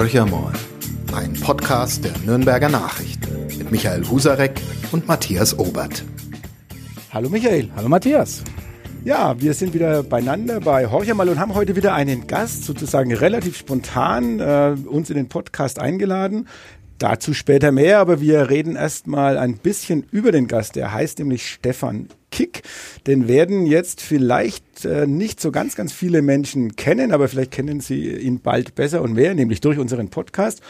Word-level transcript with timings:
Horcher 0.00 0.26
ein 1.12 1.34
Podcast 1.34 2.02
der 2.06 2.12
Nürnberger 2.24 2.70
Nachrichten 2.70 3.58
mit 3.58 3.70
Michael 3.70 4.08
Husarek 4.08 4.58
und 4.92 5.06
Matthias 5.06 5.58
Obert. 5.58 6.02
Hallo 7.12 7.28
Michael. 7.28 7.68
Hallo 7.76 7.90
Matthias. 7.90 8.42
Ja, 9.04 9.38
wir 9.38 9.52
sind 9.52 9.74
wieder 9.74 10.02
beieinander 10.02 10.60
bei 10.60 10.86
Horcher 10.86 11.12
mal 11.12 11.28
und 11.28 11.38
haben 11.38 11.54
heute 11.54 11.76
wieder 11.76 11.92
einen 11.92 12.26
Gast, 12.26 12.64
sozusagen 12.64 13.12
relativ 13.12 13.58
spontan, 13.58 14.40
äh, 14.40 14.74
uns 14.86 15.10
in 15.10 15.16
den 15.16 15.28
Podcast 15.28 15.78
eingeladen. 15.78 16.48
Dazu 16.96 17.34
später 17.34 17.70
mehr, 17.70 17.98
aber 17.98 18.22
wir 18.22 18.48
reden 18.48 18.76
erstmal 18.76 19.36
ein 19.36 19.58
bisschen 19.58 20.06
über 20.10 20.32
den 20.32 20.46
Gast. 20.46 20.76
Der 20.76 20.94
heißt 20.94 21.18
nämlich 21.18 21.46
Stefan 21.46 22.08
Kick. 22.30 22.62
Den 23.06 23.28
werden 23.28 23.66
jetzt 23.66 24.00
vielleicht 24.00 24.84
äh, 24.84 25.06
nicht 25.06 25.40
so 25.40 25.50
ganz, 25.50 25.76
ganz 25.76 25.92
viele 25.92 26.22
Menschen 26.22 26.76
kennen, 26.76 27.12
aber 27.12 27.28
vielleicht 27.28 27.50
kennen 27.50 27.80
Sie 27.80 28.10
ihn 28.10 28.40
bald 28.40 28.74
besser 28.74 29.02
und 29.02 29.14
mehr, 29.14 29.34
nämlich 29.34 29.60
durch 29.60 29.78
unseren 29.78 30.08
Podcast. 30.08 30.60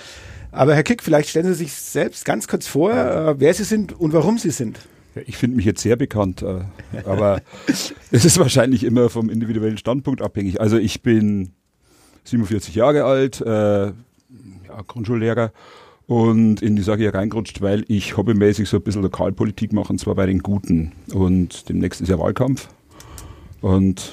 Aber 0.53 0.75
Herr 0.75 0.83
Kick, 0.83 1.03
vielleicht 1.03 1.29
stellen 1.29 1.47
Sie 1.47 1.55
sich 1.55 1.73
selbst 1.73 2.25
ganz 2.25 2.49
kurz 2.49 2.67
vor, 2.67 2.93
äh, 2.93 3.39
wer 3.39 3.55
Sie 3.55 3.65
sind 3.65 3.93
und 3.99 4.13
warum 4.13 4.39
Sie 4.39 4.51
sind. 4.51 4.81
Ja, 5.15 5.23
ich 5.27 5.37
finde 5.37 5.57
mich 5.57 5.67
jetzt 5.67 5.83
sehr 5.83 5.97
bekannt, 5.97 6.43
äh, 6.43 6.61
aber 7.05 7.41
es 8.11 8.25
ist 8.25 8.39
wahrscheinlich 8.39 8.85
immer 8.85 9.11
vom 9.11 9.31
individuellen 9.31 9.79
Standpunkt 9.79 10.23
abhängig. 10.23 10.61
Also 10.61 10.77
ich 10.77 11.03
bin 11.03 11.53
47 12.25 12.75
Jahre 12.75 13.05
alt, 13.05 13.41
äh, 13.41 13.87
ja, 13.87 13.93
Grundschullehrer 14.87 15.53
und 16.11 16.61
in 16.61 16.75
die 16.75 16.83
Sache 16.83 16.99
hier 16.99 17.15
reingerutscht, 17.15 17.63
weil 17.63 17.85
ich 17.87 18.17
hobbymäßig 18.17 18.69
so 18.69 18.79
ein 18.79 18.83
bisschen 18.83 19.03
Lokalpolitik 19.03 19.73
mache, 19.73 19.93
und 19.93 20.01
zwar 20.01 20.17
bei 20.17 20.27
den 20.27 20.41
Guten. 20.41 20.91
Und 21.15 21.69
demnächst 21.69 22.01
ist 22.01 22.09
ja 22.09 22.19
Wahlkampf. 22.19 22.69
Und 23.61 24.11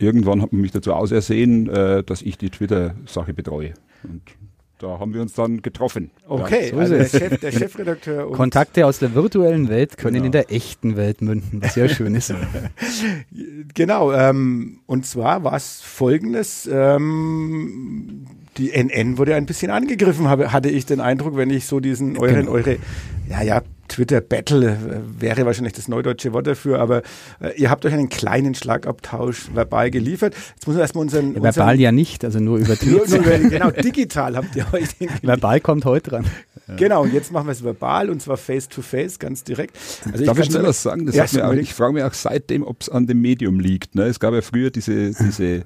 irgendwann 0.00 0.42
hat 0.42 0.52
man 0.52 0.60
mich 0.60 0.72
dazu 0.72 0.92
ausersehen, 0.92 1.68
äh, 1.68 2.02
dass 2.02 2.22
ich 2.22 2.36
die 2.36 2.50
Twitter-Sache 2.50 3.32
betreue. 3.32 3.74
Und 4.02 4.22
da 4.80 4.98
haben 4.98 5.14
wir 5.14 5.22
uns 5.22 5.34
dann 5.34 5.62
getroffen. 5.62 6.10
Okay, 6.26 6.64
ja, 6.64 6.70
so 6.70 6.78
also 6.78 6.94
der, 6.96 7.04
Chef, 7.06 7.38
der, 7.38 7.52
Chefredakteur. 7.52 8.32
Kontakte 8.32 8.84
aus 8.84 8.98
der 8.98 9.14
virtuellen 9.14 9.68
Welt 9.68 9.98
können 9.98 10.14
genau. 10.14 10.26
in 10.26 10.32
der 10.32 10.50
echten 10.50 10.96
Welt 10.96 11.22
münden, 11.22 11.62
was 11.62 11.74
sehr 11.74 11.88
schön 11.88 12.16
ist. 12.16 12.34
genau, 13.74 14.12
ähm, 14.12 14.80
und 14.86 15.06
zwar 15.06 15.44
war 15.44 15.54
es 15.54 15.80
folgendes. 15.80 16.68
Ähm, 16.70 18.26
die 18.58 18.72
NN 18.72 19.18
wurde 19.18 19.34
ein 19.34 19.46
bisschen 19.46 19.70
angegriffen, 19.70 20.28
habe, 20.28 20.52
hatte 20.52 20.68
ich 20.68 20.86
den 20.86 21.00
Eindruck, 21.00 21.36
wenn 21.36 21.50
ich 21.50 21.66
so 21.66 21.80
diesen 21.80 22.18
euren, 22.18 22.46
genau. 22.46 22.52
eure, 22.52 22.76
ja, 23.28 23.42
ja, 23.42 23.62
Twitter-Battle 23.88 24.68
äh, 24.68 25.20
wäre 25.22 25.46
wahrscheinlich 25.46 25.72
das 25.72 25.88
neudeutsche 25.88 26.32
Wort 26.32 26.46
dafür, 26.46 26.80
aber 26.80 27.02
äh, 27.40 27.52
ihr 27.56 27.70
habt 27.70 27.84
euch 27.86 27.92
einen 27.92 28.08
kleinen 28.08 28.54
Schlagabtausch 28.54 29.54
verbal 29.54 29.90
geliefert. 29.90 30.34
Jetzt 30.54 30.66
muss 30.66 30.74
man 30.74 30.82
erstmal 30.82 31.02
unseren, 31.02 31.34
ja, 31.34 31.42
Verbal 31.42 31.50
unseren, 31.50 31.80
ja 31.80 31.92
nicht, 31.92 32.24
also 32.24 32.40
nur 32.40 32.58
über 32.58 32.74
Twitter. 32.76 33.38
genau, 33.38 33.70
digital 33.70 34.36
habt 34.36 34.56
ihr 34.56 34.66
euch 34.72 34.96
den 34.98 35.08
Verbal 35.22 35.60
kommt 35.60 35.84
heute 35.84 36.10
dran. 36.10 36.24
Genau, 36.76 37.04
und 37.04 37.12
jetzt 37.12 37.30
machen 37.30 37.46
wir 37.46 37.52
es 37.52 37.62
verbal 37.62 38.10
und 38.10 38.20
zwar 38.20 38.36
face 38.36 38.68
to 38.68 38.82
face, 38.82 39.20
ganz 39.20 39.44
direkt. 39.44 39.76
Also 40.10 40.24
Darf 40.24 40.36
ich, 40.38 40.46
ich 40.46 40.50
schnell 40.50 40.64
was 40.64 40.82
sagen? 40.82 41.08
Ja, 41.12 41.24
auch, 41.24 41.52
ich 41.52 41.72
frage 41.72 41.92
mich 41.92 42.02
auch 42.02 42.12
seitdem, 42.12 42.64
ob 42.64 42.82
es 42.82 42.88
an 42.88 43.06
dem 43.06 43.20
Medium 43.20 43.60
liegt. 43.60 43.94
Ne? 43.94 44.04
Es 44.04 44.18
gab 44.18 44.34
ja 44.34 44.42
früher 44.42 44.70
diese, 44.70 45.12
diese 45.12 45.62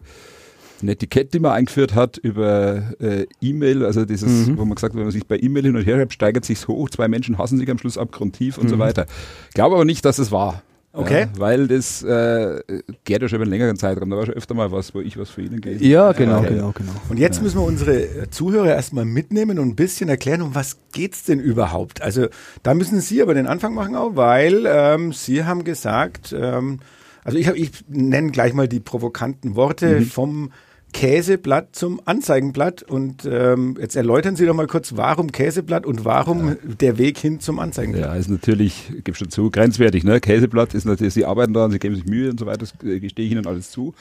ein 0.82 0.88
Etikett, 0.88 1.34
die 1.34 1.40
man 1.40 1.52
eingeführt 1.52 1.94
hat 1.94 2.16
über 2.18 2.94
äh, 3.00 3.26
E-Mail, 3.40 3.84
also 3.84 4.04
dieses, 4.04 4.48
mhm. 4.48 4.58
wo 4.58 4.64
man 4.64 4.74
gesagt 4.74 4.92
hat, 4.92 4.98
wenn 4.98 5.04
man 5.04 5.12
sich 5.12 5.26
bei 5.26 5.38
E-Mail 5.38 5.64
hin 5.64 5.76
und 5.76 5.84
her 5.84 5.96
schreibt, 5.96 6.12
steigert 6.12 6.44
sich 6.44 6.66
hoch, 6.68 6.90
zwei 6.90 7.08
Menschen 7.08 7.38
hassen 7.38 7.58
sich 7.58 7.70
am 7.70 7.78
Schluss 7.78 7.98
abgrundtief 7.98 8.58
und 8.58 8.64
mhm. 8.64 8.68
so 8.68 8.78
weiter. 8.78 9.06
Glaube 9.54 9.76
aber 9.76 9.84
nicht, 9.84 10.04
dass 10.04 10.18
es 10.18 10.32
war. 10.32 10.62
Okay. 10.92 11.20
Ja, 11.20 11.28
weil 11.38 11.68
das 11.68 12.02
äh, 12.02 12.62
geht 13.04 13.22
ja 13.22 13.28
schon 13.28 13.36
über 13.36 13.44
einen 13.44 13.52
längeren 13.52 13.76
Zeitraum. 13.76 14.10
Da 14.10 14.16
war 14.16 14.26
schon 14.26 14.34
öfter 14.34 14.54
mal 14.54 14.72
was, 14.72 14.92
wo 14.92 15.00
ich 15.00 15.16
was 15.16 15.30
für 15.30 15.40
Ihnen 15.40 15.60
gebe. 15.60 15.84
Ja, 15.84 16.10
genau, 16.10 16.42
ja, 16.42 16.48
genau, 16.48 16.72
genau. 16.72 16.92
Und 17.08 17.18
jetzt 17.20 17.36
ja. 17.36 17.42
müssen 17.44 17.58
wir 17.58 17.64
unsere 17.64 18.28
Zuhörer 18.30 18.74
erstmal 18.74 19.04
mitnehmen 19.04 19.60
und 19.60 19.68
ein 19.68 19.76
bisschen 19.76 20.08
erklären, 20.08 20.42
um 20.42 20.56
was 20.56 20.78
geht's 20.92 21.22
denn 21.22 21.38
überhaupt? 21.38 22.02
Also 22.02 22.26
da 22.64 22.74
müssen 22.74 23.00
Sie 23.00 23.22
aber 23.22 23.34
den 23.34 23.46
Anfang 23.46 23.72
machen 23.72 23.94
auch, 23.94 24.16
weil 24.16 24.64
ähm, 24.66 25.12
Sie 25.12 25.44
haben 25.44 25.62
gesagt, 25.62 26.34
ähm, 26.36 26.80
also 27.22 27.38
ich, 27.38 27.46
hab, 27.46 27.54
ich 27.54 27.70
nenne 27.88 28.32
gleich 28.32 28.52
mal 28.52 28.66
die 28.66 28.80
provokanten 28.80 29.54
Worte 29.54 30.00
mhm. 30.00 30.06
vom 30.06 30.52
Käseblatt 30.92 31.74
zum 31.74 32.00
Anzeigenblatt. 32.04 32.82
Und 32.82 33.24
ähm, 33.24 33.76
jetzt 33.80 33.96
erläutern 33.96 34.36
Sie 34.36 34.46
doch 34.46 34.54
mal 34.54 34.66
kurz, 34.66 34.96
warum 34.96 35.32
Käseblatt 35.32 35.86
und 35.86 36.04
warum 36.04 36.48
ja. 36.48 36.56
der 36.80 36.98
Weg 36.98 37.18
hin 37.18 37.40
zum 37.40 37.58
Anzeigenblatt? 37.58 38.10
Ja, 38.10 38.14
ist 38.14 38.28
natürlich, 38.28 38.92
gebe 39.04 39.16
schon 39.16 39.30
zu, 39.30 39.50
grenzwertig. 39.50 40.04
Ne? 40.04 40.20
Käseblatt 40.20 40.74
ist 40.74 40.84
natürlich, 40.84 41.14
Sie 41.14 41.24
arbeiten 41.24 41.52
daran, 41.52 41.70
Sie 41.70 41.78
geben 41.78 41.94
sich 41.94 42.06
Mühe 42.06 42.30
und 42.30 42.40
so 42.40 42.46
weiter, 42.46 42.58
das 42.58 42.74
gestehe 42.78 43.26
ich 43.26 43.32
Ihnen 43.32 43.46
alles 43.46 43.70
zu. 43.70 43.94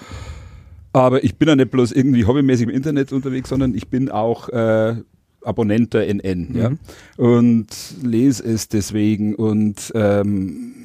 Aber 0.93 1.23
ich 1.23 1.35
bin 1.35 1.47
ja 1.47 1.55
nicht 1.55 1.71
bloß 1.71 1.91
irgendwie 1.91 2.25
hobbymäßig 2.25 2.67
im 2.67 2.73
Internet 2.73 3.13
unterwegs, 3.13 3.49
sondern 3.49 3.75
ich 3.75 3.89
bin 3.89 4.09
auch 4.09 4.49
äh, 4.49 4.95
Abonnent 5.43 5.93
der 5.93 6.07
NN. 6.13 6.49
Mhm. 6.49 6.57
Ja? 6.57 6.71
Und 7.17 7.67
lese 8.03 8.43
es 8.43 8.67
deswegen 8.67 9.35
und 9.35 9.91
ähm, 9.95 10.78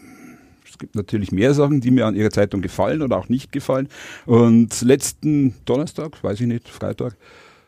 es 0.74 0.78
gibt 0.78 0.96
natürlich 0.96 1.30
mehr 1.30 1.54
Sachen, 1.54 1.80
die 1.80 1.92
mir 1.92 2.04
an 2.04 2.16
ihrer 2.16 2.30
Zeitung 2.30 2.60
gefallen 2.60 3.00
oder 3.00 3.16
auch 3.16 3.28
nicht 3.28 3.52
gefallen. 3.52 3.88
Und 4.26 4.82
letzten 4.82 5.54
Donnerstag, 5.66 6.22
weiß 6.22 6.40
ich 6.40 6.48
nicht, 6.48 6.68
Freitag, 6.68 7.16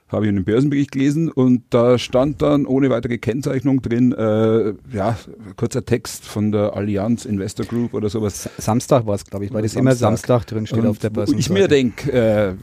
habe 0.09 0.27
ich 0.27 0.29
einen 0.29 0.45
Börsenbericht 0.45 0.91
gelesen 0.91 1.31
und 1.31 1.63
da 1.71 1.99
stand 1.99 2.43
dann 2.43 2.67
ohne 2.67 2.91
weitere 2.91 3.19
Kennzeichnung 3.19 3.81
drin, 3.81 4.13
äh, 4.13 4.75
ja, 4.93 5.17
kurzer 5.57 5.85
Text 5.85 6.25
von 6.25 6.51
der 6.51 6.75
Allianz 6.75 7.25
Investor 7.25 7.65
Group 7.65 7.95
oder 7.95 8.09
sowas. 8.09 8.49
Samstag 8.59 9.07
war 9.07 9.15
es, 9.15 9.25
glaube 9.25 9.45
ich, 9.45 9.53
weil 9.53 9.63
das 9.63 9.73
Samstag. 9.73 9.81
immer 9.81 9.95
Samstag 9.97 10.47
drin 10.47 10.67
steht 10.67 10.81
und 10.81 10.87
auf 10.87 10.99
der 10.99 11.11
Börse. 11.11 11.35
Ich 11.37 11.49
mir 11.49 11.69
denke, 11.69 12.13
äh, 12.13 12.55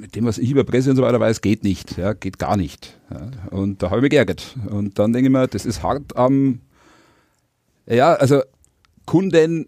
mit 0.00 0.14
dem, 0.16 0.24
was 0.24 0.38
ich 0.38 0.50
über 0.50 0.64
Presse 0.64 0.90
und 0.90 0.96
so 0.96 1.02
weiter 1.02 1.20
weiß, 1.20 1.42
geht 1.42 1.62
nicht, 1.62 1.98
ja, 1.98 2.14
geht 2.14 2.38
gar 2.38 2.56
nicht. 2.56 2.98
Ja. 3.10 3.30
Und 3.50 3.82
da 3.82 3.88
habe 3.88 3.98
ich 3.98 4.02
mich 4.02 4.10
geärgert. 4.10 4.56
Und 4.70 4.98
dann 4.98 5.12
denke 5.12 5.28
ich 5.28 5.32
mir, 5.32 5.46
das 5.46 5.66
ist 5.66 5.82
hart 5.82 6.16
am, 6.16 6.60
ja, 7.86 8.14
also 8.14 8.42
Kunden 9.10 9.66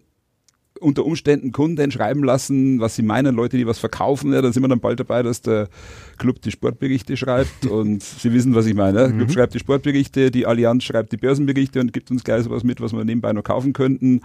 unter 0.83 1.05
Umständen 1.05 1.51
Kunden 1.51 1.91
schreiben 1.91 2.23
lassen, 2.23 2.79
was 2.79 2.95
sie 2.95 3.01
meinen, 3.01 3.35
Leute, 3.35 3.57
die 3.57 3.65
was 3.65 3.79
verkaufen. 3.79 4.33
Ja, 4.33 4.41
da 4.41 4.51
sind 4.51 4.63
wir 4.63 4.67
dann 4.67 4.79
bald 4.79 4.99
dabei, 4.99 5.23
dass 5.23 5.41
der 5.41 5.69
Club 6.17 6.41
die 6.41 6.51
Sportberichte 6.51 7.17
schreibt 7.17 7.65
und 7.69 8.03
Sie 8.03 8.33
wissen, 8.33 8.53
was 8.55 8.65
ich 8.65 8.75
meine. 8.75 8.99
Der 8.99 9.11
Club 9.11 9.27
mhm. 9.27 9.33
schreibt 9.33 9.53
die 9.53 9.59
Sportberichte, 9.59 10.31
die 10.31 10.45
Allianz 10.45 10.83
schreibt 10.83 11.11
die 11.11 11.17
Börsenberichte 11.17 11.79
und 11.79 11.93
gibt 11.93 12.11
uns 12.11 12.23
gleich 12.23 12.43
sowas 12.43 12.63
mit, 12.63 12.81
was 12.81 12.93
wir 12.93 13.03
nebenbei 13.03 13.33
noch 13.33 13.43
kaufen 13.43 13.73
könnten. 13.73 14.21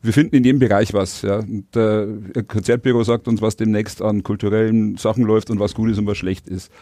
Wir 0.00 0.12
finden 0.12 0.34
in 0.34 0.44
jedem 0.44 0.58
Bereich 0.58 0.92
was. 0.94 1.22
Ja. 1.22 1.38
Und 1.38 1.66
der 1.74 2.08
Konzertbüro 2.48 3.04
sagt 3.04 3.28
uns, 3.28 3.40
was 3.40 3.56
demnächst 3.56 4.02
an 4.02 4.22
kulturellen 4.22 4.96
Sachen 4.96 5.24
läuft 5.24 5.50
und 5.50 5.60
was 5.60 5.74
gut 5.74 5.90
ist 5.90 5.98
und 5.98 6.06
was 6.06 6.18
schlecht 6.18 6.48
ist. 6.48 6.72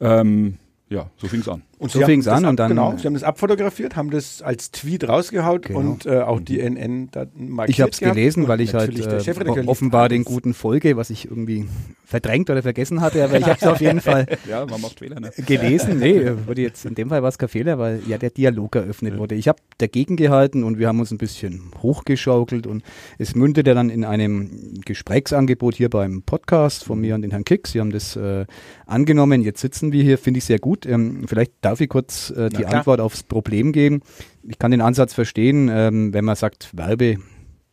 Ähm, 0.00 0.58
ja, 0.88 1.10
so 1.16 1.26
fing 1.26 1.40
es 1.40 1.48
an. 1.48 1.62
Und 1.78 1.90
so 1.90 2.00
fing 2.00 2.20
es 2.20 2.28
an 2.28 2.44
ab, 2.44 2.50
und 2.50 2.56
dann. 2.56 2.68
Genau, 2.70 2.96
sie 2.96 3.06
haben 3.06 3.14
das 3.14 3.22
abfotografiert, 3.22 3.96
haben 3.96 4.10
das 4.10 4.40
als 4.40 4.70
Tweet 4.70 5.08
rausgehaut 5.08 5.66
genau. 5.66 5.80
und 5.80 6.06
äh, 6.06 6.20
auch 6.20 6.40
die 6.40 6.60
NN 6.60 7.10
da 7.10 7.26
markiert. 7.34 7.76
Ich 7.76 7.80
habe 7.82 7.90
es 7.90 8.00
gelesen, 8.00 8.48
weil 8.48 8.62
ich 8.62 8.72
halt 8.72 8.98
äh, 8.98 9.66
offenbar 9.66 10.08
den 10.08 10.24
guten 10.24 10.54
Folge, 10.54 10.96
was 10.96 11.10
ich 11.10 11.26
irgendwie 11.26 11.66
verdrängt 12.06 12.48
oder 12.50 12.62
vergessen 12.62 13.00
hatte, 13.00 13.22
aber 13.24 13.36
ich 13.38 13.44
habe 13.44 13.58
es 13.60 13.66
auf 13.66 13.80
jeden 13.80 14.00
Fall 14.00 14.26
ja, 14.48 14.64
man 14.64 14.80
macht 14.80 15.00
Fehler, 15.00 15.18
ne? 15.18 15.32
gelesen. 15.44 15.98
Nee, 15.98 16.22
würde 16.46 16.62
jetzt 16.62 16.86
in 16.86 16.94
dem 16.94 17.08
Fall 17.08 17.20
war 17.22 17.28
es 17.28 17.36
kein 17.36 17.48
Fehler, 17.48 17.78
weil 17.78 18.00
ja 18.06 18.16
der 18.16 18.30
Dialog 18.30 18.76
eröffnet 18.76 19.14
ja. 19.14 19.18
wurde. 19.18 19.34
Ich 19.34 19.48
habe 19.48 19.58
dagegen 19.78 20.16
gehalten 20.16 20.62
und 20.62 20.78
wir 20.78 20.86
haben 20.86 21.00
uns 21.00 21.10
ein 21.10 21.18
bisschen 21.18 21.72
hochgeschaukelt 21.82 22.66
und 22.66 22.84
es 23.18 23.34
mündete 23.34 23.74
dann 23.74 23.90
in 23.90 24.04
einem 24.04 24.80
Gesprächsangebot 24.84 25.74
hier 25.74 25.90
beim 25.90 26.22
Podcast 26.22 26.84
von 26.84 27.00
mir 27.00 27.16
und 27.16 27.22
den 27.22 27.32
Herrn 27.32 27.44
Kick. 27.44 27.66
Sie 27.66 27.80
haben 27.80 27.90
das 27.90 28.14
äh, 28.14 28.46
angenommen. 28.86 29.42
Jetzt 29.42 29.60
sitzen 29.60 29.90
wir 29.90 30.02
hier, 30.04 30.16
finde 30.16 30.38
ich 30.38 30.44
sehr 30.44 30.60
gut. 30.60 30.86
Ähm, 30.86 31.24
vielleicht 31.26 31.52
darf 31.66 31.80
ich 31.80 31.88
kurz 31.88 32.30
äh, 32.30 32.48
die 32.48 32.64
Antwort 32.64 33.00
aufs 33.00 33.24
Problem 33.24 33.72
geben. 33.72 34.00
Ich 34.44 34.58
kann 34.58 34.70
den 34.70 34.80
Ansatz 34.80 35.14
verstehen, 35.14 35.68
ähm, 35.70 36.14
wenn 36.14 36.24
man 36.24 36.36
sagt, 36.36 36.70
Werbe 36.76 37.16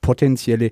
potenzielle 0.01 0.71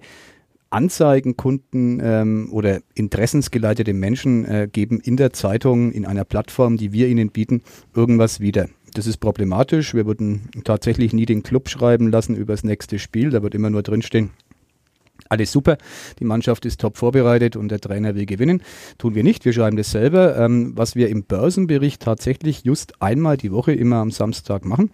Anzeigenkunden 0.71 2.01
ähm, 2.03 2.49
oder 2.51 2.79
interessensgeleitete 2.95 3.93
Menschen 3.93 4.45
äh, 4.45 4.67
geben 4.71 4.99
in 4.99 5.17
der 5.17 5.33
Zeitung, 5.33 5.91
in 5.91 6.05
einer 6.05 6.23
Plattform, 6.23 6.77
die 6.77 6.93
wir 6.93 7.07
ihnen 7.09 7.29
bieten, 7.29 7.61
irgendwas 7.93 8.39
wieder. 8.39 8.67
Das 8.93 9.05
ist 9.05 9.17
problematisch. 9.17 9.93
Wir 9.93 10.05
würden 10.07 10.49
tatsächlich 10.63 11.13
nie 11.13 11.25
den 11.25 11.43
Club 11.43 11.69
schreiben 11.69 12.09
lassen 12.09 12.35
über 12.35 12.53
das 12.53 12.63
nächste 12.63 12.99
Spiel. 12.99 13.29
Da 13.29 13.43
wird 13.43 13.53
immer 13.53 13.69
nur 13.69 13.83
drinstehen, 13.83 14.31
alles 15.29 15.51
super. 15.51 15.77
Die 16.19 16.25
Mannschaft 16.25 16.65
ist 16.65 16.81
top 16.81 16.97
vorbereitet 16.97 17.55
und 17.55 17.69
der 17.69 17.79
Trainer 17.79 18.15
will 18.15 18.25
gewinnen. 18.25 18.61
Tun 18.97 19.15
wir 19.15 19.23
nicht. 19.23 19.45
Wir 19.45 19.53
schreiben 19.53 19.77
das 19.77 19.91
selber. 19.91 20.37
Ähm, 20.37 20.73
was 20.75 20.95
wir 20.95 21.09
im 21.09 21.23
Börsenbericht 21.23 22.01
tatsächlich 22.01 22.63
just 22.63 23.01
einmal 23.01 23.37
die 23.37 23.51
Woche 23.51 23.73
immer 23.73 23.97
am 23.97 24.11
Samstag 24.11 24.65
machen, 24.65 24.91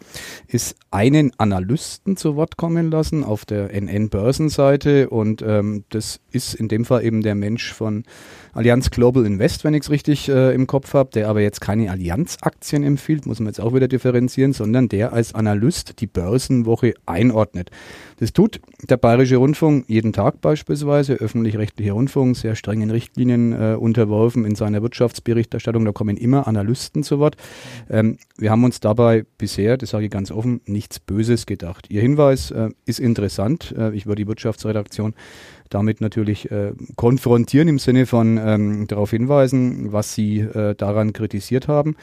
ist 0.47 0.75
einen 0.91 1.31
Analysten 1.37 2.17
zu 2.17 2.35
Wort 2.35 2.57
kommen 2.57 2.91
lassen 2.91 3.23
auf 3.23 3.45
der 3.45 3.73
NN-Börsenseite 3.73 5.09
und 5.09 5.41
ähm, 5.41 5.83
das 5.89 6.19
ist 6.31 6.53
in 6.55 6.67
dem 6.67 6.85
Fall 6.85 7.03
eben 7.03 7.21
der 7.21 7.35
Mensch 7.35 7.73
von 7.73 8.03
Allianz 8.53 8.89
Global 8.89 9.25
Invest, 9.25 9.63
wenn 9.63 9.75
ich 9.75 9.83
es 9.83 9.91
richtig 9.91 10.29
äh, 10.29 10.53
im 10.55 10.65
Kopf 10.65 10.95
habe, 10.95 11.11
der 11.13 11.29
aber 11.29 11.41
jetzt 11.41 11.61
keine 11.61 11.91
Allianz-Aktien 11.91 12.83
empfiehlt, 12.83 13.27
muss 13.27 13.39
man 13.39 13.47
jetzt 13.47 13.61
auch 13.61 13.73
wieder 13.73 13.87
differenzieren, 13.87 14.53
sondern 14.53 14.89
der 14.89 15.13
als 15.13 15.35
Analyst 15.35 16.01
die 16.01 16.07
Börsenwoche 16.07 16.95
einordnet. 17.05 17.69
Das 18.19 18.33
tut 18.33 18.59
der 18.89 18.97
Bayerische 18.97 19.37
Rundfunk 19.37 19.85
jeden 19.87 20.11
Tag 20.11 20.16
Verlag 20.17 20.41
beispielsweise, 20.41 21.13
öffentlich-rechtlicher 21.13 21.93
Rundfunk, 21.93 22.35
sehr 22.35 22.55
strengen 22.55 22.89
Richtlinien 22.89 23.53
äh, 23.53 23.75
unterworfen 23.75 24.45
in 24.45 24.55
seiner 24.55 24.81
Wirtschaftsberichterstattung. 24.81 25.85
Da 25.85 25.91
kommen 25.91 26.17
immer 26.17 26.47
Analysten 26.47 27.03
zu 27.03 27.19
Wort. 27.19 27.37
Ähm, 27.87 28.17
wir 28.35 28.49
haben 28.49 28.63
uns 28.63 28.79
dabei 28.79 29.25
bisher, 29.37 29.77
das 29.77 29.91
sage 29.91 30.05
ich 30.05 30.11
ganz 30.11 30.31
offen, 30.31 30.61
nichts 30.65 30.99
Böses 30.99 31.45
gedacht. 31.45 31.91
Ihr 31.91 32.01
Hinweis 32.01 32.49
äh, 32.49 32.69
ist 32.87 32.99
interessant. 32.99 33.75
Äh, 33.77 33.93
ich 33.93 34.07
würde 34.07 34.23
die 34.23 34.27
Wirtschaftsredaktion 34.27 35.13
damit 35.69 36.01
natürlich 36.01 36.49
äh, 36.49 36.71
konfrontieren 36.95 37.67
im 37.67 37.77
Sinne 37.77 38.07
von 38.07 38.39
ähm, 38.41 38.87
darauf 38.87 39.11
hinweisen, 39.11 39.91
was 39.91 40.15
sie 40.15 40.39
äh, 40.39 40.73
daran 40.73 41.13
kritisiert 41.13 41.67
haben. 41.67 41.95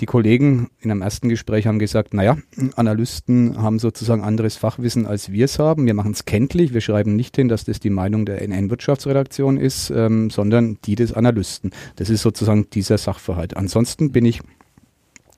Die 0.00 0.06
Kollegen 0.06 0.70
in 0.80 0.92
einem 0.92 1.02
ersten 1.02 1.28
Gespräch 1.28 1.66
haben 1.66 1.80
gesagt, 1.80 2.14
naja, 2.14 2.36
Analysten 2.76 3.60
haben 3.60 3.80
sozusagen 3.80 4.22
anderes 4.22 4.56
Fachwissen, 4.56 5.06
als 5.06 5.32
wir 5.32 5.44
es 5.44 5.58
haben. 5.58 5.86
Wir 5.86 5.94
machen 5.94 6.12
es 6.12 6.24
kenntlich. 6.24 6.72
Wir 6.72 6.80
schreiben 6.80 7.16
nicht 7.16 7.34
hin, 7.34 7.48
dass 7.48 7.64
das 7.64 7.80
die 7.80 7.90
Meinung 7.90 8.24
der 8.24 8.40
NN-Wirtschaftsredaktion 8.42 9.56
ist, 9.56 9.90
ähm, 9.90 10.30
sondern 10.30 10.78
die 10.84 10.94
des 10.94 11.12
Analysten. 11.12 11.72
Das 11.96 12.10
ist 12.10 12.22
sozusagen 12.22 12.70
dieser 12.70 12.96
Sachverhalt. 12.96 13.56
Ansonsten 13.56 14.12
bin 14.12 14.24
ich 14.24 14.40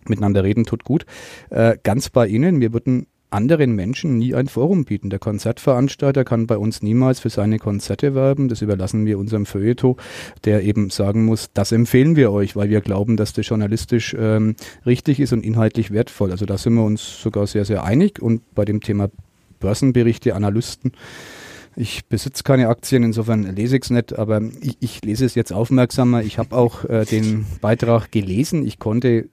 miteinander 0.06 0.44
reden 0.44 0.64
tut 0.64 0.84
gut. 0.84 1.06
Äh, 1.48 1.78
ganz 1.82 2.10
bei 2.10 2.26
Ihnen. 2.26 2.60
Wir 2.60 2.72
würden 2.72 3.06
anderen 3.30 3.74
Menschen 3.74 4.18
nie 4.18 4.34
ein 4.34 4.48
Forum 4.48 4.84
bieten. 4.84 5.10
Der 5.10 5.18
Konzertveranstalter 5.18 6.24
kann 6.24 6.46
bei 6.46 6.58
uns 6.58 6.82
niemals 6.82 7.20
für 7.20 7.30
seine 7.30 7.58
Konzerte 7.58 8.14
werben. 8.14 8.48
Das 8.48 8.62
überlassen 8.62 9.06
wir 9.06 9.18
unserem 9.18 9.46
Feuilleton, 9.46 9.96
der 10.44 10.62
eben 10.62 10.90
sagen 10.90 11.24
muss, 11.24 11.50
das 11.54 11.72
empfehlen 11.72 12.16
wir 12.16 12.32
euch, 12.32 12.56
weil 12.56 12.70
wir 12.70 12.80
glauben, 12.80 13.16
dass 13.16 13.32
das 13.32 13.48
journalistisch 13.48 14.16
ähm, 14.18 14.56
richtig 14.84 15.20
ist 15.20 15.32
und 15.32 15.44
inhaltlich 15.44 15.90
wertvoll. 15.90 16.30
Also 16.30 16.46
da 16.46 16.58
sind 16.58 16.74
wir 16.74 16.84
uns 16.84 17.22
sogar 17.22 17.46
sehr, 17.46 17.64
sehr 17.64 17.84
einig. 17.84 18.20
Und 18.20 18.54
bei 18.54 18.64
dem 18.64 18.80
Thema 18.80 19.10
Börsenberichte, 19.60 20.34
Analysten, 20.34 20.92
ich 21.76 22.04
besitze 22.06 22.42
keine 22.42 22.68
Aktien, 22.68 23.04
insofern 23.04 23.44
lese 23.54 23.76
ich 23.76 23.84
es 23.84 23.90
nicht, 23.90 24.18
aber 24.18 24.42
ich, 24.60 24.76
ich, 24.80 25.04
lese 25.04 25.24
es 25.24 25.34
jetzt 25.34 25.52
aufmerksamer. 25.52 26.22
Ich 26.22 26.36
habe 26.38 26.56
auch 26.56 26.84
äh, 26.84 27.04
den 27.04 27.46
Beitrag 27.60 28.10
gelesen. 28.10 28.66
Ich 28.66 28.78
konnte 28.78 29.28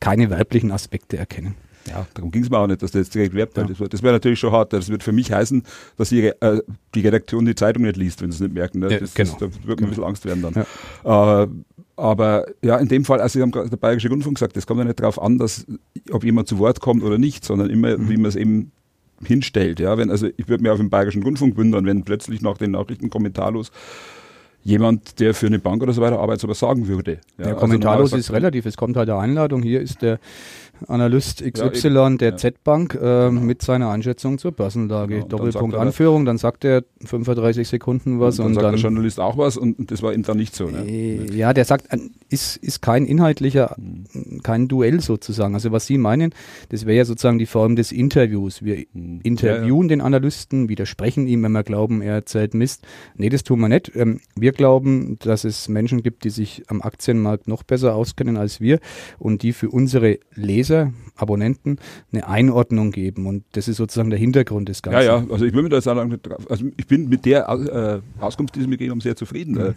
keine 0.00 0.30
weiblichen 0.30 0.72
Aspekte 0.72 1.16
erkennen. 1.16 1.54
Ja, 1.88 2.06
darum 2.14 2.30
ging 2.30 2.42
es 2.42 2.50
mir 2.50 2.58
auch 2.58 2.66
nicht, 2.66 2.82
dass 2.82 2.92
der 2.92 3.02
jetzt 3.02 3.14
direkt 3.14 3.34
werbt. 3.34 3.56
Ja. 3.56 3.64
Das, 3.64 3.78
das 3.78 4.02
wäre 4.02 4.12
natürlich 4.12 4.38
schon 4.38 4.52
hart. 4.52 4.72
Das 4.72 4.88
wird 4.88 5.02
für 5.02 5.12
mich 5.12 5.32
heißen, 5.32 5.62
dass 5.96 6.10
die, 6.10 6.26
äh, 6.26 6.62
die 6.94 7.00
Redaktion 7.00 7.44
die 7.44 7.54
Zeitung 7.54 7.82
nicht 7.82 7.96
liest, 7.96 8.22
wenn 8.22 8.30
sie 8.30 8.36
es 8.36 8.40
nicht 8.40 8.54
merken. 8.54 8.80
Ne? 8.80 8.90
Ja, 8.90 9.00
das, 9.00 9.14
genau. 9.14 9.36
das, 9.38 9.38
da 9.40 9.46
wird 9.46 9.66
mir 9.66 9.74
genau. 9.76 9.86
ein 9.86 9.88
bisschen 9.88 10.04
Angst 10.04 10.24
werden 10.24 10.42
dann. 10.42 10.66
Ja. 11.04 11.42
Äh, 11.42 11.48
aber 11.96 12.46
ja, 12.62 12.78
in 12.78 12.88
dem 12.88 13.04
Fall, 13.04 13.20
also 13.20 13.38
Sie 13.38 13.42
haben 13.42 13.50
gerade 13.50 13.68
der 13.68 13.76
Bayerische 13.76 14.08
Rundfunk 14.08 14.36
gesagt, 14.36 14.56
es 14.56 14.66
kommt 14.66 14.78
ja 14.78 14.84
nicht 14.84 15.00
darauf 15.00 15.20
an, 15.20 15.38
dass, 15.38 15.66
ob 16.10 16.24
jemand 16.24 16.48
zu 16.48 16.58
Wort 16.58 16.80
kommt 16.80 17.02
oder 17.02 17.18
nicht, 17.18 17.44
sondern 17.44 17.70
immer, 17.70 17.98
mhm. 17.98 18.08
wie 18.08 18.16
man 18.16 18.26
es 18.26 18.36
eben 18.36 18.72
hinstellt. 19.24 19.78
Ja, 19.78 19.98
wenn, 19.98 20.10
also 20.10 20.28
ich 20.36 20.48
würde 20.48 20.62
mir 20.62 20.72
auf 20.72 20.78
den 20.78 20.90
Bayerischen 20.90 21.22
Rundfunk 21.22 21.56
wundern, 21.56 21.84
wenn 21.86 22.02
plötzlich 22.02 22.40
nach 22.42 22.58
den 22.58 22.72
Nachrichten 22.72 23.10
kommentarlos 23.10 23.70
jemand, 24.64 25.20
der 25.20 25.34
für 25.34 25.46
eine 25.46 25.58
Bank 25.58 25.82
oder 25.82 25.92
so 25.92 26.00
weiter 26.00 26.18
arbeitet, 26.18 26.42
sowas 26.42 26.58
sagen 26.58 26.88
würde. 26.88 27.18
Ja, 27.38 27.48
ja 27.48 27.54
kommentarlos 27.54 28.12
also 28.12 28.16
ist 28.16 28.32
relativ. 28.32 28.66
Es 28.66 28.76
kommt 28.76 28.96
halt 28.96 29.08
eine 29.10 29.18
Einladung. 29.18 29.62
Hier 29.62 29.80
ist 29.80 30.02
der 30.02 30.18
Analyst 30.88 31.42
XY 31.42 31.88
ja, 31.88 32.10
der 32.10 32.30
ja. 32.30 32.36
Z-Bank 32.36 32.98
äh, 33.00 33.30
mit 33.30 33.62
seiner 33.62 33.90
Einschätzung 33.90 34.38
zur 34.38 34.52
Börsenlage. 34.52 35.16
Genau. 35.16 35.26
Doppelpunkt 35.26 35.74
dann 35.74 35.88
Anführung, 35.88 36.24
dann 36.24 36.38
sagt 36.38 36.64
er 36.64 36.84
35 37.04 37.68
Sekunden 37.68 38.20
was. 38.20 38.38
Und 38.38 38.44
dann, 38.44 38.46
und 38.46 38.54
sagt 38.54 38.64
dann, 38.64 38.72
der 38.74 38.80
Journalist 38.80 39.20
auch 39.20 39.36
was 39.38 39.56
und 39.56 39.90
das 39.90 40.02
war 40.02 40.12
ihm 40.12 40.22
dann 40.22 40.36
nicht 40.36 40.54
so. 40.54 40.68
Ne? 40.68 40.84
Äh, 40.86 41.36
ja, 41.36 41.52
der 41.52 41.64
sagt, 41.64 41.86
ist, 42.28 42.56
ist 42.56 42.82
kein 42.82 43.06
inhaltlicher, 43.06 43.76
hm. 43.76 44.42
kein 44.42 44.68
Duell 44.68 45.00
sozusagen. 45.00 45.54
Also 45.54 45.72
was 45.72 45.86
Sie 45.86 45.98
meinen, 45.98 46.34
das 46.70 46.86
wäre 46.86 46.98
ja 46.98 47.04
sozusagen 47.04 47.38
die 47.38 47.46
Form 47.46 47.76
des 47.76 47.92
Interviews. 47.92 48.62
Wir 48.62 48.84
hm. 48.92 49.20
interviewen 49.22 49.82
ja, 49.82 49.88
den 49.88 50.00
Analysten, 50.00 50.68
widersprechen 50.68 51.26
ihm, 51.26 51.42
wenn 51.42 51.52
wir 51.52 51.62
glauben, 51.62 52.02
er 52.02 52.14
erzählt 52.14 52.54
Mist. 52.54 52.86
Nee, 53.16 53.28
das 53.28 53.42
tun 53.42 53.60
wir 53.60 53.68
nicht. 53.68 53.92
Ähm, 53.94 54.20
wir 54.36 54.51
glauben, 54.52 55.18
dass 55.18 55.44
es 55.44 55.68
Menschen 55.68 56.02
gibt, 56.02 56.24
die 56.24 56.30
sich 56.30 56.62
am 56.68 56.82
Aktienmarkt 56.82 57.48
noch 57.48 57.62
besser 57.62 57.94
auskennen 57.94 58.36
als 58.36 58.60
wir 58.60 58.78
und 59.18 59.42
die 59.42 59.52
für 59.52 59.70
unsere 59.70 60.18
Leser 60.34 60.92
Abonnenten 61.16 61.78
eine 62.12 62.26
Einordnung 62.26 62.90
geben. 62.90 63.26
Und 63.26 63.44
das 63.52 63.68
ist 63.68 63.76
sozusagen 63.76 64.10
der 64.10 64.18
Hintergrund 64.18 64.68
des 64.68 64.82
Ganzen. 64.82 65.06
Ja, 65.06 65.18
ja, 65.18 65.26
also 65.30 65.44
ich 65.44 65.52
will 65.52 65.62
mir 65.62 65.68
da 65.68 65.80
sagen, 65.80 66.18
also 66.48 66.64
ich 66.76 66.86
bin 66.86 67.08
mit 67.08 67.24
der 67.24 67.48
äh, 67.48 68.22
Auskunft, 68.22 68.54
die 68.54 68.60
Sie 68.60 68.66
mir 68.66 68.78
geben, 68.78 69.00
sehr 69.00 69.16
zufrieden. 69.16 69.54
Mhm 69.54 69.74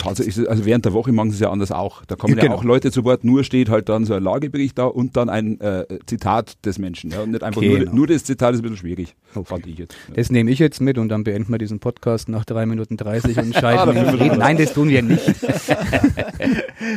tatsächlich, 0.00 0.36
ist 0.36 0.42
es, 0.42 0.48
also 0.48 0.64
während 0.64 0.84
der 0.84 0.92
Woche 0.92 1.12
machen 1.12 1.30
sie 1.30 1.36
es 1.36 1.40
ja 1.40 1.50
anders 1.50 1.72
auch. 1.72 2.04
Da 2.06 2.16
kommen 2.16 2.34
ja, 2.34 2.42
genau. 2.42 2.54
ja, 2.54 2.58
auch 2.58 2.64
Leute 2.64 2.90
zu 2.90 3.04
Wort, 3.04 3.24
nur 3.24 3.44
steht 3.44 3.68
halt 3.68 3.88
dann 3.88 4.04
so 4.04 4.14
ein 4.14 4.22
Lagebericht 4.22 4.78
da 4.78 4.84
und 4.84 5.16
dann 5.16 5.28
ein 5.28 5.60
äh, 5.60 5.84
Zitat 6.06 6.64
des 6.64 6.78
Menschen. 6.78 7.10
Ja, 7.10 7.22
und 7.22 7.30
nicht 7.30 7.42
einfach 7.42 7.60
genau. 7.60 7.84
nur, 7.84 7.94
nur, 7.94 8.06
das 8.06 8.24
Zitat 8.24 8.54
ist 8.54 8.60
ein 8.60 8.62
bisschen 8.62 8.78
schwierig, 8.78 9.14
okay. 9.34 9.46
fand 9.46 9.66
ich 9.66 9.78
jetzt. 9.78 9.94
Ja. 10.08 10.14
Das 10.14 10.30
nehme 10.30 10.50
ich 10.50 10.58
jetzt 10.58 10.80
mit 10.80 10.98
und 10.98 11.08
dann 11.08 11.24
beenden 11.24 11.52
wir 11.52 11.58
diesen 11.58 11.80
Podcast 11.80 12.28
nach 12.28 12.44
drei 12.44 12.66
Minuten 12.66 12.96
30 12.96 13.36
und 13.38 13.54
scheiden 13.60 13.96
in 13.96 14.06
Frieden. 14.06 14.38
Nein, 14.38 14.56
das 14.56 14.72
tun 14.72 14.88
wir 14.88 15.02
nicht. 15.02 15.20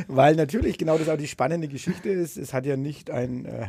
Weil 0.08 0.36
natürlich 0.36 0.78
genau 0.78 0.98
das 0.98 1.10
auch 1.10 1.18
die 1.18 1.28
spannende 1.28 1.68
Geschichte 1.68 2.10
ist. 2.10 2.38
Es 2.38 2.54
hat 2.54 2.66
ja 2.66 2.78
nicht 2.78 3.12
ein, 3.12 3.46
äh, 3.46 3.68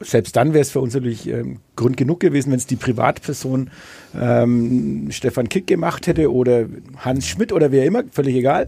selbst 0.00 0.36
dann 0.36 0.52
wäre 0.52 0.62
es 0.62 0.70
für 0.70 0.80
uns 0.80 0.94
natürlich 0.94 1.28
ähm, 1.28 1.58
Grund 1.76 1.96
genug 1.96 2.20
gewesen, 2.20 2.50
wenn 2.50 2.58
es 2.58 2.66
die 2.66 2.76
Privatperson 2.76 3.70
ähm, 4.18 5.08
Stefan 5.10 5.48
Kick 5.48 5.66
gemacht 5.66 6.06
hätte 6.06 6.32
oder 6.32 6.66
Hans 6.98 7.26
Schmidt 7.26 7.52
oder 7.52 7.72
wer 7.72 7.84
immer, 7.84 8.04
völlig 8.10 8.36
egal, 8.36 8.59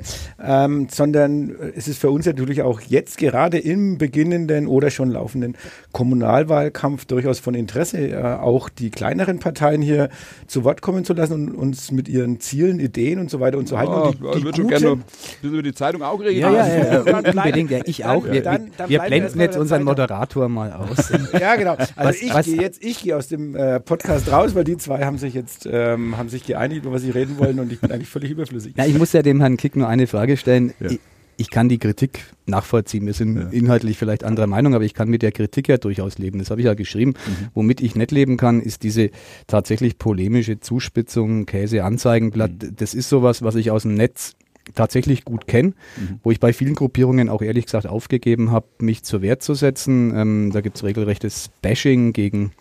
ähm, 0.42 0.88
sondern 0.90 1.54
es 1.76 1.88
ist 1.88 1.98
für 1.98 2.10
uns 2.10 2.26
natürlich 2.26 2.62
auch 2.62 2.80
jetzt 2.80 3.18
gerade 3.18 3.58
im 3.58 3.98
beginnenden 3.98 4.66
oder 4.66 4.90
schon 4.90 5.10
laufenden 5.10 5.56
Kommunalwahlkampf 5.92 7.04
durchaus 7.04 7.38
von 7.38 7.54
Interesse, 7.54 7.98
äh, 7.98 8.22
auch 8.22 8.68
die 8.68 8.90
kleineren 8.90 9.38
Parteien 9.38 9.82
hier 9.82 10.08
zu 10.46 10.64
Wort 10.64 10.82
kommen 10.82 11.04
zu 11.04 11.14
lassen 11.14 11.50
und 11.50 11.54
uns 11.54 11.90
mit 11.90 12.08
ihren 12.08 12.40
Zielen, 12.40 12.80
Ideen 12.80 13.18
und 13.18 13.30
so 13.30 13.40
weiter 13.40 13.58
und 13.58 13.68
so 13.68 13.78
halten. 13.78 13.92
Ja, 13.92 13.98
und 14.00 14.38
die, 14.38 14.44
würde 14.44 14.56
schon 14.56 14.68
gerne 14.68 14.98
über 15.42 15.62
die 15.62 15.74
Zeitung 15.74 16.02
auch 16.02 16.20
reden. 16.20 16.40
Ja, 16.40 16.50
ja, 16.50 16.66
ja, 16.66 17.04
ja 17.04 17.18
unbedingt. 17.18 17.70
Ja, 17.70 17.80
ich 17.84 18.04
auch. 18.04 18.24
Wir, 18.24 18.42
dann, 18.42 18.70
dann 18.76 18.88
wir 18.88 19.00
blenden 19.00 19.40
jetzt 19.40 19.56
unseren 19.56 19.84
Moderator 19.84 20.48
mal 20.48 20.72
aus. 20.72 21.12
ja, 21.40 21.56
genau. 21.56 21.76
Also 21.96 21.96
was, 21.96 22.16
ich 22.20 22.44
gehe 22.44 22.60
jetzt, 22.60 22.84
ich 22.84 23.02
gehe 23.02 23.16
aus 23.16 23.28
dem 23.28 23.56
äh, 23.56 23.80
Podcast 23.80 24.30
raus, 24.30 24.54
weil 24.54 24.64
die 24.64 24.76
zwei 24.76 25.04
haben 25.04 25.18
sich 25.18 25.34
jetzt 25.34 25.68
ähm, 25.70 26.16
haben 26.16 26.28
sich 26.28 26.44
geeinigt, 26.44 26.84
über 26.84 26.94
was 26.94 27.02
sie 27.02 27.10
reden 27.10 27.38
wollen 27.38 27.58
und 27.58 27.72
ich 27.72 27.80
bin 27.80 27.90
eigentlich 27.90 28.08
völlig 28.08 28.30
überflüssig. 28.30 28.74
Na, 28.76 28.86
ich 28.86 28.98
muss 28.98 29.12
ja 29.12 29.22
dem 29.22 29.40
Herrn 29.40 29.56
Kick 29.56 29.76
nur 29.82 29.88
eine 29.88 30.06
Frage 30.06 30.36
stellen. 30.36 30.72
Ja. 30.80 30.90
Ich, 30.90 31.00
ich, 31.36 31.50
kann 31.50 31.68
die 31.68 31.78
Kritik 31.78 32.24
nachvollziehen. 32.46 33.06
Wir 33.06 33.14
sind 33.14 33.36
ja. 33.36 33.48
inhaltlich 33.48 33.98
vielleicht 33.98 34.24
anderer 34.24 34.46
Meinung, 34.46 34.74
aber 34.74 34.84
ich 34.84 34.94
kann 34.94 35.08
mit 35.08 35.22
der 35.22 35.32
Kritik 35.32 35.68
ja 35.68 35.76
durchaus 35.76 36.18
leben. 36.18 36.38
Das 36.38 36.50
habe 36.50 36.60
ich 36.60 36.66
ja 36.66 36.74
geschrieben. 36.74 37.10
Mhm. 37.10 37.48
Womit 37.54 37.80
ich 37.80 37.94
nicht 37.94 38.10
leben 38.10 38.36
kann, 38.36 38.60
ist 38.60 38.82
diese 38.82 39.10
tatsächlich 39.46 39.98
polemische 39.98 40.60
Zuspitzung, 40.60 41.46
Käse-Anzeigenblatt. 41.46 42.62
Mhm. 42.62 42.76
Das 42.76 42.94
ist 42.94 43.08
sowas, 43.08 43.42
was 43.42 43.56
ich 43.56 43.70
aus 43.70 43.82
dem 43.82 43.94
Netz 43.94 44.34
tatsächlich 44.74 45.24
gut 45.24 45.46
kenne, 45.46 45.70
mhm. 45.70 46.20
wo 46.22 46.30
ich 46.30 46.38
bei 46.40 46.52
vielen 46.52 46.74
Gruppierungen 46.74 47.28
auch 47.28 47.42
ehrlich 47.42 47.66
gesagt 47.66 47.86
aufgegeben 47.86 48.50
habe, 48.50 48.66
mich 48.78 49.02
zur 49.02 49.22
Wehr 49.22 49.38
zu 49.40 49.54
setzen. 49.54 50.12
Ähm, 50.14 50.50
da 50.52 50.60
gibt 50.60 50.76
es 50.76 50.84
regelrechtes 50.84 51.50
Bashing 51.62 52.12
gegen 52.12 52.52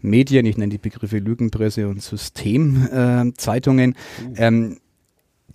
Medien, 0.00 0.46
ich 0.46 0.56
nenne 0.56 0.70
die 0.70 0.78
Begriffe 0.78 1.18
Lügenpresse 1.18 1.88
und 1.88 2.02
Systemzeitungen. 2.02 3.92
Äh, 3.92 3.96
uh. 4.24 4.34
ähm, 4.36 4.78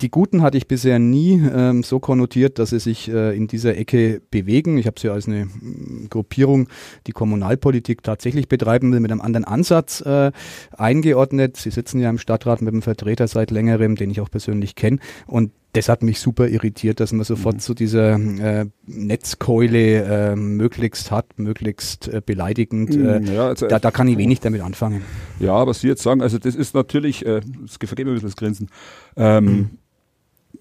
die 0.00 0.10
Guten 0.10 0.42
hatte 0.42 0.56
ich 0.56 0.68
bisher 0.68 0.98
nie 0.98 1.42
ähm, 1.52 1.82
so 1.82 1.98
konnotiert, 1.98 2.58
dass 2.58 2.70
sie 2.70 2.78
sich 2.78 3.08
äh, 3.10 3.36
in 3.36 3.46
dieser 3.46 3.76
Ecke 3.76 4.20
bewegen. 4.30 4.78
Ich 4.78 4.86
habe 4.86 4.98
sie 4.98 5.08
als 5.08 5.26
eine 5.26 5.46
mm, 5.46 6.08
Gruppierung, 6.08 6.68
die 7.06 7.12
Kommunalpolitik 7.12 8.02
tatsächlich 8.02 8.48
betreiben 8.48 8.92
will, 8.92 9.00
mit 9.00 9.10
einem 9.10 9.20
anderen 9.20 9.44
Ansatz 9.44 10.00
äh, 10.00 10.32
eingeordnet. 10.76 11.56
Sie 11.56 11.70
sitzen 11.70 12.00
ja 12.00 12.10
im 12.10 12.18
Stadtrat 12.18 12.62
mit 12.62 12.72
einem 12.72 12.82
Vertreter 12.82 13.28
seit 13.28 13.50
längerem, 13.50 13.96
den 13.96 14.10
ich 14.10 14.20
auch 14.20 14.30
persönlich 14.30 14.74
kenne. 14.74 14.98
Und 15.26 15.52
das 15.72 15.88
hat 15.88 16.02
mich 16.02 16.18
super 16.18 16.48
irritiert, 16.48 16.98
dass 16.98 17.12
man 17.12 17.24
sofort 17.24 17.56
mhm. 17.56 17.60
zu 17.60 17.74
dieser 17.74 18.14
äh, 18.14 18.66
Netzkeule 18.86 20.02
äh, 20.32 20.36
möglichst 20.36 21.10
hat, 21.10 21.38
möglichst 21.38 22.08
äh, 22.08 22.22
beleidigend. 22.24 22.94
Äh, 22.94 23.20
mhm, 23.20 23.26
ja, 23.26 23.48
also, 23.48 23.66
da, 23.66 23.78
da, 23.78 23.90
kann 23.90 24.08
ich 24.08 24.16
wenig 24.16 24.40
damit 24.40 24.62
anfangen. 24.62 25.02
Ja, 25.40 25.66
was 25.66 25.80
Sie 25.80 25.88
jetzt 25.88 26.02
sagen, 26.02 26.22
also 26.22 26.38
das 26.38 26.54
ist 26.54 26.74
natürlich, 26.74 27.26
äh, 27.26 27.40
das 27.62 27.76
vergeht 27.76 28.06
mir 28.06 28.12
ein 28.12 28.14
bisschen 28.14 28.28
das 28.28 28.36
Grinsen. 28.36 28.68
Ähm, 29.16 29.44
mhm. 29.44 29.70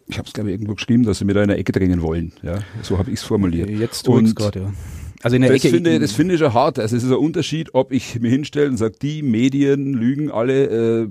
Ich 0.07 0.17
habe 0.17 0.27
es 0.27 0.33
glaube 0.33 0.49
ich 0.49 0.53
irgendwo 0.55 0.75
geschrieben, 0.75 1.03
dass 1.03 1.19
Sie 1.19 1.25
mir 1.25 1.33
da 1.33 1.41
in 1.41 1.49
der 1.49 1.57
Ecke 1.57 1.71
drängen 1.71 2.01
wollen. 2.01 2.33
Ja, 2.41 2.59
so 2.81 2.97
habe 2.97 3.11
ich 3.11 3.19
es 3.19 3.23
formuliert. 3.23 3.69
Jetzt 3.69 4.03
tue 4.03 4.21
ich 4.23 4.35
gerade, 4.35 4.59
ja. 4.59 4.73
Also 5.23 5.35
in 5.35 5.41
der 5.41 5.51
das 5.51 5.63
Ecke. 5.63 5.73
Finde, 5.73 5.99
das 5.99 6.11
finde 6.11 6.35
ich 6.35 6.39
schon 6.39 6.53
hart. 6.53 6.79
Also 6.79 6.95
es 6.95 7.03
ist 7.03 7.09
ein 7.09 7.17
Unterschied, 7.17 7.73
ob 7.73 7.91
ich 7.91 8.19
mir 8.19 8.29
hinstelle 8.29 8.69
und 8.69 8.77
sage, 8.77 8.95
die 9.01 9.23
Medien 9.23 9.93
lügen 9.93 10.31
alle, 10.31 11.03
äh, 11.03 11.07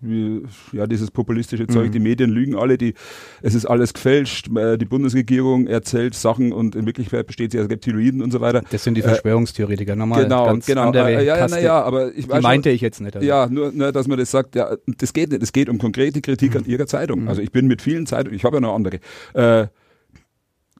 wie, 0.00 0.42
ja, 0.72 0.86
dieses 0.86 1.10
populistische 1.10 1.66
Zeug, 1.66 1.88
mhm. 1.88 1.92
die 1.92 1.98
Medien 1.98 2.30
lügen 2.30 2.56
alle, 2.56 2.78
die, 2.78 2.94
es 3.42 3.54
ist 3.54 3.66
alles 3.66 3.94
gefälscht, 3.94 4.48
äh, 4.56 4.78
die 4.78 4.84
Bundesregierung 4.84 5.66
erzählt 5.66 6.14
Sachen 6.14 6.52
und 6.52 6.76
in 6.76 6.86
Wirklichkeit 6.86 7.26
besteht 7.26 7.52
sie 7.52 7.60
aus 7.60 7.68
Reptiloiden 7.68 8.22
und 8.22 8.30
so 8.30 8.40
weiter. 8.40 8.62
Das 8.70 8.84
sind 8.84 8.94
die 8.94 9.00
äh, 9.00 9.04
Verschwörungstheoretiker, 9.04 9.96
nochmal 9.96 10.24
genau, 10.24 10.46
ganz 10.46 10.66
genau, 10.66 10.88
andere 10.88 11.10
äh, 11.10 11.24
ja, 11.24 11.36
ja, 11.36 11.46
na, 11.50 11.60
ja, 11.60 11.82
aber 11.82 12.14
ich 12.14 12.28
weiß 12.28 12.42
meinte 12.42 12.68
schon, 12.68 12.76
ich 12.76 12.80
jetzt 12.80 13.00
nicht. 13.00 13.16
Also. 13.16 13.26
Ja, 13.26 13.48
nur, 13.48 13.72
nur, 13.72 13.90
dass 13.92 14.06
man 14.06 14.18
das 14.18 14.30
sagt, 14.30 14.54
ja, 14.54 14.76
das 14.86 15.12
geht 15.12 15.30
nicht, 15.30 15.42
es 15.42 15.52
geht 15.52 15.68
um 15.68 15.78
konkrete 15.78 16.20
Kritik 16.20 16.52
mhm. 16.52 16.58
an 16.58 16.64
ihrer 16.66 16.86
Zeitung. 16.86 17.22
Mhm. 17.22 17.28
Also 17.28 17.42
ich 17.42 17.50
bin 17.50 17.66
mit 17.66 17.82
vielen 17.82 18.06
Zeitungen, 18.06 18.36
ich 18.36 18.44
habe 18.44 18.56
ja 18.56 18.60
noch 18.60 18.74
andere, 18.74 19.00
äh, 19.34 19.66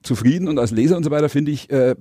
zufrieden 0.01 0.47
und 0.47 0.59
als 0.59 0.71
Leser 0.71 0.95
und 0.95 1.03
so 1.03 1.11
weiter 1.11 1.27
finde 1.27 1.51
ich, 1.51 1.69
äh, 1.69 1.95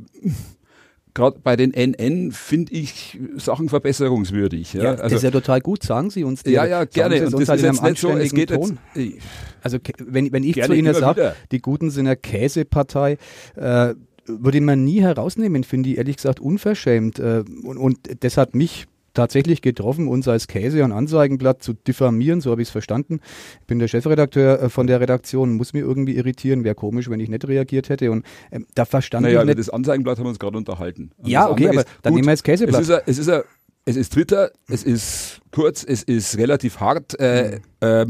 gerade 1.18 1.40
bei 1.42 1.56
den 1.56 1.72
NN 1.74 2.30
finde 2.30 2.72
ich 2.72 3.18
Sachen 3.36 3.68
verbesserungswürdig. 3.68 4.74
Ja, 4.74 4.82
Ja, 4.84 4.90
also, 4.90 5.02
das 5.02 5.12
ist 5.14 5.22
ja 5.24 5.32
total 5.32 5.60
gut. 5.60 5.82
Sagen 5.82 6.10
Sie 6.10 6.22
uns 6.22 6.44
die. 6.44 6.52
ja, 6.52 6.64
ja, 6.64 6.84
gerne. 6.84 7.26
Und 7.26 7.32
das 7.40 7.48
halt 7.48 7.60
ist 7.60 7.82
nicht 7.82 7.98
so, 7.98 8.10
es 8.10 8.32
geht 8.32 8.52
anständigen 8.52 8.78
jetzt, 8.94 9.18
Ton. 9.18 9.18
Also 9.60 9.78
wenn, 9.98 10.32
wenn 10.32 10.44
ich 10.44 10.62
zu 10.62 10.72
Ihnen 10.72 10.94
sage, 10.94 11.34
die 11.50 11.60
Guten 11.60 11.90
sind 11.90 12.06
eine 12.06 12.16
Käsepartei, 12.16 13.18
äh, 13.56 13.94
würde 14.26 14.60
man 14.60 14.84
nie 14.84 15.00
herausnehmen, 15.00 15.64
finde 15.64 15.90
ich 15.90 15.98
ehrlich 15.98 16.16
gesagt 16.16 16.38
unverschämt. 16.38 17.18
Äh, 17.18 17.42
und, 17.64 17.78
und 17.78 17.98
das 18.22 18.36
hat 18.36 18.54
mich 18.54 18.86
tatsächlich 19.14 19.62
getroffen, 19.62 20.08
uns 20.08 20.28
als 20.28 20.46
Käse- 20.48 20.84
und 20.84 20.92
Anzeigenblatt 20.92 21.62
zu 21.62 21.72
diffamieren, 21.72 22.40
so 22.40 22.50
habe 22.50 22.62
ich 22.62 22.68
es 22.68 22.72
verstanden. 22.72 23.20
Ich 23.60 23.66
bin 23.66 23.78
der 23.78 23.88
Chefredakteur 23.88 24.62
äh, 24.62 24.68
von 24.68 24.86
der 24.86 25.00
Redaktion, 25.00 25.54
muss 25.54 25.72
mir 25.72 25.80
irgendwie 25.80 26.16
irritieren, 26.16 26.64
wäre 26.64 26.74
komisch, 26.74 27.10
wenn 27.10 27.20
ich 27.20 27.28
nicht 27.28 27.46
reagiert 27.46 27.88
hätte. 27.88 28.10
Und 28.10 28.24
ähm, 28.52 28.66
da 28.74 28.84
verstand 28.84 29.22
naja, 29.24 29.38
ich 29.40 29.42
über 29.42 29.44
nicht. 29.46 29.58
das 29.58 29.70
Anzeigenblatt 29.70 30.18
haben 30.18 30.26
wir 30.26 30.30
uns 30.30 30.38
gerade 30.38 30.56
unterhalten. 30.56 31.10
Und 31.16 31.28
Ja, 31.28 31.44
das 31.44 31.52
okay, 31.52 31.68
aber 31.68 31.84
dann 32.02 32.14
nehmen 32.14 32.26
wir 32.26 32.32
jetzt 32.32 32.44
Käseblatt. 32.44 32.80
Es 32.80 32.88
ist, 32.88 32.94
ein, 32.94 33.02
es, 33.06 33.18
ist 33.18 33.28
ein, 33.28 33.42
es 33.84 33.96
ist 33.96 34.12
Twitter, 34.12 34.50
es 34.68 34.84
ist 34.84 35.40
kurz, 35.50 35.84
es 35.84 36.02
ist 36.02 36.38
relativ 36.38 36.80
hart. 36.80 37.18
Äh, 37.18 37.60
äh, 37.80 38.06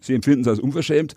Sie 0.00 0.14
empfinden 0.14 0.42
es 0.42 0.48
als 0.48 0.60
unverschämt. 0.60 1.14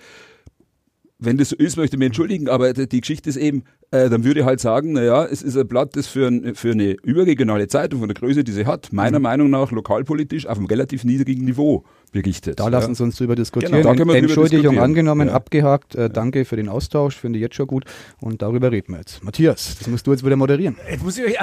Wenn 1.19 1.37
das 1.37 1.49
so 1.49 1.55
ist, 1.55 1.77
möchte 1.77 1.95
ich 1.95 1.99
mich 1.99 2.07
entschuldigen, 2.07 2.47
aber 2.47 2.73
die, 2.73 3.01
Geschichte 3.01 3.29
ist 3.29 3.37
eben, 3.37 3.63
äh, 3.89 4.09
dann 4.09 4.23
würde 4.23 4.41
ich 4.41 4.45
halt 4.45 4.59
sagen, 4.59 4.93
naja, 4.93 5.25
es 5.25 5.41
ist 5.41 5.57
ein 5.57 5.67
Blatt, 5.67 5.95
das 5.95 6.07
für, 6.07 6.27
ein, 6.27 6.53
für 6.53 6.71
eine 6.71 6.91
überregionale 7.03 7.67
Zeitung 7.67 7.99
von 8.01 8.07
der 8.07 8.15
Größe, 8.15 8.43
die 8.43 8.51
sie 8.51 8.67
hat, 8.67 8.93
meiner 8.93 9.19
Meinung 9.19 9.49
nach 9.49 9.71
lokalpolitisch 9.71 10.45
auf 10.45 10.57
einem 10.57 10.67
relativ 10.67 11.03
niedrigen 11.03 11.45
Niveau 11.45 11.85
berichtet. 12.11 12.59
Da 12.59 12.67
lassen. 12.69 12.95
Sie 12.95 13.03
uns 13.03 13.17
drüber 13.17 13.35
diskutieren. 13.35 13.73
Genau, 13.73 13.89
da 13.89 13.95
können 13.95 14.09
wir 14.09 14.15
Entschuldigung 14.15 14.61
diskutieren. 14.61 14.83
angenommen, 14.83 15.27
Ja. 15.27 15.33
abgehakt. 15.33 15.95
Äh, 15.95 16.09
danke 16.09 16.45
für 16.45 16.55
den 16.55 16.69
Austausch, 16.69 17.15
finde 17.17 17.39
ich 17.39 17.43
jetzt 17.43 17.55
schon 17.55 17.67
gut. 17.67 17.85
Und 18.21 18.41
darüber 18.41 18.71
reden 18.71 18.93
wir 18.93 18.99
jetzt. 18.99 19.23
Matthias, 19.23 19.75
das 19.77 19.87
musst 19.87 20.07
du 20.07 20.11
jetzt 20.11 20.25
wieder 20.25 20.35
moderieren. 20.35 20.75
Jetzt 20.89 21.03
muss 21.03 21.17
ich 21.17 21.25
euch 21.25 21.37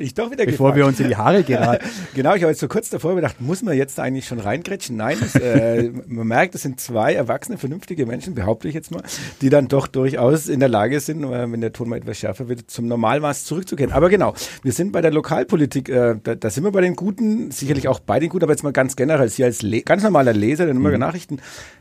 ich 0.00 0.14
doch 0.14 0.30
wieder 0.30 0.44
Bevor 0.46 0.68
gefragt. 0.72 0.76
wir 0.76 0.86
uns 0.86 1.00
in 1.00 1.08
die 1.08 1.16
Haare 1.16 1.42
geraten. 1.42 1.84
Genau, 2.14 2.34
ich 2.34 2.42
habe 2.42 2.50
jetzt 2.50 2.60
so 2.60 2.68
kurz 2.68 2.90
davor 2.90 3.14
gedacht, 3.14 3.40
muss 3.40 3.62
man 3.62 3.76
jetzt 3.76 3.98
eigentlich 3.98 4.26
schon 4.26 4.38
reingrätschen? 4.38 4.96
Nein, 4.96 5.16
es, 5.20 5.34
äh, 5.34 5.90
man 6.06 6.26
merkt, 6.26 6.54
es 6.54 6.62
sind 6.62 6.78
zwei 6.80 7.14
erwachsene, 7.14 7.56
vernünftige 7.58 8.04
Menschen, 8.06 8.34
behaupte 8.34 8.68
ich 8.68 8.74
jetzt 8.74 8.90
mal, 8.90 9.02
die 9.40 9.48
dann 9.48 9.68
doch 9.68 9.86
durchaus 9.86 10.48
in 10.48 10.60
der 10.60 10.68
Lage 10.68 11.00
sind, 11.00 11.24
äh, 11.24 11.50
wenn 11.50 11.60
der 11.60 11.72
Ton 11.72 11.88
mal 11.88 11.96
etwas 11.96 12.18
schärfer 12.18 12.48
wird, 12.48 12.70
zum 12.70 12.86
Normalmaß 12.88 13.44
zurückzukehren. 13.46 13.92
Aber 13.92 14.10
genau, 14.10 14.34
wir 14.62 14.72
sind 14.72 14.92
bei 14.92 15.00
der 15.00 15.10
Lokalpolitik, 15.12 15.88
äh, 15.88 16.16
da, 16.22 16.34
da 16.34 16.50
sind 16.50 16.64
wir 16.64 16.72
bei 16.72 16.82
den 16.82 16.96
Guten, 16.96 17.50
sicherlich 17.50 17.88
auch 17.88 18.00
bei 18.00 18.20
den 18.20 18.28
Guten, 18.28 18.44
aber 18.44 18.52
jetzt 18.52 18.62
mal 18.62 18.72
ganz 18.72 18.96
generell, 18.96 19.28
Sie 19.28 19.42
als 19.44 19.61
Le 19.62 19.82
ganz 19.82 20.02
normaler 20.02 20.32
Leser 20.32 20.64
der 20.64 20.74
Nürnberger 20.74 20.98
Nachrichten, 20.98 21.38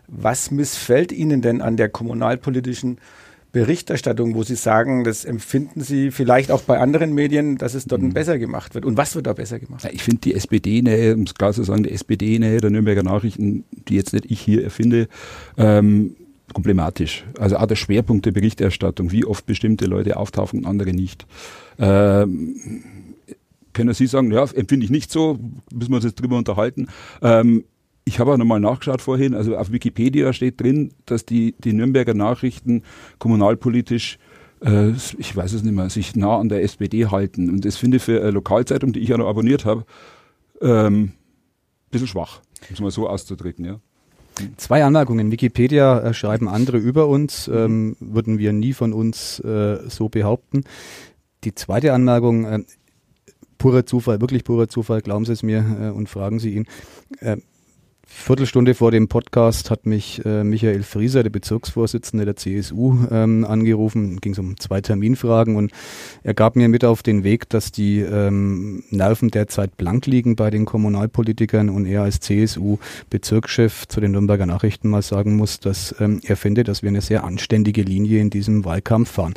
was 0.07 0.51
missfällt 0.51 1.11
Ihnen 1.11 1.41
denn 1.41 1.61
an 1.61 1.77
der 1.77 1.89
kommunalpolitischen 1.89 2.97
Berichterstattung, 3.51 4.33
wo 4.35 4.43
Sie 4.43 4.55
sagen, 4.55 5.03
das 5.03 5.25
empfinden 5.25 5.81
Sie 5.81 6.11
vielleicht 6.11 6.51
auch 6.51 6.61
bei 6.61 6.79
anderen 6.79 7.13
Medien, 7.13 7.57
dass 7.57 7.73
es 7.73 7.85
dort 7.85 8.13
besser 8.13 8.39
gemacht 8.39 8.75
wird? 8.75 8.85
Und 8.85 8.95
was 8.95 9.15
wird 9.15 9.27
da 9.27 9.33
besser 9.33 9.59
gemacht? 9.59 9.83
Ja, 9.83 9.89
ich 9.91 10.03
finde 10.03 10.21
die 10.21 10.33
SPD-Nähe, 10.33 11.15
um 11.15 11.23
es 11.23 11.33
klar 11.33 11.51
zu 11.51 11.63
sagen, 11.63 11.83
die 11.83 11.91
SPD-Nähe 11.91 12.61
der 12.61 12.69
Nürnberger 12.69 13.03
Nachrichten, 13.03 13.65
die 13.71 13.95
jetzt 13.95 14.13
nicht 14.13 14.31
ich 14.31 14.39
hier 14.39 14.63
erfinde, 14.63 15.09
ähm, 15.57 16.15
problematisch. 16.53 17.25
Also 17.39 17.57
auch 17.57 17.65
der 17.65 17.75
Schwerpunkt 17.75 18.25
der 18.25 18.31
Berichterstattung, 18.31 19.11
wie 19.11 19.25
oft 19.25 19.45
bestimmte 19.45 19.85
Leute 19.85 20.17
auftauchen 20.17 20.59
und 20.59 20.65
andere 20.65 20.93
nicht. 20.93 21.25
Ähm, 21.77 22.55
können 23.73 23.93
Sie 23.93 24.07
sagen, 24.07 24.31
ja, 24.31 24.43
empfinde 24.43 24.85
ich 24.85 24.91
nicht 24.91 25.11
so, 25.11 25.39
müssen 25.73 25.91
wir 25.91 25.95
uns 25.95 26.05
jetzt 26.05 26.19
drüber 26.19 26.37
unterhalten. 26.37 26.87
Ähm, 27.21 27.63
ich 28.03 28.19
habe 28.19 28.33
auch 28.33 28.37
nochmal 28.37 28.59
nachgeschaut 28.59 29.01
vorhin, 29.01 29.33
also 29.33 29.55
auf 29.55 29.71
Wikipedia 29.71 30.33
steht 30.33 30.59
drin, 30.59 30.93
dass 31.05 31.25
die, 31.25 31.55
die 31.59 31.73
Nürnberger 31.73 32.13
Nachrichten 32.13 32.83
kommunalpolitisch, 33.19 34.17
äh, 34.63 34.91
ich 35.17 35.35
weiß 35.35 35.53
es 35.53 35.63
nicht 35.63 35.75
mehr, 35.75 35.89
sich 35.89 36.15
nah 36.15 36.37
an 36.37 36.49
der 36.49 36.63
SPD 36.63 37.07
halten. 37.07 37.49
Und 37.49 37.65
das 37.65 37.77
finde 37.77 37.97
ich 37.97 38.03
für 38.03 38.21
eine 38.21 38.31
Lokalzeitung, 38.31 38.93
die 38.93 38.99
ich 38.99 39.09
ja 39.09 39.17
noch 39.17 39.27
abonniert 39.27 39.65
habe, 39.65 39.85
ähm, 40.61 41.03
ein 41.03 41.13
bisschen 41.91 42.07
schwach, 42.07 42.41
um 42.69 42.73
es 42.73 42.79
mal 42.79 42.91
so 42.91 43.07
auszudrücken. 43.07 43.65
Ja. 43.65 43.79
Zwei 44.57 44.83
Anmerkungen. 44.83 45.31
Wikipedia 45.31 45.99
äh, 45.99 46.13
schreiben 46.13 46.47
andere 46.47 46.77
über 46.77 47.07
uns, 47.07 47.47
ähm, 47.47 47.95
würden 47.99 48.39
wir 48.39 48.53
nie 48.53 48.73
von 48.73 48.93
uns 48.93 49.39
äh, 49.41 49.77
so 49.89 50.09
behaupten. 50.09 50.63
Die 51.43 51.53
zweite 51.53 51.93
Anmerkung, 51.93 52.45
äh, 52.45 52.59
purer 53.57 53.85
Zufall, 53.85 54.21
wirklich 54.21 54.43
purer 54.43 54.67
Zufall, 54.67 55.01
glauben 55.01 55.25
Sie 55.25 55.33
es 55.33 55.43
mir 55.43 55.65
äh, 55.79 55.89
und 55.89 56.09
fragen 56.09 56.39
Sie 56.39 56.55
ihn. 56.55 56.65
Viertelstunde 58.13 58.75
vor 58.75 58.91
dem 58.91 59.07
Podcast 59.07 59.71
hat 59.71 59.87
mich 59.87 60.23
äh, 60.25 60.43
Michael 60.43 60.83
Frieser, 60.83 61.23
der 61.23 61.31
Bezirksvorsitzende 61.31 62.23
der 62.23 62.35
CSU, 62.35 63.07
ähm, 63.09 63.45
angerufen. 63.45 64.21
Ging 64.21 64.33
es 64.33 64.39
um 64.39 64.59
zwei 64.59 64.79
Terminfragen 64.79 65.55
und 65.55 65.71
er 66.21 66.35
gab 66.35 66.55
mir 66.55 66.69
mit 66.69 66.85
auf 66.85 67.01
den 67.01 67.23
Weg, 67.23 67.49
dass 67.49 67.71
die 67.71 67.99
ähm, 67.99 68.83
Nerven 68.91 69.31
derzeit 69.31 69.75
blank 69.75 70.05
liegen 70.05 70.35
bei 70.35 70.51
den 70.51 70.65
Kommunalpolitikern 70.65 71.69
und 71.69 71.87
er 71.87 72.03
als 72.03 72.19
CSU-Bezirkschef 72.19 73.87
zu 73.87 74.01
den 74.01 74.11
Nürnberger 74.11 74.45
Nachrichten 74.45 74.89
mal 74.89 75.01
sagen 75.01 75.35
muss, 75.35 75.59
dass 75.59 75.95
ähm, 75.99 76.21
er 76.23 76.37
finde, 76.37 76.63
dass 76.63 76.83
wir 76.83 76.89
eine 76.89 77.01
sehr 77.01 77.23
anständige 77.23 77.81
Linie 77.81 78.21
in 78.21 78.29
diesem 78.29 78.65
Wahlkampf 78.65 79.09
fahren. 79.09 79.33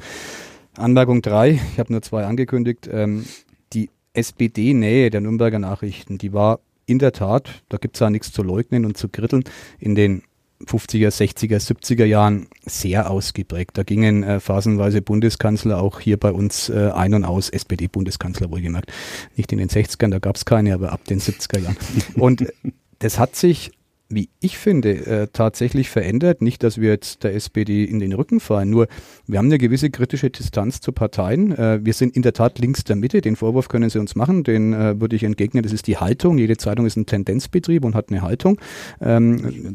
Anmerkung 0.77 1.23
drei, 1.23 1.61
ich 1.73 1.79
habe 1.79 1.93
nur 1.93 2.03
zwei 2.03 2.25
angekündigt. 2.25 2.89
Ähm, 2.93 3.25
die 3.73 3.89
SPD-Nähe 4.13 5.09
der 5.09 5.23
Nürnberger 5.23 5.59
Nachrichten, 5.59 6.19
die 6.19 6.33
war 6.33 6.61
in 6.87 6.99
der 6.99 7.13
Tat, 7.13 7.63
da 7.69 7.77
gibt 7.79 7.97
es 7.97 8.01
ja 8.01 8.11
nichts 8.11 8.33
zu 8.33 8.43
leugnen 8.43 8.85
und 8.85 8.97
zu 8.97 9.09
kritteln, 9.09 9.45
in 9.79 9.95
den 9.95 10.23
50er, 10.67 11.09
60er, 11.09 11.59
70er 11.59 12.05
Jahren 12.05 12.47
sehr 12.65 13.11
ausgeprägt. 13.11 13.77
Da 13.77 13.83
gingen 13.83 14.23
äh, 14.23 14.41
phasenweise 14.41 15.03
Bundeskanzler 15.03 15.81
auch 15.83 16.01
hier 16.01 16.19
bei 16.19 16.33
uns 16.33 16.69
äh, 16.69 16.91
ein 16.95 17.15
und 17.15 17.25
aus, 17.25 17.51
SPD-Bundeskanzler 17.51 18.51
wohlgemerkt. 18.51 18.93
Nicht 19.37 19.53
in 19.53 19.59
den 19.59 19.69
60ern, 19.69 20.11
da 20.11 20.19
gab 20.19 20.37
es 20.37 20.45
keine, 20.45 20.75
aber 20.75 20.93
ab 20.93 21.05
den 21.05 21.21
70er 21.21 21.59
Jahren. 21.59 21.77
Und 22.15 22.43
äh, 22.43 22.53
das 23.01 23.19
hat 23.19 23.37
sich 23.37 23.73
wie 24.15 24.29
ich 24.41 24.59
finde, 24.59 25.07
äh, 25.07 25.29
tatsächlich 25.33 25.91
verändert. 25.91 26.43
Nicht, 26.43 26.63
dass 26.63 26.81
wir 26.81 26.91
jetzt 26.91 27.25
der 27.25 27.35
SPD 27.35 27.85
in 27.85 27.99
den 27.99 28.13
Rücken 28.13 28.41
fallen, 28.41 28.71
nur 28.71 28.87
wir 29.27 29.39
haben 29.39 29.47
eine 29.47 29.59
gewisse 29.59 29.91
kritische 29.91 30.31
Distanz 30.31 30.81
zu 30.81 30.93
Parteien. 30.93 31.53
Äh, 31.53 31.81
wir 31.85 31.93
sind 31.93 32.15
in 32.15 32.23
der 32.23 32.33
Tat 32.33 32.59
links 32.59 32.85
der 32.85 32.97
Mitte. 32.97 33.21
Den 33.21 33.37
Vorwurf 33.37 33.69
können 33.69 33.91
Sie 33.91 33.99
uns 33.99 34.15
machen, 34.15 34.45
den 34.45 34.73
äh, 34.73 35.01
würde 35.01 35.17
ich 35.17 35.25
entgegnen. 35.25 35.63
Das 35.63 35.73
ist 35.73 35.87
die 35.87 35.97
Haltung. 35.97 36.39
Jede 36.39 36.57
Zeitung 36.57 36.87
ist 36.87 36.97
ein 36.97 37.07
Tendenzbetrieb 37.07 37.85
und 37.85 37.95
hat 37.95 38.11
eine 38.11 38.23
Haltung. 38.23 38.61
Ähm, 39.01 39.75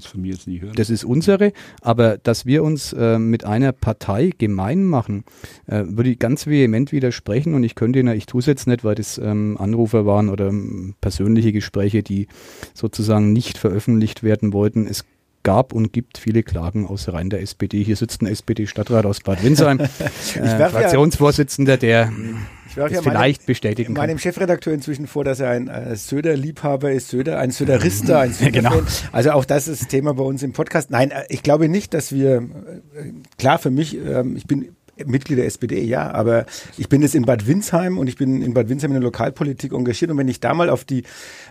das 0.75 0.89
ist 0.89 1.03
unsere, 1.03 1.51
aber 1.81 2.17
dass 2.17 2.45
wir 2.45 2.63
uns 2.63 2.93
äh, 2.93 3.19
mit 3.19 3.43
einer 3.43 3.71
Partei 3.71 4.31
gemein 4.37 4.85
machen, 4.85 5.23
äh, 5.67 5.83
würde 5.85 6.11
ich 6.11 6.19
ganz 6.19 6.47
vehement 6.47 6.91
widersprechen 6.91 7.53
und 7.53 7.63
ich 7.63 7.75
könnte 7.75 7.99
Ihnen, 7.99 8.15
ich 8.15 8.25
tue 8.25 8.39
es 8.39 8.45
jetzt 8.45 8.67
nicht, 8.67 8.83
weil 8.83 8.95
das 8.95 9.17
ähm, 9.17 9.57
Anrufer 9.59 10.05
waren 10.05 10.29
oder 10.29 10.49
ähm, 10.49 10.95
persönliche 11.01 11.51
Gespräche, 11.51 12.03
die 12.03 12.27
sozusagen 12.73 13.33
nicht 13.33 13.57
veröffentlicht 13.57 14.23
werden 14.23 14.28
wollten. 14.53 14.87
Es 14.87 15.05
gab 15.43 15.73
und 15.73 15.93
gibt 15.93 16.17
viele 16.17 16.43
Klagen 16.43 16.85
aus 16.85 17.07
Reihen 17.07 17.29
der 17.29 17.41
SPD. 17.41 17.83
Hier 17.83 17.95
sitzt 17.95 18.21
ein 18.21 18.27
SPD-Stadtrat 18.27 19.05
aus 19.05 19.21
Bad 19.21 19.43
Windsheim, 19.43 19.79
äh, 20.35 20.69
Fraktionsvorsitzender, 20.69 21.77
der 21.77 22.11
Ich 22.67 22.77
werfe 22.77 22.95
ja 22.95 23.01
vielleicht 23.01 23.45
bestätigen 23.45 23.93
kann. 23.93 24.07
meinem 24.07 24.19
Chefredakteur 24.19 24.73
inzwischen 24.73 25.07
vor, 25.07 25.23
dass 25.23 25.39
er 25.39 25.49
ein 25.49 25.67
äh, 25.67 25.95
Söder-Liebhaber 25.95 26.91
ist, 26.91 27.09
Söder, 27.09 27.39
ein 27.39 27.51
Söderister, 27.51 28.19
ein 28.19 28.33
Söder 28.33 28.51
Genau. 28.59 28.81
Also 29.11 29.31
auch 29.31 29.45
das 29.45 29.67
ist 29.67 29.89
Thema 29.89 30.13
bei 30.13 30.23
uns 30.23 30.43
im 30.43 30.53
Podcast. 30.53 30.91
Nein, 30.91 31.11
äh, 31.11 31.23
ich 31.29 31.41
glaube 31.41 31.69
nicht, 31.69 31.93
dass 31.93 32.11
wir, 32.11 32.37
äh, 32.37 33.11
klar 33.37 33.59
für 33.59 33.71
mich, 33.71 33.95
ähm, 33.97 34.35
ich 34.35 34.45
bin 34.45 34.75
Mitglied 35.05 35.37
der 35.37 35.45
SPD, 35.45 35.83
ja, 35.83 36.11
aber 36.11 36.45
ich 36.77 36.89
bin 36.89 37.01
jetzt 37.01 37.15
in 37.15 37.23
Bad 37.23 37.47
Windsheim 37.47 37.97
und 37.97 38.07
ich 38.07 38.15
bin 38.15 38.41
in 38.41 38.53
Bad 38.53 38.69
Windsheim 38.69 38.91
in 38.91 38.95
der 38.95 39.03
Lokalpolitik 39.03 39.73
engagiert. 39.73 40.11
Und 40.11 40.17
wenn 40.17 40.27
ich 40.27 40.39
da 40.39 40.53
mal 40.53 40.69
auf 40.69 40.83
die 40.83 41.03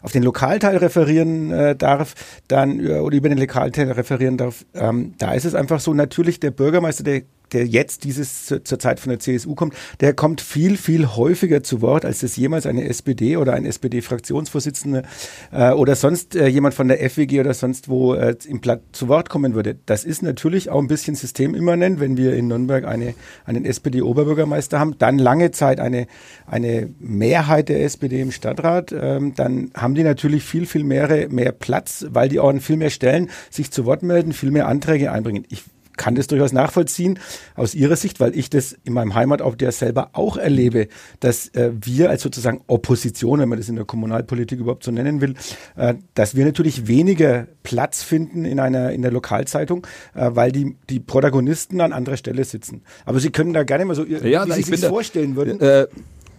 auf 0.02 0.12
den 0.12 0.22
Lokalteil 0.22 0.76
referieren 0.76 1.50
äh, 1.52 1.76
darf, 1.76 2.14
dann 2.48 2.80
äh, 2.84 2.98
oder 2.98 3.16
über 3.16 3.28
den 3.28 3.38
Lokalteil 3.38 3.90
referieren 3.92 4.36
darf, 4.36 4.64
ähm, 4.74 5.14
da 5.18 5.32
ist 5.32 5.44
es 5.44 5.54
einfach 5.54 5.80
so 5.80 5.94
natürlich 5.94 6.40
der 6.40 6.50
Bürgermeister, 6.50 7.04
der 7.04 7.22
der 7.52 7.66
jetzt 7.66 8.04
dieses 8.04 8.46
zu- 8.46 8.62
zur 8.62 8.78
Zeit 8.78 9.00
von 9.00 9.10
der 9.10 9.18
CSU 9.20 9.54
kommt, 9.54 9.74
der 10.00 10.14
kommt 10.14 10.40
viel, 10.40 10.76
viel 10.76 11.06
häufiger 11.06 11.62
zu 11.62 11.80
Wort, 11.80 12.04
als 12.04 12.20
das 12.20 12.36
jemals 12.36 12.66
eine 12.66 12.84
SPD 12.84 13.36
oder 13.36 13.54
ein 13.54 13.64
SPD-Fraktionsvorsitzender 13.64 15.02
äh, 15.52 15.72
oder 15.72 15.94
sonst 15.96 16.36
äh, 16.36 16.46
jemand 16.48 16.74
von 16.74 16.88
der 16.88 16.98
FWG 17.08 17.40
oder 17.40 17.54
sonst 17.54 17.88
wo 17.88 18.14
äh, 18.14 18.36
im 18.46 18.60
Blatt 18.60 18.80
zu 18.92 19.08
Wort 19.08 19.28
kommen 19.28 19.54
würde. 19.54 19.76
Das 19.86 20.04
ist 20.04 20.22
natürlich 20.22 20.70
auch 20.70 20.80
ein 20.80 20.88
bisschen 20.88 21.14
systemimmanent, 21.14 22.00
wenn 22.00 22.16
wir 22.16 22.34
in 22.34 22.48
Nürnberg 22.48 22.84
eine, 22.84 23.14
einen 23.44 23.64
SPD-Oberbürgermeister 23.64 24.78
haben, 24.78 24.96
dann 24.98 25.18
lange 25.18 25.50
Zeit 25.50 25.80
eine, 25.80 26.06
eine 26.46 26.88
Mehrheit 26.98 27.68
der 27.68 27.82
SPD 27.84 28.20
im 28.20 28.32
Stadtrat, 28.32 28.92
ähm, 28.92 29.34
dann 29.34 29.70
haben 29.74 29.94
die 29.94 30.02
natürlich 30.02 30.44
viel, 30.44 30.66
viel 30.66 30.84
mehr, 30.84 31.28
mehr 31.30 31.52
Platz, 31.52 32.06
weil 32.10 32.28
die 32.28 32.40
auch 32.40 32.48
an 32.48 32.60
viel 32.60 32.76
mehr 32.76 32.90
Stellen 32.90 33.30
sich 33.50 33.70
zu 33.70 33.84
Wort 33.86 34.02
melden, 34.02 34.32
viel 34.32 34.50
mehr 34.50 34.68
Anträge 34.68 35.12
einbringen. 35.12 35.44
Ich 35.48 35.64
kann 35.98 36.14
das 36.14 36.26
durchaus 36.28 36.52
nachvollziehen 36.52 37.18
aus 37.54 37.74
Ihrer 37.74 37.96
Sicht, 37.96 38.20
weil 38.20 38.34
ich 38.34 38.48
das 38.48 38.74
in 38.84 38.94
meinem 38.94 39.14
Heimatort 39.14 39.60
ja 39.60 39.70
selber 39.70 40.10
auch 40.14 40.38
erlebe, 40.38 40.88
dass 41.20 41.48
äh, 41.48 41.72
wir 41.78 42.08
als 42.08 42.22
sozusagen 42.22 42.62
Opposition, 42.66 43.40
wenn 43.40 43.48
man 43.50 43.58
das 43.58 43.68
in 43.68 43.76
der 43.76 43.84
Kommunalpolitik 43.84 44.60
überhaupt 44.60 44.84
so 44.84 44.90
nennen 44.90 45.20
will, 45.20 45.34
äh, 45.76 45.94
dass 46.14 46.34
wir 46.34 46.46
natürlich 46.46 46.86
weniger 46.86 47.46
Platz 47.62 48.02
finden 48.02 48.46
in 48.46 48.60
einer 48.60 48.92
in 48.92 49.02
der 49.02 49.10
Lokalzeitung, 49.10 49.86
äh, 50.14 50.30
weil 50.32 50.52
die 50.52 50.76
die 50.88 51.00
Protagonisten 51.00 51.82
an 51.82 51.92
anderer 51.92 52.16
Stelle 52.16 52.44
sitzen. 52.44 52.82
Aber 53.04 53.20
Sie 53.20 53.30
können 53.30 53.52
da 53.52 53.64
gerne 53.64 53.84
mal 53.84 53.94
so, 53.94 54.04
Ja, 54.04 54.22
wie 54.22 54.48
nein, 54.48 54.62
Sie 54.62 54.62
sich 54.62 54.86
vorstellen 54.86 55.36
würden. 55.36 55.60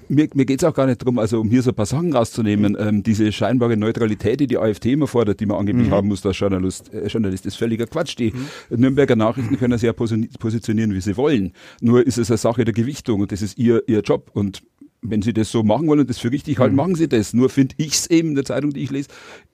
Äh, 0.10 0.14
mir, 0.14 0.28
mir 0.34 0.46
geht 0.46 0.62
es 0.62 0.68
auch 0.68 0.74
gar 0.74 0.86
nicht 0.86 1.02
darum, 1.02 1.20
also 1.20 1.40
um 1.40 1.50
hier 1.50 1.62
so 1.62 1.72
ein 1.72 1.76
paar 1.76 1.86
Sachen 1.86 2.14
rauszunehmen. 2.14 2.76
Ähm, 2.80 3.04
diese 3.04 3.32
scheinbare 3.32 3.78
Neutralität, 3.78 4.40
die 4.40 4.48
die 4.48 4.58
AfD 4.58 4.94
immer 4.94 5.08
fordert, 5.08 5.40
die 5.40 5.46
man 5.46 5.58
angeblich 5.58 5.88
mhm. 5.88 5.92
haben 5.92 6.08
muss 6.08 6.26
als 6.26 6.40
Journalist, 6.40 6.94
äh, 6.94 7.08
Journalist, 7.08 7.46
ist 7.46 7.56
völliger 7.56 7.88
Quatsch. 7.88 8.18
Die 8.18 8.32
mhm. 8.32 8.80
Nürnberger 8.80 9.16
Nachrichten 9.16 9.58
können 9.58 9.78
sich 9.78 9.88
ja 9.88 9.94
positionieren, 9.94 10.94
wie 10.94 11.02
sie 11.02 11.18
wollen. 11.18 11.54
Nur 11.82 12.06
ist 12.06 12.18
es 12.18 12.30
eine 12.30 12.38
Sache 12.38 12.66
der 12.66 12.74
Gewichtung 12.74 13.22
und 13.22 13.32
das 13.32 13.42
ist 13.42 13.58
ihr, 13.58 13.84
ihr 13.88 14.02
Job. 14.02 14.30
Und 14.34 14.64
wenn 15.02 15.22
Sie 15.22 15.34
das 15.34 15.52
so 15.52 15.64
machen 15.64 15.88
wollen 15.88 16.02
und 16.02 16.10
das 16.10 16.20
für 16.20 16.32
richtig 16.32 16.60
halten, 16.60 16.74
mhm. 16.74 16.78
machen 16.78 16.96
Sie 16.96 17.08
das. 17.08 17.34
Nur 17.34 17.50
finde 17.50 17.76
ich 17.78 17.94
es 17.94 18.08
eben 18.08 18.30
in 18.30 18.36
der 18.36 18.46
Zeitung, 18.46 18.72
die 18.72 18.82
ich 18.82 18.92
lese, 18.92 19.10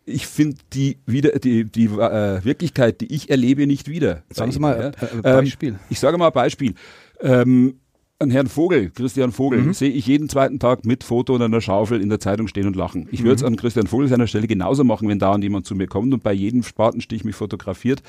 ich 0.06 0.28
finde 0.28 0.58
die 0.74 0.98
wieder 1.06 1.32
die 1.40 1.66
die 1.66 1.86
äh, 1.86 2.44
Wirklichkeit, 2.44 3.02
die 3.02 3.14
ich 3.14 3.30
erlebe, 3.30 3.68
nicht 3.68 3.90
wieder. 3.90 4.24
Sagen 4.32 4.52
Sie 4.52 4.60
mal 4.60 4.94
ja. 5.02 5.08
ein 5.10 5.22
Beispiel. 5.22 5.70
Ähm, 5.70 5.80
ich 5.90 6.00
sage 6.00 6.18
mal 6.18 6.28
ein 6.28 6.34
Beispiel. 6.34 6.74
Ähm, 7.22 7.80
an 8.20 8.30
Herrn 8.30 8.48
Vogel, 8.48 8.92
Christian 8.92 9.34
Vogel, 9.34 9.62
mhm. 9.62 9.74
sehe 9.74 9.90
ich 9.90 10.08
jeden 10.08 10.30
zweiten 10.30 10.58
Tag 10.58 10.86
mit 10.86 11.04
Foto 11.04 11.36
und 11.36 11.42
einer 11.42 11.60
Schaufel 11.60 12.00
in 12.00 12.08
der 12.08 12.22
Zeitung 12.22 12.48
stehen 12.48 12.66
und 12.66 12.76
lachen. 12.76 13.10
Ich 13.12 13.24
würde 13.24 13.36
es 13.36 13.42
mhm. 13.42 13.48
an 13.48 13.56
Christian 13.58 13.88
Vogel 13.88 14.08
seiner 14.08 14.28
Stelle 14.28 14.48
genauso 14.48 14.86
machen, 14.86 15.10
wenn 15.10 15.20
da 15.20 15.36
jemand 15.38 15.66
zu 15.66 15.76
mir 15.76 15.88
kommt 15.88 16.14
und 16.14 16.24
bei 16.24 16.32
jedem 16.32 16.64
Spatenstich 16.64 17.26
mich 17.26 17.36
fotografiert, 17.36 18.04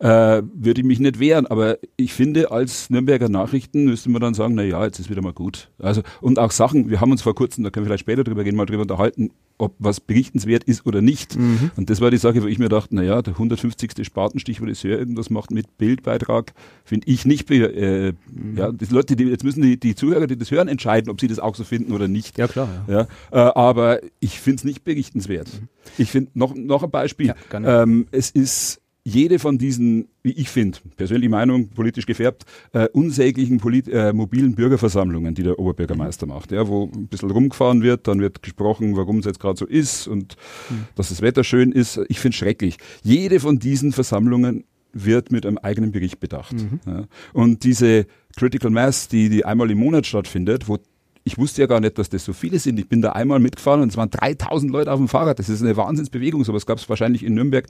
äh, 0.00 0.42
würde 0.52 0.80
ich 0.80 0.84
mich 0.86 0.98
nicht 0.98 1.20
wehren. 1.20 1.46
Aber 1.46 1.78
ich 1.96 2.12
finde, 2.12 2.50
als 2.50 2.90
Nürnberger 2.90 3.28
Nachrichten 3.28 3.84
müsste 3.84 4.10
man 4.10 4.20
dann 4.20 4.34
sagen, 4.34 4.54
na 4.56 4.64
ja, 4.64 4.84
jetzt 4.84 4.98
ist 4.98 5.10
wieder 5.10 5.22
mal 5.22 5.32
gut. 5.32 5.70
Also, 5.78 6.02
und 6.20 6.40
auch 6.40 6.50
Sachen, 6.50 6.90
wir 6.90 7.00
haben 7.00 7.12
uns 7.12 7.22
vor 7.22 7.36
kurzem, 7.36 7.62
da 7.62 7.70
können 7.70 7.86
wir 7.86 7.90
vielleicht 7.90 8.00
später 8.00 8.24
drüber 8.24 8.42
gehen, 8.42 8.56
mal 8.56 8.66
drüber 8.66 8.82
unterhalten, 8.82 9.30
ob 9.58 9.74
was 9.78 10.00
berichtenswert 10.00 10.64
ist 10.64 10.86
oder 10.86 11.00
nicht. 11.00 11.38
Mhm. 11.38 11.70
Und 11.76 11.90
das 11.90 12.00
war 12.00 12.10
die 12.10 12.18
Sache, 12.18 12.42
wo 12.42 12.46
ich 12.46 12.58
mir 12.58 12.68
dachte, 12.68 12.94
naja, 12.94 13.22
der 13.22 13.34
150. 13.34 14.04
Spatenstich, 14.04 14.60
wo 14.60 14.66
das 14.66 14.84
Hör 14.84 14.98
irgendwas 14.98 15.30
macht 15.30 15.50
mit 15.50 15.78
Bildbeitrag, 15.78 16.52
finde 16.84 17.08
ich 17.08 17.24
nicht. 17.24 17.50
Äh, 17.50 18.12
mhm. 18.30 18.56
Ja, 18.56 18.72
die 18.72 18.84
Leute, 18.86 19.16
die, 19.16 19.24
jetzt 19.24 19.44
müssen 19.44 19.62
die, 19.62 19.78
die 19.78 19.94
Zuhörer, 19.94 20.26
die 20.26 20.36
das 20.36 20.50
hören, 20.50 20.68
entscheiden, 20.68 21.10
ob 21.10 21.20
sie 21.20 21.28
das 21.28 21.38
auch 21.38 21.54
so 21.54 21.64
finden 21.64 21.92
oder 21.92 22.08
nicht. 22.08 22.38
Ja, 22.38 22.48
klar. 22.48 22.68
Ja. 22.86 23.08
ja 23.32 23.48
äh, 23.48 23.52
aber 23.54 24.00
ich 24.20 24.40
finde 24.40 24.56
es 24.56 24.64
nicht 24.64 24.84
berichtenswert. 24.84 25.48
Mhm. 25.48 25.68
Ich 25.98 26.10
finde 26.10 26.30
noch, 26.34 26.54
noch 26.54 26.82
ein 26.82 26.90
Beispiel. 26.90 27.34
Ja, 27.52 27.82
ähm, 27.82 28.06
es 28.10 28.30
ist 28.30 28.81
jede 29.04 29.38
von 29.38 29.58
diesen, 29.58 30.08
wie 30.22 30.32
ich 30.32 30.48
finde, 30.48 30.78
persönliche 30.96 31.30
Meinung, 31.30 31.68
politisch 31.70 32.06
gefärbt, 32.06 32.44
äh, 32.72 32.88
unsäglichen 32.92 33.58
Polit 33.58 33.88
äh, 33.88 34.12
mobilen 34.12 34.54
Bürgerversammlungen, 34.54 35.34
die 35.34 35.42
der 35.42 35.58
Oberbürgermeister 35.58 36.26
macht, 36.26 36.52
ja, 36.52 36.68
wo 36.68 36.84
ein 36.94 37.08
bisschen 37.08 37.30
rumgefahren 37.30 37.82
wird, 37.82 38.06
dann 38.06 38.20
wird 38.20 38.42
gesprochen, 38.42 38.96
warum 38.96 39.18
es 39.18 39.24
jetzt 39.24 39.40
gerade 39.40 39.58
so 39.58 39.66
ist 39.66 40.06
und 40.06 40.36
mhm. 40.70 40.86
dass 40.94 41.08
das 41.08 41.20
Wetter 41.20 41.42
schön 41.42 41.72
ist. 41.72 42.00
Ich 42.08 42.20
finde 42.20 42.36
schrecklich. 42.36 42.76
Jede 43.02 43.40
von 43.40 43.58
diesen 43.58 43.92
Versammlungen 43.92 44.64
wird 44.92 45.32
mit 45.32 45.46
einem 45.46 45.58
eigenen 45.58 45.90
Bericht 45.90 46.20
bedacht. 46.20 46.52
Mhm. 46.52 46.80
Ja. 46.86 47.04
Und 47.32 47.64
diese 47.64 48.06
Critical 48.36 48.70
Mass, 48.70 49.08
die, 49.08 49.28
die 49.28 49.44
einmal 49.44 49.70
im 49.70 49.78
Monat 49.78 50.06
stattfindet, 50.06 50.68
wo 50.68 50.78
ich 51.24 51.38
wusste 51.38 51.60
ja 51.62 51.66
gar 51.68 51.78
nicht, 51.78 51.98
dass 51.98 52.08
das 52.08 52.24
so 52.24 52.32
viele 52.32 52.58
sind. 52.58 52.80
Ich 52.80 52.88
bin 52.88 53.00
da 53.00 53.12
einmal 53.12 53.38
mitgefahren 53.38 53.80
und 53.80 53.90
es 53.90 53.96
waren 53.96 54.10
3000 54.10 54.72
Leute 54.72 54.90
auf 54.90 54.98
dem 54.98 55.06
Fahrrad. 55.06 55.38
Das 55.38 55.48
ist 55.48 55.62
eine 55.62 55.76
Wahnsinnsbewegung. 55.76 56.42
Sowas 56.42 56.66
gab 56.66 56.78
es 56.78 56.88
wahrscheinlich 56.88 57.22
in 57.22 57.34
Nürnberg 57.34 57.68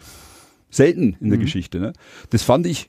selten 0.72 1.16
in 1.20 1.28
der 1.28 1.38
mhm. 1.38 1.42
Geschichte. 1.42 1.78
Ne? 1.78 1.92
Das 2.30 2.42
fand 2.42 2.66
ich, 2.66 2.88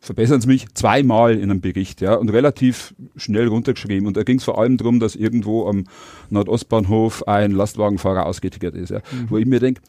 verbessern 0.00 0.40
Sie 0.40 0.46
mich, 0.46 0.66
zweimal 0.74 1.34
in 1.34 1.50
einem 1.50 1.60
Bericht 1.60 2.00
ja, 2.00 2.14
und 2.14 2.30
relativ 2.30 2.94
schnell 3.16 3.48
runtergeschrieben. 3.48 4.06
Und 4.06 4.16
da 4.16 4.22
ging 4.22 4.38
es 4.38 4.44
vor 4.44 4.58
allem 4.58 4.78
darum, 4.78 5.00
dass 5.00 5.16
irgendwo 5.16 5.68
am 5.68 5.84
Nordostbahnhof 6.30 7.28
ein 7.28 7.50
Lastwagenfahrer 7.50 8.24
ausgetickert 8.24 8.74
ist. 8.74 8.90
Ja, 8.90 8.98
mhm. 8.98 9.30
Wo 9.30 9.36
ich 9.36 9.46
mir 9.46 9.60
denke, 9.60 9.82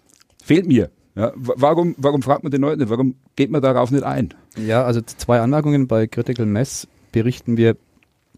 fehlt 0.44 0.68
mir. 0.68 0.90
Ja, 1.16 1.32
warum, 1.36 1.96
warum 1.98 2.22
fragt 2.22 2.44
man 2.44 2.52
den 2.52 2.60
Leuten 2.60 2.80
nicht? 2.80 2.90
Warum 2.90 3.16
geht 3.38 3.50
man 3.50 3.62
darauf 3.62 3.90
nicht 3.90 4.04
ein? 4.04 4.34
Ja, 4.58 4.84
also 4.84 5.00
zwei 5.02 5.40
Anmerkungen. 5.40 5.88
Bei 5.88 6.08
Critical 6.08 6.46
Mass 6.46 6.90
berichten 7.14 7.56
wir 7.56 7.78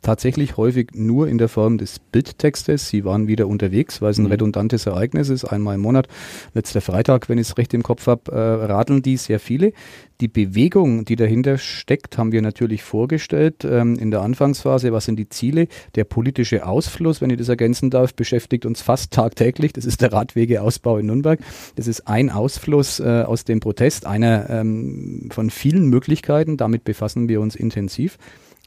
tatsächlich 0.01 0.57
häufig 0.57 0.89
nur 0.93 1.27
in 1.27 1.37
der 1.37 1.49
Form 1.49 1.77
des 1.77 1.99
Bildtextes. 1.99 2.89
Sie 2.89 3.05
waren 3.05 3.27
wieder 3.27 3.47
unterwegs, 3.47 4.01
weil 4.01 4.11
es 4.11 4.17
ein 4.17 4.25
mhm. 4.25 4.31
redundantes 4.31 4.85
Ereignis 4.85 5.29
ist. 5.29 5.45
Einmal 5.45 5.75
im 5.75 5.81
Monat, 5.81 6.07
letzter 6.53 6.81
Freitag, 6.81 7.29
wenn 7.29 7.37
ich 7.37 7.49
es 7.49 7.57
recht 7.57 7.73
im 7.73 7.83
Kopf 7.83 8.07
habe, 8.07 8.31
äh, 8.31 8.35
radeln 8.35 9.01
die 9.01 9.17
sehr 9.17 9.39
viele. 9.39 9.73
Die 10.19 10.27
Bewegung, 10.27 11.05
die 11.05 11.15
dahinter 11.15 11.59
steckt, 11.59 12.17
haben 12.17 12.31
wir 12.31 12.41
natürlich 12.41 12.81
vorgestellt 12.81 13.63
ähm, 13.63 13.97
in 13.99 14.09
der 14.09 14.21
Anfangsphase. 14.21 14.91
Was 14.91 15.05
sind 15.05 15.17
die 15.17 15.29
Ziele? 15.29 15.67
Der 15.93 16.05
politische 16.05 16.65
Ausfluss, 16.65 17.21
wenn 17.21 17.29
ich 17.29 17.37
das 17.37 17.49
ergänzen 17.49 17.91
darf, 17.91 18.15
beschäftigt 18.15 18.65
uns 18.65 18.81
fast 18.81 19.13
tagtäglich. 19.13 19.73
Das 19.73 19.85
ist 19.85 20.01
der 20.01 20.11
Radwegeausbau 20.11 20.97
in 20.97 21.05
Nürnberg. 21.05 21.39
Das 21.75 21.87
ist 21.87 22.07
ein 22.07 22.31
Ausfluss 22.31 22.99
äh, 22.99 23.23
aus 23.27 23.43
dem 23.43 23.59
Protest, 23.59 24.07
einer 24.07 24.49
ähm, 24.49 25.29
von 25.31 25.51
vielen 25.51 25.87
Möglichkeiten. 25.87 26.57
Damit 26.57 26.83
befassen 26.83 27.29
wir 27.29 27.39
uns 27.39 27.55
intensiv. 27.55 28.17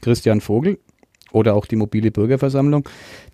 Christian 0.01 0.41
Vogel, 0.41 0.79
oder 1.31 1.55
auch 1.55 1.65
die 1.65 1.75
mobile 1.75 2.11
Bürgerversammlung. 2.11 2.87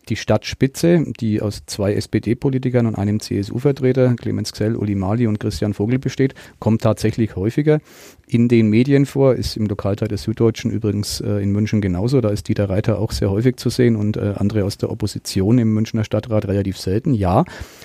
Die 0.10 0.16
Stadtspitze, 0.16 1.04
die 1.20 1.42
aus 1.42 1.64
zwei 1.66 1.94
SPD-Politikern 1.94 2.86
und 2.86 2.96
einem 2.96 3.20
CSU-Vertreter, 3.20 4.16
Clemens 4.16 4.54
Xell, 4.54 4.76
Uli 4.76 4.96
Mali 4.96 5.28
und 5.28 5.40
Christian 5.40 5.74
Vogel 5.74 6.00
besteht, 6.00 6.34
kommt 6.60 6.82
tatsächlich 6.82 7.36
häufiger 7.36 7.80
in 8.26 8.48
den 8.48 8.70
Medien 8.70 9.06
vor, 9.06 9.36
ist 9.36 9.58
im 9.58 9.66
Lokalteil 9.66 10.08
der 10.08 10.18
Süddeutschen 10.18 10.72
übrigens 10.72 11.20
äh, 11.22 11.44
in 11.44 11.52
München 11.52 11.82
genauso. 11.82 12.22
Da 12.22 12.30
ist 12.30 12.48
Dieter 12.48 12.70
Reiter 12.70 13.00
auch 13.00 13.12
sehr 13.12 13.30
häufig 13.30 13.58
zu 13.58 13.70
sehen 13.70 13.96
und 13.98 14.16
äh, 14.16 14.34
andere 14.38 14.64
aus 14.64 14.78
der 14.78 14.92
Opposition 14.92 15.60
im 15.60 15.74
Münchner 15.74 16.04
Stadtrat 16.04 16.48
relativ 16.48 16.78
selten. 16.78 17.14
Ja. 17.14 17.44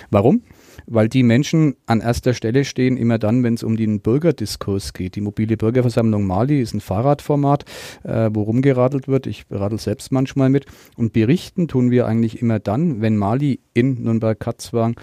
Warum? 0.09 0.43
Weil 0.85 1.09
die 1.09 1.23
Menschen 1.23 1.75
an 1.85 2.01
erster 2.01 2.33
Stelle 2.33 2.65
stehen, 2.65 2.97
immer 2.97 3.19
dann, 3.19 3.43
wenn 3.43 3.53
es 3.53 3.63
um 3.63 3.77
den 3.77 4.01
Bürgerdiskurs 4.01 4.93
geht. 4.93 5.15
Die 5.15 5.21
mobile 5.21 5.57
Bürgerversammlung 5.57 6.25
Mali 6.25 6.61
ist 6.61 6.73
ein 6.73 6.81
Fahrradformat, 6.81 7.65
äh, 8.03 8.29
wo 8.33 8.43
rumgeradelt 8.43 9.07
wird. 9.07 9.27
Ich 9.27 9.45
radel 9.49 9.79
selbst 9.79 10.11
manchmal 10.11 10.49
mit. 10.49 10.65
Und 10.95 11.13
berichten 11.13 11.67
tun 11.67 11.91
wir 11.91 12.05
eigentlich 12.07 12.41
immer 12.41 12.59
dann, 12.59 13.01
wenn 13.01 13.17
Mali 13.17 13.59
in 13.73 14.03
Nürnberg-Katzwang 14.03 14.95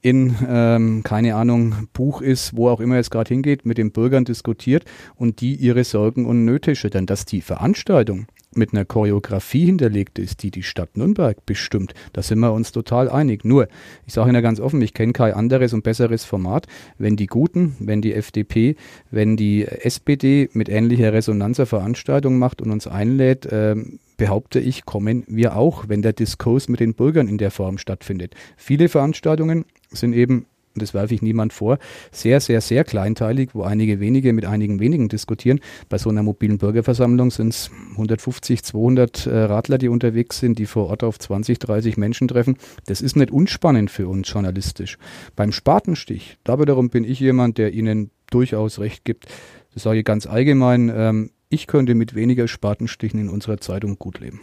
in, 0.00 0.34
ähm, 0.48 1.02
keine 1.02 1.34
Ahnung, 1.34 1.88
Buch 1.92 2.22
ist, 2.22 2.56
wo 2.56 2.68
auch 2.68 2.80
immer 2.80 2.96
es 2.96 3.10
gerade 3.10 3.28
hingeht, 3.28 3.66
mit 3.66 3.78
den 3.78 3.92
Bürgern 3.92 4.24
diskutiert 4.24 4.84
und 5.16 5.40
die 5.40 5.54
ihre 5.54 5.84
Sorgen 5.84 6.26
und 6.26 6.44
Nöte 6.44 6.76
schüttern. 6.76 7.06
Dass 7.06 7.24
die 7.24 7.40
Veranstaltung 7.40 8.26
mit 8.58 8.72
einer 8.72 8.84
Choreografie 8.84 9.66
hinterlegt 9.66 10.18
ist, 10.18 10.42
die 10.42 10.50
die 10.50 10.62
Stadt 10.62 10.96
Nürnberg 10.96 11.46
bestimmt, 11.46 11.94
da 12.12 12.22
sind 12.22 12.40
wir 12.40 12.52
uns 12.52 12.72
total 12.72 13.08
einig. 13.08 13.44
Nur, 13.44 13.68
ich 14.06 14.12
sage 14.12 14.30
Ihnen 14.30 14.42
ganz 14.42 14.60
offen, 14.60 14.82
ich 14.82 14.94
kenne 14.94 15.12
kein 15.12 15.32
anderes 15.32 15.72
und 15.72 15.84
besseres 15.84 16.24
Format. 16.24 16.66
Wenn 16.98 17.16
die 17.16 17.26
Guten, 17.26 17.76
wenn 17.78 18.02
die 18.02 18.14
FDP, 18.14 18.76
wenn 19.10 19.36
die 19.36 19.66
SPD 19.66 20.50
mit 20.52 20.68
ähnlicher 20.68 21.12
Resonanz 21.12 21.58
eine 21.58 21.66
Veranstaltung 21.66 22.38
macht 22.38 22.60
und 22.60 22.70
uns 22.70 22.86
einlädt, 22.86 23.46
äh, 23.46 23.76
behaupte 24.16 24.58
ich, 24.58 24.84
kommen 24.84 25.24
wir 25.28 25.56
auch, 25.56 25.88
wenn 25.88 26.02
der 26.02 26.12
Diskurs 26.12 26.68
mit 26.68 26.80
den 26.80 26.94
Bürgern 26.94 27.28
in 27.28 27.38
der 27.38 27.50
Form 27.50 27.78
stattfindet. 27.78 28.34
Viele 28.56 28.88
Veranstaltungen 28.88 29.64
sind 29.90 30.12
eben 30.12 30.46
und 30.78 30.82
das 30.82 30.94
werfe 30.94 31.12
ich 31.12 31.22
niemand 31.22 31.52
vor, 31.52 31.78
sehr, 32.12 32.40
sehr, 32.40 32.60
sehr 32.60 32.84
kleinteilig, 32.84 33.50
wo 33.52 33.62
einige 33.62 33.98
wenige 33.98 34.32
mit 34.32 34.44
einigen 34.44 34.78
wenigen 34.78 35.08
diskutieren. 35.08 35.58
Bei 35.88 35.98
so 35.98 36.08
einer 36.08 36.22
mobilen 36.22 36.58
Bürgerversammlung 36.58 37.32
sind 37.32 37.48
es 37.48 37.70
150, 37.92 38.62
200 38.62 39.26
äh, 39.26 39.36
Radler, 39.36 39.78
die 39.78 39.88
unterwegs 39.88 40.38
sind, 40.38 40.60
die 40.60 40.66
vor 40.66 40.88
Ort 40.88 41.02
auf 41.02 41.18
20, 41.18 41.58
30 41.58 41.96
Menschen 41.96 42.28
treffen. 42.28 42.56
Das 42.86 43.00
ist 43.00 43.16
nicht 43.16 43.32
unspannend 43.32 43.90
für 43.90 44.06
uns 44.06 44.30
journalistisch. 44.32 44.98
Beim 45.34 45.50
Spatenstich, 45.50 46.38
da 46.44 46.60
wiederum 46.60 46.90
bin 46.90 47.02
ich 47.02 47.18
jemand, 47.18 47.58
der 47.58 47.72
Ihnen 47.72 48.12
durchaus 48.30 48.78
recht 48.78 49.04
gibt. 49.04 49.26
Das 49.74 49.82
sage 49.82 49.98
ich 49.98 50.04
ganz 50.04 50.26
allgemein. 50.26 50.92
Ähm, 50.94 51.30
ich 51.48 51.66
könnte 51.66 51.96
mit 51.96 52.14
weniger 52.14 52.46
Spatenstichen 52.46 53.18
in 53.18 53.28
unserer 53.28 53.58
Zeitung 53.58 53.98
gut 53.98 54.20
leben. 54.20 54.40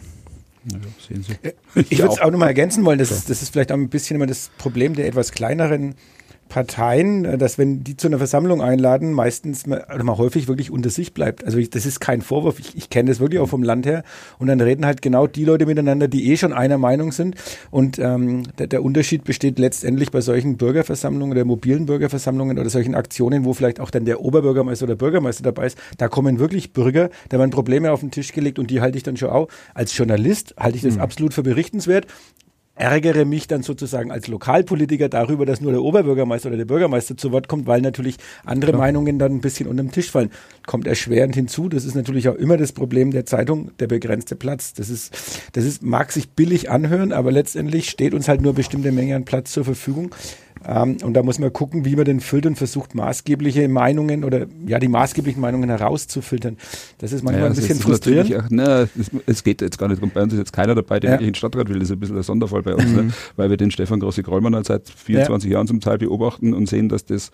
Ja, 0.70 0.78
sehen 1.06 1.22
Sie. 1.22 1.32
Äh, 1.42 1.52
ich 1.88 1.98
würde 1.98 2.14
es 2.14 2.20
auch 2.20 2.30
nochmal 2.30 2.48
ergänzen 2.48 2.84
wollen, 2.84 2.98
das, 2.98 3.24
das 3.24 3.42
ist 3.42 3.52
vielleicht 3.52 3.70
auch 3.70 3.76
ein 3.76 3.88
bisschen 3.88 4.16
immer 4.16 4.26
das 4.26 4.50
Problem 4.58 4.94
der 4.94 5.06
etwas 5.06 5.32
kleineren 5.32 5.94
Parteien, 6.48 7.24
äh, 7.24 7.38
dass 7.38 7.58
wenn 7.58 7.84
die 7.84 7.96
zu 7.96 8.06
einer 8.06 8.18
Versammlung 8.18 8.62
einladen, 8.62 9.12
meistens 9.12 9.66
oder 9.66 10.04
mal 10.04 10.18
häufig 10.18 10.48
wirklich 10.48 10.70
unter 10.70 10.90
sich 10.90 11.14
bleibt. 11.14 11.44
Also 11.44 11.58
ich, 11.58 11.70
das 11.70 11.86
ist 11.86 12.00
kein 12.00 12.22
Vorwurf. 12.22 12.58
Ich, 12.58 12.76
ich 12.76 12.90
kenne 12.90 13.10
das 13.10 13.20
wirklich 13.20 13.40
auch 13.40 13.48
vom 13.48 13.62
Land 13.62 13.86
her. 13.86 14.04
Und 14.38 14.48
dann 14.48 14.60
reden 14.60 14.86
halt 14.86 15.02
genau 15.02 15.26
die 15.26 15.44
Leute 15.44 15.66
miteinander, 15.66 16.08
die 16.08 16.30
eh 16.30 16.36
schon 16.36 16.52
einer 16.52 16.78
Meinung 16.78 17.12
sind. 17.12 17.36
Und 17.70 17.98
ähm, 17.98 18.44
der, 18.58 18.66
der 18.66 18.82
Unterschied 18.82 19.24
besteht 19.24 19.58
letztendlich 19.58 20.10
bei 20.10 20.20
solchen 20.20 20.56
Bürgerversammlungen 20.56 21.32
oder 21.32 21.44
mobilen 21.44 21.86
Bürgerversammlungen 21.86 22.58
oder 22.58 22.70
solchen 22.70 22.94
Aktionen, 22.94 23.44
wo 23.44 23.52
vielleicht 23.52 23.80
auch 23.80 23.90
dann 23.90 24.04
der 24.04 24.20
Oberbürgermeister 24.20 24.84
oder 24.84 24.96
Bürgermeister 24.96 25.42
dabei 25.42 25.66
ist. 25.66 25.78
Da 25.98 26.08
kommen 26.08 26.38
wirklich 26.38 26.72
Bürger, 26.72 27.10
da 27.28 27.38
werden 27.38 27.50
Probleme 27.50 27.92
auf 27.92 28.00
den 28.00 28.10
Tisch 28.10 28.32
gelegt 28.32 28.58
und 28.58 28.70
die 28.70 28.80
halte 28.80 28.96
ich 28.96 29.04
dann 29.04 29.16
schon 29.16 29.30
auch. 29.30 29.48
Als 29.74 29.96
Journalist 29.96 30.54
halte 30.58 30.76
ich 30.76 30.82
das 30.82 30.94
mhm. 30.94 31.00
absolut 31.00 31.34
für 31.34 31.42
berichtenswert 31.42 32.06
ärgere 32.76 33.24
mich 33.24 33.48
dann 33.48 33.62
sozusagen 33.62 34.10
als 34.10 34.28
Lokalpolitiker 34.28 35.08
darüber, 35.08 35.46
dass 35.46 35.60
nur 35.60 35.72
der 35.72 35.82
Oberbürgermeister 35.82 36.48
oder 36.48 36.58
der 36.58 36.66
Bürgermeister 36.66 37.16
zu 37.16 37.32
Wort 37.32 37.48
kommt, 37.48 37.66
weil 37.66 37.80
natürlich 37.80 38.16
andere 38.44 38.72
Klar. 38.72 38.82
Meinungen 38.82 39.18
dann 39.18 39.32
ein 39.32 39.40
bisschen 39.40 39.66
unter 39.66 39.82
den 39.82 39.90
Tisch 39.90 40.10
fallen. 40.10 40.30
Kommt 40.66 40.86
erschwerend 40.86 41.34
hinzu. 41.34 41.68
Das 41.68 41.84
ist 41.84 41.94
natürlich 41.94 42.28
auch 42.28 42.34
immer 42.34 42.56
das 42.56 42.72
Problem 42.72 43.10
der 43.10 43.26
Zeitung, 43.26 43.70
der 43.80 43.86
begrenzte 43.86 44.36
Platz. 44.36 44.74
Das 44.74 44.90
ist, 44.90 45.40
das 45.52 45.64
ist, 45.64 45.82
mag 45.82 46.12
sich 46.12 46.28
billig 46.30 46.70
anhören, 46.70 47.12
aber 47.12 47.32
letztendlich 47.32 47.88
steht 47.88 48.14
uns 48.14 48.28
halt 48.28 48.42
nur 48.42 48.52
bestimmte 48.52 48.92
Menge 48.92 49.16
an 49.16 49.24
Platz 49.24 49.52
zur 49.52 49.64
Verfügung. 49.64 50.14
Ähm, 50.64 50.96
und 51.04 51.14
da 51.14 51.22
muss 51.22 51.38
man 51.38 51.52
gucken, 51.52 51.84
wie 51.84 51.96
man 51.96 52.04
den 52.04 52.20
füllt 52.20 52.46
und 52.46 52.56
versucht, 52.56 52.94
maßgebliche 52.94 53.68
Meinungen 53.68 54.24
oder 54.24 54.46
ja, 54.66 54.78
die 54.78 54.88
maßgeblichen 54.88 55.40
Meinungen 55.40 55.68
herauszufiltern. 55.68 56.56
Das 56.98 57.12
ist 57.12 57.22
manchmal 57.22 57.44
Ja, 57.44 57.50
ein 57.50 57.56
bisschen 57.56 57.78
frustrierend. 57.78 58.34
Auch, 58.36 58.50
ne, 58.50 58.88
es, 58.98 59.10
es 59.26 59.44
geht 59.44 59.60
jetzt 59.60 59.78
gar 59.78 59.88
nicht 59.88 60.00
drum. 60.00 60.10
Bei 60.12 60.22
uns 60.22 60.32
ist 60.32 60.38
jetzt 60.38 60.52
keiner 60.52 60.74
dabei, 60.74 60.98
der 61.00 61.10
Ja. 61.10 61.14
wirklich 61.14 61.28
in 61.28 61.32
den 61.32 61.38
Stadtrat 61.38 61.68
will. 61.68 61.78
Das 61.78 61.88
ist 61.90 61.92
ein 61.96 62.00
bisschen 62.00 62.16
ein 62.16 62.22
Sonderfall 62.22 62.62
bei 62.62 62.74
uns, 62.74 62.92
ne? 62.92 63.08
weil 63.36 63.50
wir 63.50 63.56
den 63.56 63.70
Stefan 63.70 64.00
Grossi-Krollmann 64.00 64.54
halt 64.54 64.66
seit 64.66 64.88
24 64.88 65.50
Jahren 65.50 65.66
zum 65.66 65.80
Teil 65.80 65.98
beobachten 65.98 66.54
und 66.54 66.68
sehen, 66.68 66.88
dass 66.88 67.04
das 67.04 67.30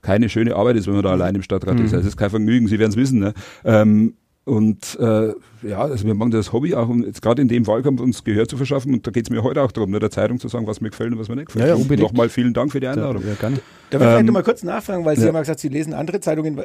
keine 0.00 0.28
schöne 0.28 0.56
Arbeit 0.56 0.76
ist, 0.76 0.86
wenn 0.86 0.94
man 0.94 1.02
da 1.04 1.10
allein 1.12 1.34
im 1.34 1.42
Stadtrat 1.42 1.78
ist. 1.78 1.92
Also 1.94 1.98
es 2.00 2.06
ist 2.14 2.16
kein 2.16 2.30
Vergnügen, 2.30 2.66
Sie 2.66 2.78
werden 2.78 2.90
es 2.90 2.96
wissen. 2.96 3.20
Ne? 3.20 3.34
Ähm, 3.64 4.14
und 4.44 4.98
äh, 4.98 5.32
ja, 5.62 5.78
also 5.80 6.04
wir 6.04 6.14
machen 6.14 6.32
das 6.32 6.52
Hobby 6.52 6.74
auch, 6.74 6.88
um 6.88 7.04
jetzt 7.04 7.22
gerade 7.22 7.40
in 7.40 7.46
dem 7.46 7.66
Wahlkampf 7.68 8.00
uns 8.00 8.24
Gehör 8.24 8.48
zu 8.48 8.56
verschaffen. 8.56 8.92
Und 8.92 9.06
da 9.06 9.12
geht 9.12 9.26
es 9.26 9.30
mir 9.30 9.44
heute 9.44 9.62
auch 9.62 9.70
darum, 9.70 9.90
ne, 9.92 10.00
der 10.00 10.10
Zeitung 10.10 10.40
zu 10.40 10.48
sagen, 10.48 10.66
was 10.66 10.80
mir 10.80 10.90
gefällt 10.90 11.12
und 11.12 11.20
was 11.20 11.28
mir 11.28 11.36
nicht 11.36 11.46
gefällt. 11.46 11.64
Ja, 11.64 11.68
ja, 11.68 11.74
unbedingt. 11.80 12.08
Nochmal 12.08 12.28
vielen 12.28 12.52
Dank 12.52 12.72
für 12.72 12.80
die 12.80 12.88
Einladung. 12.88 13.22
Ja, 13.24 13.34
gerne. 13.34 13.56
Darf 13.90 14.00
ich 14.02 14.06
vielleicht 14.08 14.20
Ähm, 14.20 14.26
noch 14.26 14.32
mal 14.32 14.42
kurz 14.42 14.64
nachfragen, 14.64 15.04
weil 15.04 15.14
Sie 15.16 15.22
ja. 15.22 15.28
haben 15.28 15.34
ja 15.36 15.40
gesagt, 15.42 15.60
Sie 15.60 15.68
lesen 15.68 15.94
andere 15.94 16.18
Zeitungen. 16.18 16.60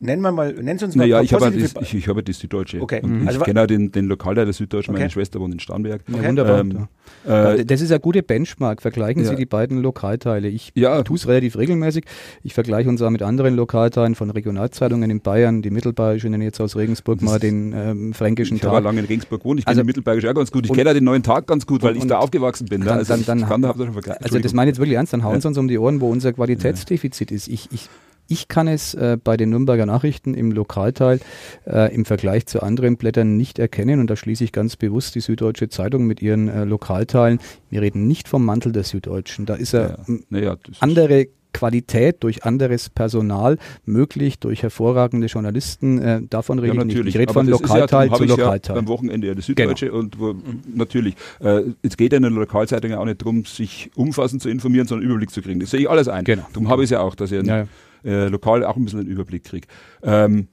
Nennen 0.00 0.20
wir 0.22 0.32
mal, 0.32 0.52
nennen 0.52 0.78
Sie 0.78 0.84
uns 0.84 0.96
mal 0.96 1.04
Naja, 1.04 1.22
ich 1.22 1.32
habe 1.32 1.46
halt 1.46 1.62
das, 1.62 1.74
ich, 1.82 1.94
ich 1.94 2.08
habe 2.08 2.22
die 2.22 2.32
Süddeutsche. 2.32 2.82
Okay. 2.82 3.00
Und 3.02 3.10
Mhm. 3.10 3.22
ich 3.22 3.28
Also 3.28 3.40
kenne 3.40 3.62
auch 3.62 3.66
den, 3.66 3.90
den 3.90 4.06
Lokalteil 4.06 4.44
der 4.44 4.52
Süddeutschen. 4.54 4.92
Okay. 4.92 5.00
Meine 5.04 5.10
Schwester 5.10 5.40
wohnt 5.40 5.54
in 5.54 5.60
Starnberg. 5.60 6.02
Ja, 6.08 6.14
Okay. 6.18 6.28
wunderbar. 6.28 6.60
Ähm, 6.60 6.70
Ja, 6.72 6.88
äh, 7.28 7.64
das 7.64 7.80
ist 7.80 7.92
ein 7.92 8.00
guter 8.00 8.22
Benchmark. 8.22 8.82
Vergleichen 8.82 9.22
Ja. 9.22 9.30
Sie 9.30 9.36
die 9.36 9.46
beiden 9.46 9.78
Lokalteile. 9.82 10.48
Ich 10.48 10.72
Ja. 10.74 11.02
tue 11.02 11.16
es 11.16 11.26
relativ 11.28 11.56
regelmäßig. 11.58 12.04
Ich 12.42 12.54
vergleiche 12.54 12.88
uns 12.88 13.02
auch 13.02 13.10
mit 13.10 13.22
anderen 13.22 13.54
Lokalteilen 13.56 14.14
von 14.14 14.30
Regionalzeitungen 14.30 15.10
in 15.10 15.20
Bayern, 15.20 15.62
die 15.62 15.70
Mittelbayerische, 15.70 16.28
nenne 16.28 16.44
ich 16.44 16.48
jetzt 16.48 16.60
aus 16.60 16.76
Regensburg 16.76 17.22
mal 17.22 17.38
den 17.38 17.72
ähm, 17.76 18.14
Fränkischen 18.14 18.56
ich 18.56 18.62
habe 18.62 18.72
auch 18.72 18.76
Tag. 18.78 18.84
lange 18.84 19.00
in 19.00 19.06
Regensburg 19.06 19.40
gewohnt. 19.42 19.60
Ich 19.60 19.64
kenne 19.66 19.72
Also- 19.72 19.82
den 19.82 19.86
Mittelbayerisch 19.86 20.24
auch 20.26 20.34
ganz 20.34 20.50
gut. 20.50 20.66
Ich 20.66 20.72
kenne 20.72 20.94
den 20.94 21.04
neuen 21.04 21.22
Tag 21.22 21.46
ganz 21.46 21.66
gut, 21.66 21.82
weil 21.82 21.92
und- 21.94 21.98
ich 21.98 22.06
da 22.06 22.18
aufgewachsen 22.18 22.66
bin. 22.66 22.80
Ne? 22.80 22.86
Dann- 22.86 22.98
Also 22.98 23.12
dann- 23.12 23.20
ich 23.20 23.26
dann- 23.26 23.46
kann 23.46 23.62
da. 23.62 23.74
Also 24.22 24.38
das 24.38 24.52
meine 24.54 24.70
ich 24.70 24.74
jetzt 24.76 24.80
wirklich 24.80 24.96
ernst, 24.96 25.12
dann 25.12 25.24
hauen 25.24 25.34
Ja. 25.34 25.40
sie 25.40 25.48
uns 25.48 25.58
um 25.58 25.68
die 25.68 25.78
Ohren, 25.78 26.00
wo 26.00 26.08
unser 26.10 26.32
Qualitätsdefizit 26.32 27.30
ist. 27.30 27.48
Ich, 27.48 27.68
ich, 27.72 27.88
ich 28.28 28.48
kann 28.48 28.68
es 28.68 28.94
äh, 28.94 29.16
bei 29.22 29.36
den 29.36 29.50
Nürnberger 29.50 29.86
Nachrichten 29.86 30.34
im 30.34 30.52
Lokalteil 30.52 31.20
äh, 31.66 31.94
im 31.94 32.04
Vergleich 32.04 32.46
zu 32.46 32.62
anderen 32.62 32.96
Blättern 32.96 33.36
nicht 33.36 33.58
erkennen 33.58 34.00
und 34.00 34.08
da 34.08 34.16
schließe 34.16 34.44
ich 34.44 34.52
ganz 34.52 34.76
bewusst 34.76 35.14
die 35.14 35.20
Süddeutsche 35.20 35.68
Zeitung 35.68 36.06
mit 36.06 36.22
ihren 36.22 36.48
äh, 36.48 36.64
Lokalteilen. 36.64 37.40
Wir 37.70 37.82
reden 37.82 38.06
nicht 38.06 38.28
vom 38.28 38.44
Mantel 38.44 38.72
der 38.72 38.84
Süddeutschen. 38.84 39.46
Da 39.46 39.54
ist 39.54 39.74
er 39.74 39.98
Ja, 40.06 40.14
ja. 40.14 40.20
Naja, 40.28 40.56
andere 40.80 41.28
Qualität 41.52 42.22
durch 42.22 42.44
anderes 42.44 42.90
Personal 42.90 43.58
möglich, 43.84 44.38
durch 44.38 44.62
hervorragende 44.62 45.26
Journalisten. 45.28 45.98
Äh, 45.98 46.22
davon 46.28 46.58
rede 46.58 46.76
ja, 46.76 46.82
ich 46.82 46.86
nicht. 46.86 47.06
Ich 47.06 47.18
rede 47.18 47.32
von 47.32 47.48
Lokalteil 47.48 48.08
ja, 48.08 48.14
zu 48.14 48.24
Lokalteil. 48.24 48.76
Ja 48.76 48.82
beim 48.82 48.88
Wochenende 48.88 49.26
ja 49.26 49.34
die 49.34 49.42
Süddeutsche 49.42 49.92
und 49.92 50.18
wo, 50.18 50.34
natürlich. 50.72 51.14
Äh, 51.40 51.62
jetzt 51.82 51.96
geht 51.96 52.12
ja 52.12 52.18
in 52.18 52.22
der 52.22 52.32
Lokalzeitung 52.32 52.90
ja 52.90 52.98
auch 52.98 53.04
nicht 53.06 53.22
darum, 53.22 53.44
sich 53.44 53.90
umfassend 53.94 54.42
zu 54.42 54.50
informieren, 54.50 54.86
sondern 54.86 55.04
einen 55.04 55.10
Überblick 55.12 55.30
zu 55.30 55.42
kriegen. 55.42 55.60
Das 55.60 55.70
sehe 55.70 55.80
ich 55.80 55.90
alles 55.90 56.08
ein. 56.08 56.24
Genau. 56.24 56.46
Darum 56.52 56.68
habe 56.68 56.82
ich 56.82 56.86
es 56.86 56.90
ja 56.90 57.00
auch, 57.00 57.14
dass 57.14 57.30
ja. 57.30 57.66
Äh, 58.04 58.28
lokal 58.28 58.64
auch 58.64 58.76
ein 58.76 58.84
bisschen 58.84 59.00
einen 59.00 59.08
Überblick 59.08 59.44
kriege. 59.44 59.66
Ähm, 60.02 60.48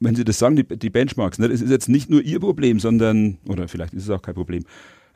wenn 0.00 0.14
Sie 0.14 0.24
das 0.24 0.38
sagen, 0.38 0.56
die, 0.56 0.64
die 0.64 0.90
Benchmarks, 0.90 1.38
ne, 1.38 1.48
das 1.48 1.60
ist 1.60 1.70
jetzt 1.70 1.88
nicht 1.88 2.08
nur 2.08 2.22
Ihr 2.22 2.40
Problem, 2.40 2.80
sondern, 2.80 3.38
oder 3.46 3.68
vielleicht 3.68 3.92
ist 3.92 4.04
es 4.04 4.10
auch 4.10 4.22
kein 4.22 4.34
Problem, 4.34 4.64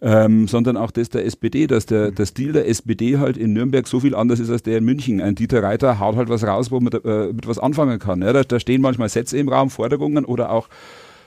ähm, 0.03 0.47
sondern 0.47 0.77
auch 0.77 0.91
das 0.91 1.09
der 1.09 1.25
SPD, 1.25 1.67
dass 1.67 1.87
der, 1.87 2.11
der 2.11 2.27
Stil 2.27 2.53
der 2.53 2.69
SPD 2.69 3.17
halt 3.17 3.39
in 3.39 3.55
Nürnberg 3.55 3.87
so 3.87 4.01
viel 4.01 4.15
anders 4.15 4.41
ist 4.41 4.51
als 4.51 4.63
der 4.63 4.79
in 4.79 4.85
München. 4.85 5.21
Ein 5.21 5.35
Dieter 5.35 5.63
Reiter 5.63 5.99
haut 5.99 6.17
halt 6.17 6.29
was 6.29 6.45
raus, 6.45 6.71
wo 6.71 6.81
man 6.81 6.93
äh, 6.93 7.33
mit 7.33 7.47
was 7.47 7.59
anfangen 7.59 7.99
kann. 7.99 8.21
Ja, 8.21 8.35
da, 8.35 8.43
da 8.43 8.61
stehen 8.61 8.83
manchmal 8.83 9.09
Sätze 9.09 9.39
im 9.39 9.49
Raum, 9.49 9.71
Forderungen 9.71 10.27
oder 10.27 10.51
auch 10.51 10.69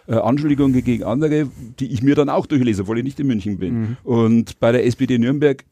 äh, 0.08 0.14
Anschuldigungen 0.14 0.84
gegen 0.84 1.04
andere, 1.04 1.50
die 1.80 1.92
ich 1.92 2.04
mir 2.04 2.14
dann 2.14 2.30
auch 2.30 2.46
durchlese, 2.46 2.84
obwohl 2.84 3.00
ich 3.00 3.04
nicht 3.04 3.20
in 3.20 3.28
München 3.28 3.58
bin. 3.58 3.98
Und 4.04 4.60
bei 4.60 4.72
der 4.72 4.86
SPD 4.86 5.18
Nürnberg 5.18 5.64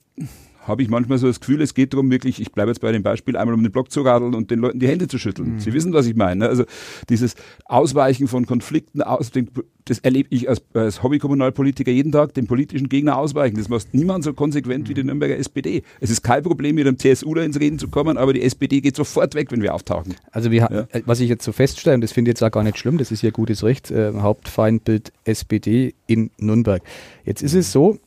habe 0.68 0.82
ich 0.82 0.90
manchmal 0.90 1.18
so 1.18 1.28
das 1.28 1.40
Gefühl, 1.40 1.62
es 1.62 1.74
geht 1.74 1.94
darum 1.94 2.10
wirklich, 2.12 2.42
ich 2.42 2.52
bleibe 2.52 2.72
jetzt 2.72 2.80
bei 2.82 2.92
dem 2.92 3.04
Beispiel, 3.04 3.38
einmal 3.38 3.54
um 3.56 3.62
den 3.64 3.72
Block 3.72 3.92
zu 3.92 4.02
radeln 4.02 4.34
und 4.36 4.50
den 4.52 4.60
Leuten 4.60 4.80
die 4.80 4.88
Hände 4.88 5.08
zu 5.08 5.18
schütteln. 5.20 5.60
Sie 5.60 5.74
wissen, 5.74 5.94
was 5.94 6.06
ich 6.08 6.16
meine. 6.16 6.42
ne? 6.46 6.50
Also 6.50 6.66
dieses 7.10 7.36
Ausweichen 7.66 8.28
von 8.28 8.46
Konflikten, 8.46 9.02
aus, 9.02 9.32
den, 9.32 9.50
das 9.86 10.00
erlebe 10.00 10.30
ich 10.32 10.50
als, 10.50 10.64
als 10.74 11.04
Hobbykommunalpolitiker 11.04 11.92
jeden 11.92 12.12
Tag, 12.12 12.34
den 12.34 12.48
politischen 12.48 12.90
Gegner 12.90 13.18
ausweichen. 13.18 13.58
Das 13.58 13.70
macht 13.70 13.94
niemand 13.94 14.24
so 14.24 14.34
konsequent 14.34 14.90
wie 14.90 14.94
die 14.94 15.04
Nürnberger 15.04 15.38
SPD. 15.38 15.84
Es 16.00 16.10
ist 16.10 16.24
kein 16.24 16.42
Problem, 16.44 16.76
mit 16.76 16.88
dem 16.88 16.98
CSU 16.98 17.34
da 17.36 17.44
ins 17.44 17.60
Reden 17.60 17.78
zu 17.80 17.88
kommen, 17.88 18.18
aber 18.18 18.34
die 18.34 18.42
SPD 18.42 18.82
geht 18.82 18.96
sofort 18.96 19.36
weg, 19.36 19.52
wenn 19.52 19.62
wir 19.62 19.74
auftauchen. 19.74 20.16
Also 20.32 20.52
wir, 20.52 20.62
Ja. 20.72 20.88
äh, 20.92 21.02
was 21.06 21.20
ich 21.20 21.30
jetzt 21.30 21.44
so 21.46 21.52
feststelle, 21.52 21.96
und 21.96 22.02
das 22.02 22.12
finde 22.12 22.30
ich 22.30 22.34
jetzt 22.34 22.44
auch 22.44 22.52
gar 22.52 22.64
nicht 22.64 22.78
schlimm, 22.80 22.98
das 22.98 23.12
ist 23.12 23.22
ihr 23.24 23.32
gutes 23.32 23.64
Recht, 23.64 23.92
äh, 23.92 24.12
Hauptfeindbild 24.14 25.12
SPD 25.26 25.94
in 26.08 26.32
Nürnberg. 26.40 26.82
Jetzt 27.24 27.44
ist 27.44 27.54
es 27.54 27.72
so, 27.72 27.98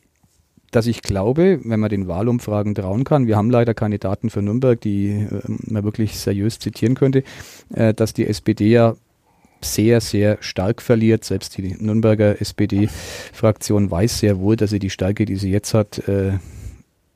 dass 0.71 0.87
ich 0.87 1.03
glaube, 1.03 1.61
wenn 1.65 1.81
man 1.81 1.91
den 1.91 2.09
Wahlumfragen 2.09 2.75
trauen 2.75 3.05
kann, 3.05 3.27
wir 3.27 3.37
haben 3.37 3.51
leider 3.51 3.75
keine 3.75 3.99
Daten 3.99 4.31
für 4.31 4.43
Nürnberg, 4.43 4.81
die 4.81 5.11
äh, 5.11 5.41
man 5.47 5.85
wirklich 5.85 6.19
seriös 6.19 6.59
zitieren 6.59 6.95
könnte, 6.95 7.23
äh, 7.75 7.95
dass 7.95 8.13
die 8.13 8.27
SPD 8.27 8.69
ja 8.69 8.97
sehr, 9.61 10.01
sehr 10.01 10.39
stark 10.41 10.83
verliert. 10.83 11.25
Selbst 11.25 11.57
die 11.59 11.77
Nürnberger 11.79 12.41
SPD-Fraktion 12.41 13.91
weiß 13.91 14.21
sehr 14.21 14.39
wohl, 14.39 14.57
dass 14.57 14.71
sie 14.71 14.79
die 14.79 14.91
Stärke, 14.91 15.25
die 15.25 15.37
sie 15.37 15.51
jetzt 15.51 15.75
hat, 15.75 16.07
äh, 16.09 16.39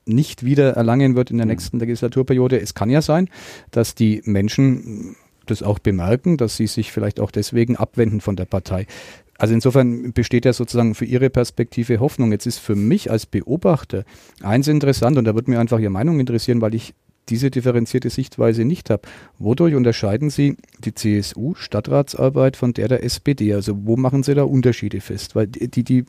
nicht 0.04 0.44
wieder 0.44 0.72
erlangen 0.72 1.14
wird 1.14 1.30
in 1.30 1.36
der 1.36 1.46
nächsten 1.46 1.78
Legislaturperiode. 1.78 2.60
Es 2.60 2.74
kann 2.74 2.90
ja 2.90 3.02
sein, 3.02 3.28
dass 3.70 3.94
die 3.94 4.20
Menschen 4.24 5.14
das 5.46 5.62
auch 5.62 5.78
bemerken, 5.78 6.36
dass 6.36 6.56
sie 6.56 6.66
sich 6.66 6.92
vielleicht 6.92 7.20
auch 7.20 7.30
deswegen 7.30 7.76
abwenden 7.76 8.20
von 8.20 8.36
der 8.36 8.44
Partei. 8.44 8.86
Also 9.38 9.54
insofern 9.54 10.12
besteht 10.12 10.44
ja 10.44 10.52
sozusagen 10.52 10.94
für 10.94 11.04
Ihre 11.04 11.28
Perspektive 11.28 11.98
Hoffnung. 11.98 12.30
Jetzt 12.30 12.46
ist 12.46 12.58
für 12.58 12.76
mich 12.76 13.10
als 13.10 13.26
Beobachter 13.26 14.04
eins 14.40 14.68
interessant 14.68 15.18
und 15.18 15.24
da 15.24 15.34
würde 15.34 15.50
mir 15.50 15.58
einfach 15.58 15.80
Ihre 15.80 15.90
Meinung 15.90 16.20
interessieren, 16.20 16.60
weil 16.60 16.74
ich 16.74 16.94
diese 17.28 17.50
differenzierte 17.50 18.10
Sichtweise 18.10 18.64
nicht 18.64 18.90
habe. 18.90 19.02
Wodurch 19.38 19.74
unterscheiden 19.74 20.30
Sie 20.30 20.56
die 20.84 20.94
CSU-Stadtratsarbeit 20.94 22.56
von 22.56 22.72
der 22.72 22.88
der 22.88 23.04
SPD? 23.04 23.54
Also 23.54 23.86
wo 23.86 23.96
machen 23.96 24.22
Sie 24.22 24.34
da 24.34 24.44
Unterschiede 24.44 25.00
fest? 25.00 25.34
Weil 25.34 25.46
die, 25.46 25.68
die, 25.68 25.84
die 25.84 26.04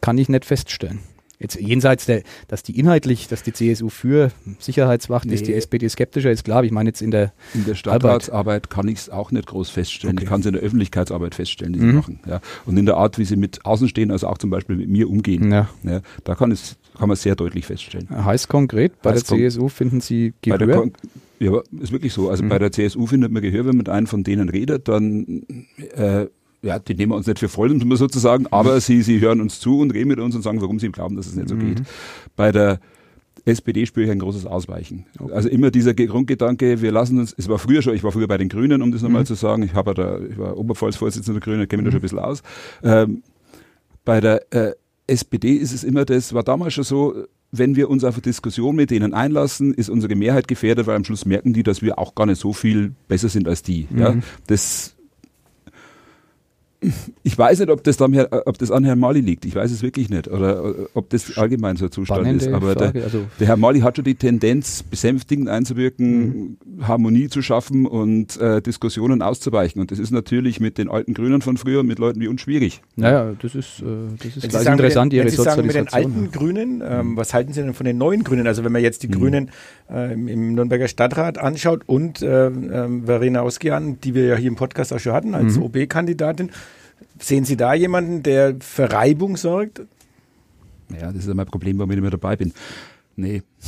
kann 0.00 0.18
ich 0.18 0.28
nicht 0.28 0.44
feststellen. 0.44 1.00
Jetzt 1.42 1.60
jenseits 1.60 2.06
der, 2.06 2.22
dass 2.48 2.62
die 2.62 2.78
inhaltlich, 2.78 3.26
dass 3.28 3.42
die 3.42 3.52
CSU 3.52 3.88
für 3.88 4.30
Sicherheitswacht 4.60 5.26
ist, 5.26 5.46
die 5.46 5.50
Nee. 5.50 5.56
SPD 5.58 5.88
skeptischer 5.88 6.30
ist, 6.30 6.44
klar, 6.44 6.62
ich 6.64 6.70
meine 6.70 6.88
jetzt 6.88 7.02
in 7.02 7.10
der 7.10 7.32
In 7.52 7.64
der 7.64 7.74
Stadtratsarbeit 7.74 8.70
kann 8.70 8.86
ich 8.88 8.98
es 8.98 9.10
auch 9.10 9.32
nicht 9.32 9.46
groß 9.48 9.68
feststellen. 9.70 10.16
Okay. 10.16 10.24
Ich 10.24 10.28
kann 10.30 10.40
es 10.40 10.46
in 10.46 10.52
der 10.52 10.62
Öffentlichkeitsarbeit 10.62 11.34
feststellen, 11.34 11.72
die 11.72 11.80
sie 11.80 11.86
Mhm. 11.86 11.94
machen. 11.96 12.20
Ja. 12.26 12.40
Und 12.64 12.76
in 12.76 12.86
der 12.86 12.96
Art, 12.96 13.18
wie 13.18 13.24
sie 13.24 13.36
mit 13.36 13.64
Außenstehenden, 13.66 14.12
also 14.12 14.28
auch 14.28 14.38
zum 14.38 14.50
Beispiel 14.50 14.76
mit 14.76 14.88
mir 14.88 15.10
umgehen, 15.10 15.50
ja, 15.50 15.68
ja, 15.82 16.00
da 16.24 16.34
kann, 16.36 16.52
es, 16.52 16.76
kann 16.96 17.08
man 17.08 17.16
sehr 17.16 17.34
deutlich 17.34 17.66
feststellen. 17.66 18.08
heißt 18.10 18.48
konkret, 18.48 19.02
bei 19.02 19.10
Heißt 19.12 19.30
der 19.30 19.38
CSU 19.38 19.68
finden 19.68 20.00
Sie 20.00 20.32
Gehör? 20.42 20.90
Ja, 21.40 21.48
aber 21.48 21.62
ist 21.80 21.90
wirklich 21.90 22.12
so. 22.12 22.30
Also 22.30 22.44
Mhm. 22.44 22.50
bei 22.50 22.58
der 22.60 22.70
CSU 22.70 23.06
findet 23.06 23.32
man 23.32 23.42
Gehör, 23.42 23.60
wenn 23.60 23.70
man 23.70 23.78
mit 23.78 23.88
einem 23.88 24.06
von 24.06 24.22
denen 24.22 24.48
redet, 24.48 24.86
dann 24.86 25.42
äh, 25.96 26.26
ja, 26.62 26.78
die 26.78 26.94
nehmen 26.94 27.12
wir 27.12 27.16
uns 27.16 27.26
nicht 27.26 27.38
für 27.40 27.48
voll, 27.48 27.70
um 27.72 27.96
sozusagen, 27.96 28.46
aber 28.48 28.80
sie, 28.80 29.02
sie 29.02 29.20
hören 29.20 29.40
uns 29.40 29.58
zu 29.60 29.80
und 29.80 29.92
reden 29.92 30.08
mit 30.08 30.20
uns 30.20 30.34
und 30.36 30.42
sagen, 30.42 30.60
warum 30.60 30.78
sie 30.78 30.90
glauben, 30.90 31.16
dass 31.16 31.26
es 31.26 31.34
nicht 31.36 31.48
so 31.48 31.56
Mhm. 31.56 31.74
geht. 31.74 31.82
Bei 32.36 32.52
der 32.52 32.78
SPD 33.44 33.86
spüre 33.86 34.06
ich 34.06 34.12
ein 34.12 34.20
großes 34.20 34.46
Ausweichen. 34.46 35.06
Also 35.32 35.48
immer 35.48 35.72
dieser 35.72 35.94
Ge- 35.94 36.06
Grundgedanke, 36.06 36.80
wir 36.80 36.92
lassen 36.92 37.18
uns, 37.18 37.34
es 37.36 37.48
war 37.48 37.58
früher 37.58 37.82
schon, 37.82 37.94
ich 37.94 38.04
war 38.04 38.12
früher 38.12 38.28
bei 38.28 38.38
den 38.38 38.48
Grünen, 38.48 38.80
um 38.82 38.92
das 38.92 39.02
nochmal 39.02 39.22
Mhm. 39.22 39.26
zu 39.26 39.34
sagen, 39.34 39.64
ich, 39.64 39.74
habe 39.74 39.90
ja 39.90 39.94
da, 39.94 40.18
ich 40.24 40.38
war 40.38 40.56
Oberpfalz-Vorsitzender 40.56 41.40
der 41.40 41.44
Grünen, 41.44 41.66
kenne 41.68 41.82
mich 41.82 41.88
da 41.90 41.92
schon 41.92 41.98
ein 41.98 42.02
bisschen 42.02 42.18
aus. 42.20 42.42
Ähm, 42.84 43.22
bei 44.04 44.20
der 44.20 44.52
äh, 44.52 44.72
SPD 45.08 45.54
ist 45.54 45.72
es 45.74 45.82
immer 45.82 46.04
das, 46.04 46.32
war 46.32 46.44
damals 46.44 46.74
schon 46.74 46.84
so, 46.84 47.14
wenn 47.50 47.74
wir 47.76 47.90
uns 47.90 48.04
auf 48.04 48.14
eine 48.14 48.22
Diskussion 48.22 48.76
mit 48.76 48.90
denen 48.90 49.12
einlassen, 49.12 49.74
ist 49.74 49.90
unsere 49.90 50.14
Mehrheit 50.14 50.46
gefährdet, 50.48 50.86
weil 50.86 50.94
am 50.96 51.04
Schluss 51.04 51.26
merken 51.26 51.52
die, 51.52 51.62
dass 51.64 51.82
wir 51.82 51.98
auch 51.98 52.14
gar 52.14 52.26
nicht 52.26 52.40
so 52.40 52.52
viel 52.52 52.92
besser 53.08 53.28
sind 53.28 53.48
als 53.48 53.62
die. 53.62 53.88
Ja? 53.96 54.12
Mhm. 54.12 54.22
Das 54.46 54.94
ich 57.22 57.38
weiß 57.38 57.60
nicht, 57.60 57.70
ob 57.70 57.84
das, 57.84 57.96
dann, 57.96 58.14
ob 58.16 58.58
das 58.58 58.70
an 58.70 58.84
Herrn 58.84 58.98
Mali 58.98 59.20
liegt. 59.20 59.44
Ich 59.44 59.54
weiß 59.54 59.70
es 59.70 59.82
wirklich 59.82 60.10
nicht. 60.10 60.28
Oder 60.28 60.64
äh, 60.64 60.74
ob 60.94 61.10
das 61.10 61.36
allgemein 61.36 61.76
so 61.76 61.86
ein 61.86 61.92
Zustand 61.92 62.20
Spannende 62.20 62.44
ist. 62.44 62.52
Aber 62.52 62.74
der, 62.74 62.88
Frage. 62.88 63.04
Also, 63.04 63.24
der 63.38 63.46
Herr 63.46 63.56
Mali 63.56 63.80
hat 63.80 63.96
schon 63.96 64.04
die 64.04 64.14
Tendenz, 64.14 64.82
besänftigend 64.82 65.48
einzuwirken, 65.48 66.58
Harmonie 66.82 67.28
zu 67.28 67.42
schaffen 67.42 67.86
und 67.86 68.40
äh, 68.40 68.60
Diskussionen 68.60 69.22
auszuweichen. 69.22 69.80
Und 69.80 69.90
das 69.90 69.98
ist 69.98 70.10
natürlich 70.10 70.60
mit 70.60 70.78
den 70.78 70.88
alten 70.88 71.14
Grünen 71.14 71.42
von 71.42 71.56
früher, 71.56 71.82
mit 71.82 71.98
Leuten 71.98 72.20
wie 72.20 72.28
uns 72.28 72.40
schwierig. 72.40 72.82
naja, 72.96 73.32
das 73.40 73.54
ist, 73.54 73.80
äh, 73.80 73.84
das 74.18 74.36
ist 74.36 74.48
gleich 74.48 74.64
sagen, 74.64 74.78
interessant, 74.78 75.12
mit 75.12 75.12
den, 75.12 75.16
Ihre 75.16 75.24
wenn 75.24 75.30
Sie 75.30 75.42
sagen 75.42 75.66
mit 75.66 75.76
den 75.76 75.88
alten 75.88 76.30
Grünen, 76.30 76.82
ähm, 76.84 77.16
was 77.16 77.34
halten 77.34 77.52
Sie 77.52 77.62
denn 77.62 77.74
von 77.74 77.86
den 77.86 77.98
neuen 77.98 78.24
Grünen? 78.24 78.46
Also 78.46 78.64
wenn 78.64 78.72
man 78.72 78.82
jetzt 78.82 79.02
die 79.02 79.08
Grünen 79.08 79.50
äh, 79.92 80.12
im- 80.14 80.28
im 80.28 80.54
Nürnberger 80.54 80.88
Stadtrat 80.88 81.38
anschaut 81.38 81.82
und 81.86 82.22
äh, 82.22 82.46
ähm, 82.46 83.04
Verena 83.06 83.40
Auskian, 83.42 84.00
die 84.00 84.14
wir 84.14 84.26
ja 84.26 84.36
hier 84.36 84.48
im 84.48 84.56
Podcast 84.56 84.92
auch 84.92 84.98
schon 84.98 85.12
hatten 85.12 85.34
als 85.34 85.56
Mhm. 85.56 85.62
OB-Kandidatin, 85.64 86.50
sehen 87.18 87.44
Sie 87.44 87.56
da 87.56 87.74
jemanden, 87.74 88.22
der 88.22 88.56
für 88.60 88.90
Reibung 88.92 89.36
sorgt? 89.36 89.82
Ja, 91.00 91.10
das 91.12 91.26
ist 91.26 91.34
mein 91.34 91.46
Problem, 91.46 91.78
warum 91.78 91.90
ich 91.90 91.96
nicht 91.96 92.02
mehr 92.02 92.10
dabei 92.10 92.36
bin. 92.36 92.52
Nee. 93.14 93.42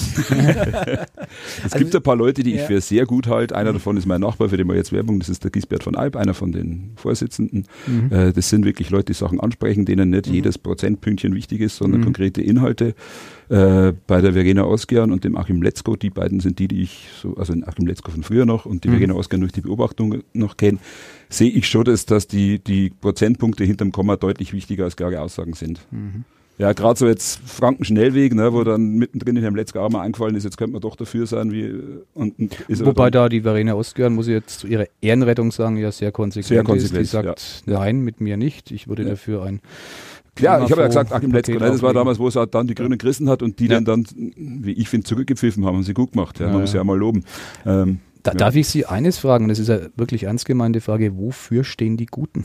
es 1.65 1.73
gibt 1.75 1.95
ein 1.95 2.03
paar 2.03 2.17
Leute, 2.17 2.43
die 2.43 2.55
ich 2.55 2.61
Ja. 2.61 2.67
für 2.67 2.81
sehr 2.81 3.07
gut 3.07 3.27
halte. 3.29 3.55
Einer 3.55 3.73
davon 3.73 3.97
ist 3.97 4.07
mein 4.07 4.21
Nachbar, 4.21 4.49
für 4.49 4.57
den 4.57 4.67
wir 4.69 4.75
jetzt 4.75 4.93
Werbung, 4.93 5.19
das 5.21 5.29
ist 5.29 5.45
der 5.45 5.51
Gisbert 5.51 5.85
von 5.85 5.95
Alp, 5.97 6.17
einer 6.17 6.35
von 6.35 6.51
den 6.53 6.93
Vorsitzenden. 6.97 7.67
Äh, 8.11 8.33
das 8.33 8.49
sind 8.49 8.65
wirklich 8.65 8.91
Leute, 8.91 9.07
die 9.07 9.13
Sachen 9.15 9.41
ansprechen, 9.41 9.85
denen 9.85 10.11
nicht 10.11 10.27
jedes 10.27 10.59
Prozentpünktchen 10.59 11.35
wichtig 11.35 11.61
ist, 11.61 11.77
sondern 11.77 12.03
konkrete 12.03 12.43
Inhalte. 12.43 12.95
Äh, 13.51 13.93
bei 14.07 14.21
der 14.23 14.33
Verena 14.33 14.65
Osgern 14.65 15.13
und 15.13 15.25
dem 15.25 15.37
Achim 15.37 15.61
Letzko, 15.63 15.97
die 15.97 16.11
beiden 16.11 16.41
sind 16.41 16.59
die, 16.59 16.67
die 16.69 16.83
ich 16.83 17.09
so, 17.21 17.37
also 17.37 17.53
den 17.53 17.67
Achim 17.69 17.87
Letzko 17.87 18.11
von 18.11 18.23
früher 18.23 18.47
noch 18.47 18.65
und 18.67 18.85
die 18.85 18.89
Verena 18.89 19.15
Osgern 19.15 19.41
durch 19.41 19.53
die 19.53 19.61
Beobachtung 19.61 20.23
noch 20.33 20.57
kenne, 20.57 20.79
sehe 21.29 21.51
ich 21.51 21.69
schon, 21.69 21.85
dass, 21.85 22.07
dass 22.07 22.27
die, 22.27 22.59
die 22.59 22.91
Prozentpunkte 22.91 23.65
hinterm 23.65 23.93
Komma 23.93 24.17
deutlich 24.17 24.53
wichtiger 24.55 24.85
als 24.85 24.97
klare 24.97 25.21
Aussagen 25.21 25.53
sind. 25.53 25.81
Ja, 26.57 26.73
gerade 26.73 26.97
so 26.99 27.09
jetzt 27.09 27.41
Franken-Schnellweg, 27.47 28.33
ne, 28.35 28.53
wo 28.53 28.63
dann 28.63 28.93
mittendrin 28.93 29.37
in 29.37 29.43
dem 29.43 29.57
letzten 29.57 29.79
Jahr 29.79 29.91
mal 29.91 30.03
eingefallen 30.03 30.37
ist, 30.37 30.45
jetzt 30.45 30.57
könnte 30.57 30.73
man 30.75 30.81
doch 30.83 30.95
dafür 30.95 31.27
sein, 31.27 31.51
wie, 31.51 31.73
und, 32.15 32.39
und 32.39 32.57
Wobei 32.87 33.11
da 33.11 33.29
die 33.29 33.41
Verena 33.41 33.75
Ostgern, 33.75 34.15
muss 34.15 34.29
ich 34.29 34.35
jetzt 34.35 34.61
zu 34.61 34.69
ihrer 34.69 34.87
Ehrenrettung 35.01 35.51
sagen, 35.51 35.77
ja 35.79 35.91
sehr 35.91 36.13
konsequent, 36.13 36.47
Sehr 36.47 36.63
konsequent, 36.63 37.03
ist. 37.03 37.13
Die 37.13 37.17
sagt, 37.17 37.63
nein, 37.67 38.01
mit 38.03 38.21
mir 38.21 38.37
nicht. 38.37 38.71
Ich 38.71 38.87
würde 38.87 39.03
Ja. 39.03 39.11
dafür 39.11 39.43
ein 39.45 39.61
Ja, 40.39 40.65
ich 40.65 40.71
habe 40.71 40.83
ja 40.83 40.87
gesagt, 40.87 41.13
Achim 41.13 41.33
Letzko, 41.33 41.53
ne, 41.55 41.59
das 41.59 41.83
war 41.83 41.93
damals, 41.93 42.19
wo 42.21 42.29
es 42.29 42.37
halt 42.37 42.55
dann 42.55 42.67
die 42.69 42.75
Grünen 42.77 42.99
gerissen 42.99 43.29
hat 43.29 43.43
und 43.43 43.59
die 43.59 43.67
Ja. 43.67 43.81
dann, 43.81 44.05
wie 44.17 44.73
ich 44.73 44.89
finde, 44.89 45.07
zurückgepfiffen 45.07 45.65
haben, 45.67 45.75
haben 45.77 45.83
sie 45.83 45.95
gut 45.95 46.13
gemacht. 46.13 46.39
Ja, 46.39 46.47
Ja, 46.47 46.53
man 46.53 46.61
muss 46.63 46.73
ja. 46.73 46.79
ja 46.81 46.85
mal 46.85 46.97
loben. 46.99 47.25
Ähm, 47.67 47.99
Da, 48.23 48.31
Ja. 48.31 48.39
Darf 48.39 48.55
ich 48.57 48.69
Sie 48.69 48.87
eines 48.87 49.19
fragen? 49.19 49.49
Das 49.49 49.59
ist 49.59 49.69
eine 49.71 49.91
wirklich 49.97 50.23
ernst 50.23 50.47
gemeinte 50.47 50.81
Frage. 50.81 51.17
Wofür 51.19 51.63
stehen 51.65 51.97
die 51.99 52.07
Guten? 52.07 52.45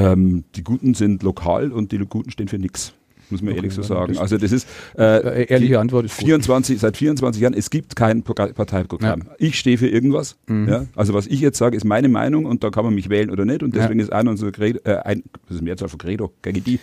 Ähm, 0.00 0.44
die 0.54 0.64
Guten 0.64 0.94
sind 0.94 1.22
lokal 1.22 1.72
und 1.72 1.92
die 1.92 1.98
Guten 1.98 2.30
stehen 2.30 2.48
für 2.48 2.58
nichts. 2.58 2.94
Muss 3.30 3.42
man 3.42 3.50
Okay, 3.52 3.58
ehrlich 3.58 3.72
so 3.74 3.82
ja, 3.82 3.86
sagen. 3.88 4.12
das- 4.12 4.22
Also 4.22 4.38
das 4.38 4.52
ist 4.52 4.68
äh, 4.98 5.02
Äh, 5.02 5.44
ehrliche 5.46 5.68
die 5.72 5.76
Antwort 5.76 6.04
ist 6.06 6.16
gut. 6.18 6.26
24, 6.26 6.78
seit 6.80 6.96
24 6.96 7.40
Jahren, 7.42 7.54
es 7.54 7.70
gibt 7.70 7.94
kein 7.96 8.22
Progra- 8.24 8.52
Parteiprogramm. 8.52 9.22
Ich 9.38 9.58
stehe 9.58 9.78
für 9.78 9.88
irgendwas. 9.88 10.36
Mhm. 10.46 10.68
Ja? 10.68 10.86
Also 10.96 11.14
was 11.14 11.26
ich 11.26 11.40
jetzt 11.40 11.58
sage, 11.58 11.76
ist 11.76 11.84
meine 11.84 12.08
Meinung 12.08 12.44
und 12.46 12.64
da 12.64 12.70
kann 12.70 12.84
man 12.84 12.94
mich 12.94 13.08
wählen 13.08 13.30
oder 13.30 13.44
nicht. 13.44 13.62
Und 13.62 13.74
Ja. 13.74 13.82
deswegen 13.82 14.00
ist 14.00 14.12
einer 14.12 14.30
unserer 14.30 14.50
Credo, 14.52 14.80
äh, 14.84 14.96
ein, 15.04 15.22
das 15.46 15.56
ist 15.56 15.62
Mehrzahl 15.62 15.88
von 15.88 15.98
Credo, 15.98 16.32
Die 16.44 16.50
Credi. 16.52 16.78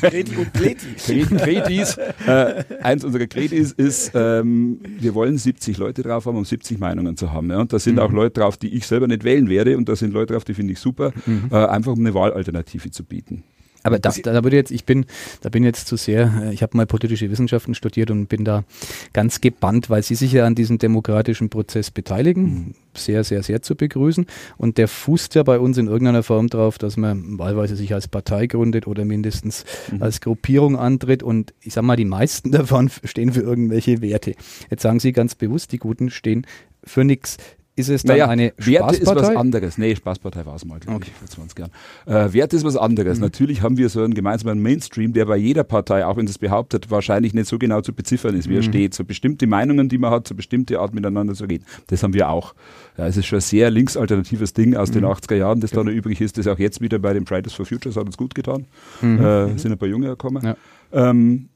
Kreti 0.00 0.36
und 0.36 0.52
Pleti. 0.52 0.86
Cre- 0.96 1.36
Credis, 1.38 1.96
äh, 2.26 2.64
eins 2.82 3.04
unserer 3.04 3.26
Credis 3.26 3.72
ist, 3.72 4.12
ähm, 4.14 4.78
wir 4.98 5.14
wollen 5.14 5.38
70 5.38 5.78
Leute 5.78 6.02
drauf 6.02 6.26
haben, 6.26 6.36
um 6.36 6.44
70 6.44 6.78
Meinungen 6.78 7.16
zu 7.16 7.32
haben. 7.32 7.50
Ja? 7.50 7.60
Und 7.60 7.72
da 7.72 7.78
sind 7.78 7.98
auch 7.98 8.12
Leute 8.12 8.40
drauf, 8.40 8.56
die 8.56 8.74
ich 8.74 8.86
selber 8.86 9.06
nicht 9.06 9.24
wählen 9.24 9.48
werde 9.48 9.76
und 9.76 9.88
da 9.88 9.96
sind 9.96 10.12
Leute 10.12 10.34
drauf, 10.34 10.44
die 10.44 10.54
finde 10.54 10.72
ich 10.72 10.78
super, 10.78 11.12
äh, 11.50 11.54
einfach 11.56 11.92
um 11.92 12.00
eine 12.00 12.14
Wahlalternative 12.14 12.90
zu 12.90 13.04
bieten. 13.04 13.44
Aber 13.84 13.98
da, 13.98 14.10
da 14.10 14.42
würde 14.42 14.56
jetzt, 14.56 14.70
ich 14.70 14.84
bin, 14.84 15.04
da 15.42 15.50
bin 15.50 15.62
jetzt 15.62 15.86
zu 15.86 15.96
sehr, 15.96 16.32
äh, 16.42 16.54
ich 16.54 16.62
habe 16.62 16.76
mal 16.76 16.86
politische 16.86 17.30
Wissenschaften 17.30 17.74
studiert 17.74 18.10
und 18.10 18.26
bin 18.26 18.44
da 18.44 18.64
ganz 19.12 19.42
gebannt, 19.42 19.90
weil 19.90 20.02
Sie 20.02 20.14
sich 20.14 20.32
ja 20.32 20.46
an 20.46 20.54
diesem 20.54 20.78
demokratischen 20.78 21.50
Prozess 21.50 21.90
beteiligen. 21.90 22.74
Sehr, 22.96 23.24
sehr, 23.24 23.42
sehr 23.42 23.60
zu 23.60 23.74
begrüßen. 23.76 24.26
Und 24.56 24.78
der 24.78 24.88
fußt 24.88 25.34
ja 25.34 25.42
bei 25.42 25.58
uns 25.58 25.76
in 25.78 25.86
irgendeiner 25.86 26.22
Form 26.22 26.48
drauf, 26.48 26.78
dass 26.78 26.96
man 26.96 27.38
wahlweise 27.38 27.76
sich 27.76 27.92
als 27.92 28.08
Partei 28.08 28.46
gründet 28.46 28.86
oder 28.86 29.04
mindestens 29.04 29.64
als 30.00 30.20
Gruppierung 30.20 30.78
antritt. 30.78 31.22
Und 31.22 31.52
ich 31.60 31.74
sag 31.74 31.82
mal, 31.82 31.96
die 31.96 32.06
meisten 32.06 32.50
davon 32.52 32.90
stehen 33.04 33.32
für 33.32 33.42
irgendwelche 33.42 34.00
Werte. 34.00 34.34
Jetzt 34.70 34.82
sagen 34.82 34.98
Sie 34.98 35.12
ganz 35.12 35.34
bewusst, 35.34 35.72
die 35.72 35.78
Guten 35.78 36.08
stehen 36.10 36.46
für 36.84 37.04
nichts. 37.04 37.36
Ist 37.76 37.88
es 37.88 38.04
dann 38.04 38.16
Naja, 38.16 38.28
eine 38.28 38.52
Werte 38.56 38.94
ist 38.96 39.06
was 39.12 39.34
anderes. 39.34 39.78
Nee, 39.78 39.96
Spaßpartei 39.96 40.46
war 40.46 40.54
es 40.54 40.64
mal, 40.64 40.78
glaube 40.78 41.04
ich, 41.06 41.12
vor 41.12 41.26
20 41.26 41.58
Jahren. 41.58 41.70
Äh, 42.06 42.32
Werte 42.32 42.54
ist 42.56 42.62
was 42.64 42.76
anderes. 42.76 43.18
Mhm. 43.18 43.24
Natürlich 43.24 43.62
haben 43.62 43.76
wir 43.76 43.88
so 43.88 44.02
einen 44.02 44.14
gemeinsamen 44.14 44.62
Mainstream, 44.62 45.12
der 45.12 45.24
bei 45.26 45.36
jeder 45.36 45.64
Partei, 45.64 46.06
auch 46.06 46.16
wenn 46.16 46.26
es 46.26 46.38
behauptet, 46.38 46.90
wahrscheinlich 46.92 47.34
nicht 47.34 47.48
so 47.48 47.58
genau 47.58 47.80
zu 47.80 47.92
beziffern 47.92 48.36
ist, 48.36 48.48
wie 48.48 48.54
er 48.54 48.60
Mhm. 48.62 48.66
steht. 48.66 48.94
So 48.94 49.04
bestimmte 49.04 49.48
Meinungen, 49.48 49.88
die 49.88 49.98
man 49.98 50.12
hat, 50.12 50.28
so 50.28 50.36
bestimmte 50.36 50.78
Art 50.78 50.94
miteinander 50.94 51.34
zu 51.34 51.46
reden. 51.46 51.64
Das 51.88 52.02
haben 52.04 52.14
wir 52.14 52.28
auch. 52.28 52.54
Ja, 52.96 53.08
es 53.08 53.16
ist 53.16 53.26
schon 53.26 53.38
ein 53.38 53.42
sehr 53.42 53.70
linksalternatives 53.72 54.52
Ding 54.52 54.76
aus 54.76 54.90
Mhm. 54.90 54.94
den 54.94 55.04
80er 55.06 55.34
Jahren, 55.34 55.58
das 55.58 55.72
da 55.72 55.82
noch 55.82 55.90
übrig 55.90 56.20
ist, 56.20 56.38
das 56.38 56.46
auch 56.46 56.60
jetzt 56.60 56.80
wieder 56.80 57.00
bei 57.00 57.12
den 57.12 57.26
Fridays 57.26 57.54
for 57.54 57.66
Futures 57.66 57.96
hat 57.96 58.06
uns 58.06 58.16
gut 58.16 58.36
getan. 58.36 58.66
Äh, 59.02 59.58
sind 59.58 59.72
ein 59.72 59.78
paar 59.78 59.88
Junge 59.88 60.06
gekommen. 60.10 60.42
Mhm. 60.42 60.48
Ja. 60.92 61.10
Ähm, 61.10 61.48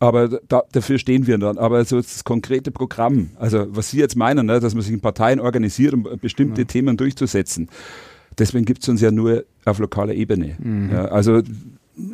aber 0.00 0.28
da, 0.28 0.62
dafür 0.72 0.98
stehen 0.98 1.26
wir 1.26 1.38
dann. 1.38 1.58
Aber 1.58 1.84
so 1.84 1.96
das 1.96 2.24
konkrete 2.24 2.70
Programm, 2.70 3.30
also 3.36 3.66
was 3.70 3.90
Sie 3.90 3.98
jetzt 3.98 4.16
meinen, 4.16 4.46
ne, 4.46 4.60
dass 4.60 4.74
man 4.74 4.82
sich 4.82 4.92
in 4.92 5.00
Parteien 5.00 5.40
organisiert, 5.40 5.94
um 5.94 6.08
bestimmte 6.20 6.66
Themen 6.66 6.96
durchzusetzen, 6.96 7.68
deswegen 8.38 8.64
gibt 8.64 8.82
es 8.82 8.88
uns 8.88 9.00
ja 9.00 9.10
nur 9.10 9.44
auf 9.64 9.78
lokaler 9.78 10.14
Ebene. 10.14 10.56
Ja, 10.92 11.06
also 11.06 11.42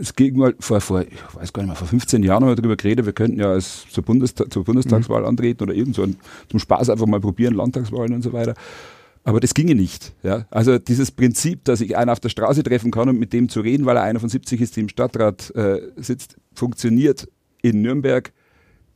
es 0.01 0.15
ging 0.15 0.37
mal 0.39 0.55
vor, 0.59 0.81
vor, 0.81 1.03
ich 1.03 1.35
weiß 1.35 1.53
gar 1.53 1.63
nicht 1.63 1.69
mehr, 1.69 1.77
vor 1.77 1.89
15 1.89 2.23
Jahren 2.23 2.43
haben 2.43 2.51
wir 2.51 2.57
darüber 2.57 2.77
geredet, 2.77 3.05
wir 3.05 3.13
könnten 3.13 3.39
ja 3.39 3.51
als 3.51 3.87
zur, 3.91 4.03
Bundestag, 4.03 4.53
zur 4.53 4.65
Bundestagswahl 4.65 5.27
antreten 5.27 5.63
oder 5.63 5.75
irgend 5.75 5.95
so 5.95 6.03
ein, 6.03 6.17
zum 6.49 6.59
Spaß 6.59 6.91
einfach 6.91 7.07
mal 7.07 7.21
probieren, 7.21 7.55
Landtagswahlen 7.55 8.15
und 8.15 8.23
so 8.23 8.33
weiter. 8.33 8.55
Aber 9.25 9.41
das 9.41 9.55
ginge 9.55 9.75
nicht. 9.75 10.13
Ja? 10.23 10.47
Also 10.51 10.79
dieses 10.79 11.11
Prinzip, 11.11 11.65
dass 11.65 11.81
ich 11.81 11.97
einen 11.97 12.11
auf 12.11 12.21
der 12.21 12.29
Straße 12.29 12.63
treffen 12.63 12.91
kann 12.91 13.09
und 13.09 13.19
mit 13.19 13.33
dem 13.33 13.49
zu 13.49 13.61
reden, 13.61 13.87
weil 13.87 13.97
er 13.97 14.03
einer 14.03 14.21
von 14.21 14.29
70 14.29 14.61
ist, 14.61 14.77
die 14.77 14.81
im 14.81 14.89
Stadtrat 14.89 15.51
äh, 15.55 15.81
sitzt, 15.97 16.37
funktioniert 16.55 17.29
in 17.65 17.83
Nürnberg 17.83 18.33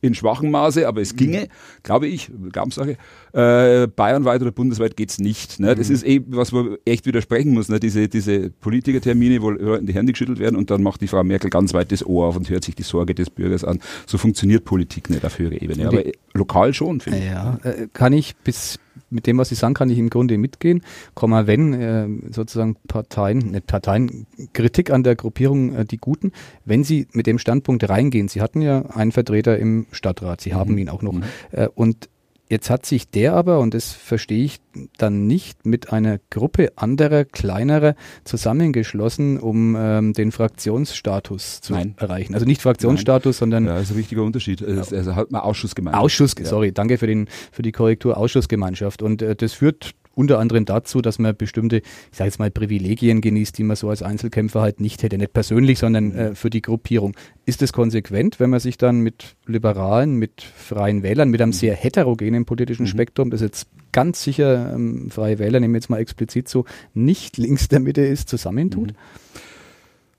in 0.01 0.15
schwachem 0.15 0.49
Maße, 0.51 0.87
aber 0.87 1.01
es 1.01 1.15
ginge, 1.15 1.49
glaube 1.83 2.07
ich, 2.07 2.31
Glaubenssache. 2.51 2.97
Äh, 3.33 3.87
bayernweit 3.87 4.41
oder 4.41 4.51
bundesweit 4.51 4.95
geht's 4.95 5.19
nicht. 5.19 5.59
Ne? 5.59 5.75
Das 5.75 5.89
ist 5.89 6.03
eben, 6.03 6.35
was 6.35 6.51
man 6.51 6.77
echt 6.85 7.05
widersprechen 7.05 7.53
muss. 7.53 7.69
Ne? 7.69 7.79
Diese, 7.79 8.07
diese 8.07 8.49
Politikertermine, 8.49 9.41
wo 9.41 9.49
Leuten 9.49 9.85
die 9.85 9.93
Hände 9.93 10.13
geschüttelt 10.13 10.39
werden 10.39 10.55
und 10.55 10.71
dann 10.71 10.83
macht 10.83 11.01
die 11.01 11.07
Frau 11.07 11.23
Merkel 11.23 11.49
ganz 11.49 11.73
weit 11.73 11.91
das 11.91 12.05
Ohr 12.05 12.27
auf 12.27 12.37
und 12.37 12.49
hört 12.49 12.63
sich 12.63 12.75
die 12.75 12.83
Sorge 12.83 13.13
des 13.13 13.29
Bürgers 13.29 13.63
an. 13.63 13.79
So 14.05 14.17
funktioniert 14.17 14.63
Politik 14.63 15.09
nicht 15.09 15.25
auf 15.25 15.37
höherer 15.37 15.61
Ebene. 15.61 15.87
Aber 15.87 16.03
lokal 16.33 16.73
schon, 16.73 17.01
finde 17.01 17.19
ich. 17.19 17.25
Ja, 17.25 17.59
äh, 17.63 17.87
kann 17.91 18.13
ich 18.13 18.37
bis 18.37 18.79
mit 19.09 19.27
dem, 19.27 19.37
was 19.37 19.49
Sie 19.49 19.55
sagen, 19.55 19.73
kann 19.73 19.89
ich 19.89 19.97
im 19.97 20.09
Grunde 20.09 20.37
mitgehen. 20.37 20.83
Komma, 21.13 21.47
wenn 21.47 21.73
äh, 21.73 22.07
sozusagen 22.31 22.75
Parteien, 22.87 23.51
nicht 23.51 23.67
Parteien, 23.67 24.27
Kritik 24.53 24.91
an 24.91 25.03
der 25.03 25.15
Gruppierung 25.15 25.73
äh, 25.75 25.85
die 25.85 25.97
Guten, 25.97 26.31
wenn 26.65 26.83
Sie 26.83 27.07
mit 27.13 27.27
dem 27.27 27.39
Standpunkt 27.39 27.87
reingehen, 27.89 28.27
Sie 28.27 28.41
hatten 28.41 28.61
ja 28.61 28.85
einen 28.87 29.11
Vertreter 29.11 29.57
im 29.57 29.87
Stadtrat, 29.91 30.41
Sie 30.41 30.53
haben 30.53 30.77
ihn 30.77 30.89
auch 30.89 31.01
noch, 31.01 31.15
äh, 31.51 31.67
und 31.73 32.09
Jetzt 32.49 32.71
hat 32.71 32.83
sich 32.83 33.07
der 33.09 33.33
aber, 33.33 33.59
und 33.59 33.75
das 33.75 33.93
verstehe 33.93 34.43
ich 34.43 34.59
dann 34.97 35.27
nicht, 35.27 35.67
mit 35.67 35.93
einer 35.93 36.19
Gruppe 36.31 36.71
anderer, 36.77 37.23
kleinerer 37.23 37.93
zusammengeschlossen, 38.23 39.39
um 39.39 39.75
ähm, 39.77 40.13
den 40.13 40.31
Fraktionsstatus 40.31 41.61
zu 41.61 41.73
Nein. 41.73 41.93
erreichen. 41.97 42.33
Also 42.33 42.47
nicht 42.47 42.61
Fraktionsstatus, 42.63 43.37
sondern 43.37 43.65
Ja, 43.65 43.77
ist 43.77 43.91
ein 43.91 43.97
wichtiger 43.97 44.23
Unterschied. 44.23 44.63
Also, 44.63 45.15
hat 45.15 45.31
man 45.31 45.41
Ausschuss 45.41 45.75
gemeint. 45.75 45.95
Ausschuss, 45.95 46.33
Ja. 46.39 46.45
sorry, 46.45 46.71
danke 46.71 46.97
für, 46.97 47.05
den, 47.07 47.27
für 47.51 47.61
die 47.61 47.71
Korrektur, 47.71 48.17
Ausschussgemeinschaft. 48.17 49.03
Und 49.03 49.21
äh, 49.21 49.35
das 49.35 49.53
führt 49.53 49.91
unter 50.19 50.37
anderem 50.37 50.65
dazu, 50.65 51.01
dass 51.01 51.17
man 51.17 51.33
bestimmte, 51.35 51.77
ich 51.77 52.17
sage 52.17 52.27
jetzt 52.27 52.39
mal, 52.39 52.51
Privilegien 52.51 53.21
genießt, 53.21 53.57
die 53.57 53.63
man 53.63 53.77
so 53.77 53.89
als 53.89 54.03
Einzelkämpfer 54.03 54.59
halt 54.61 54.81
nicht 54.81 55.01
hätte. 55.01 55.17
Nicht 55.17 55.31
persönlich, 55.31 55.79
sondern 55.79 56.11
äh, 56.11 56.35
für 56.35 56.49
die 56.49 56.61
Gruppierung. 56.61 57.15
Ist 57.45 57.61
es 57.61 57.71
konsequent, 57.71 58.39
wenn 58.39 58.49
man 58.49 58.59
sich 58.59 58.77
dann 58.77 58.99
mit 58.99 59.35
Liberalen, 59.47 60.15
mit 60.15 60.41
Freien 60.41 61.01
Wählern, 61.03 61.29
mit 61.29 61.41
einem 61.41 61.53
sehr 61.53 61.73
heterogenen 61.73 62.43
politischen 62.43 62.85
Spektrum, 62.85 63.29
das 63.29 63.39
jetzt 63.41 63.69
ganz 63.93 64.21
sicher 64.21 64.73
ähm, 64.75 65.09
Freie 65.09 65.39
Wähler, 65.39 65.59
nehmen 65.61 65.73
wir 65.73 65.79
jetzt 65.79 65.89
mal 65.89 65.99
explizit 65.99 66.49
so, 66.49 66.65
nicht 66.93 67.37
links 67.37 67.69
der 67.69 67.79
Mitte 67.79 68.01
ist, 68.01 68.27
zusammentut? 68.29 68.93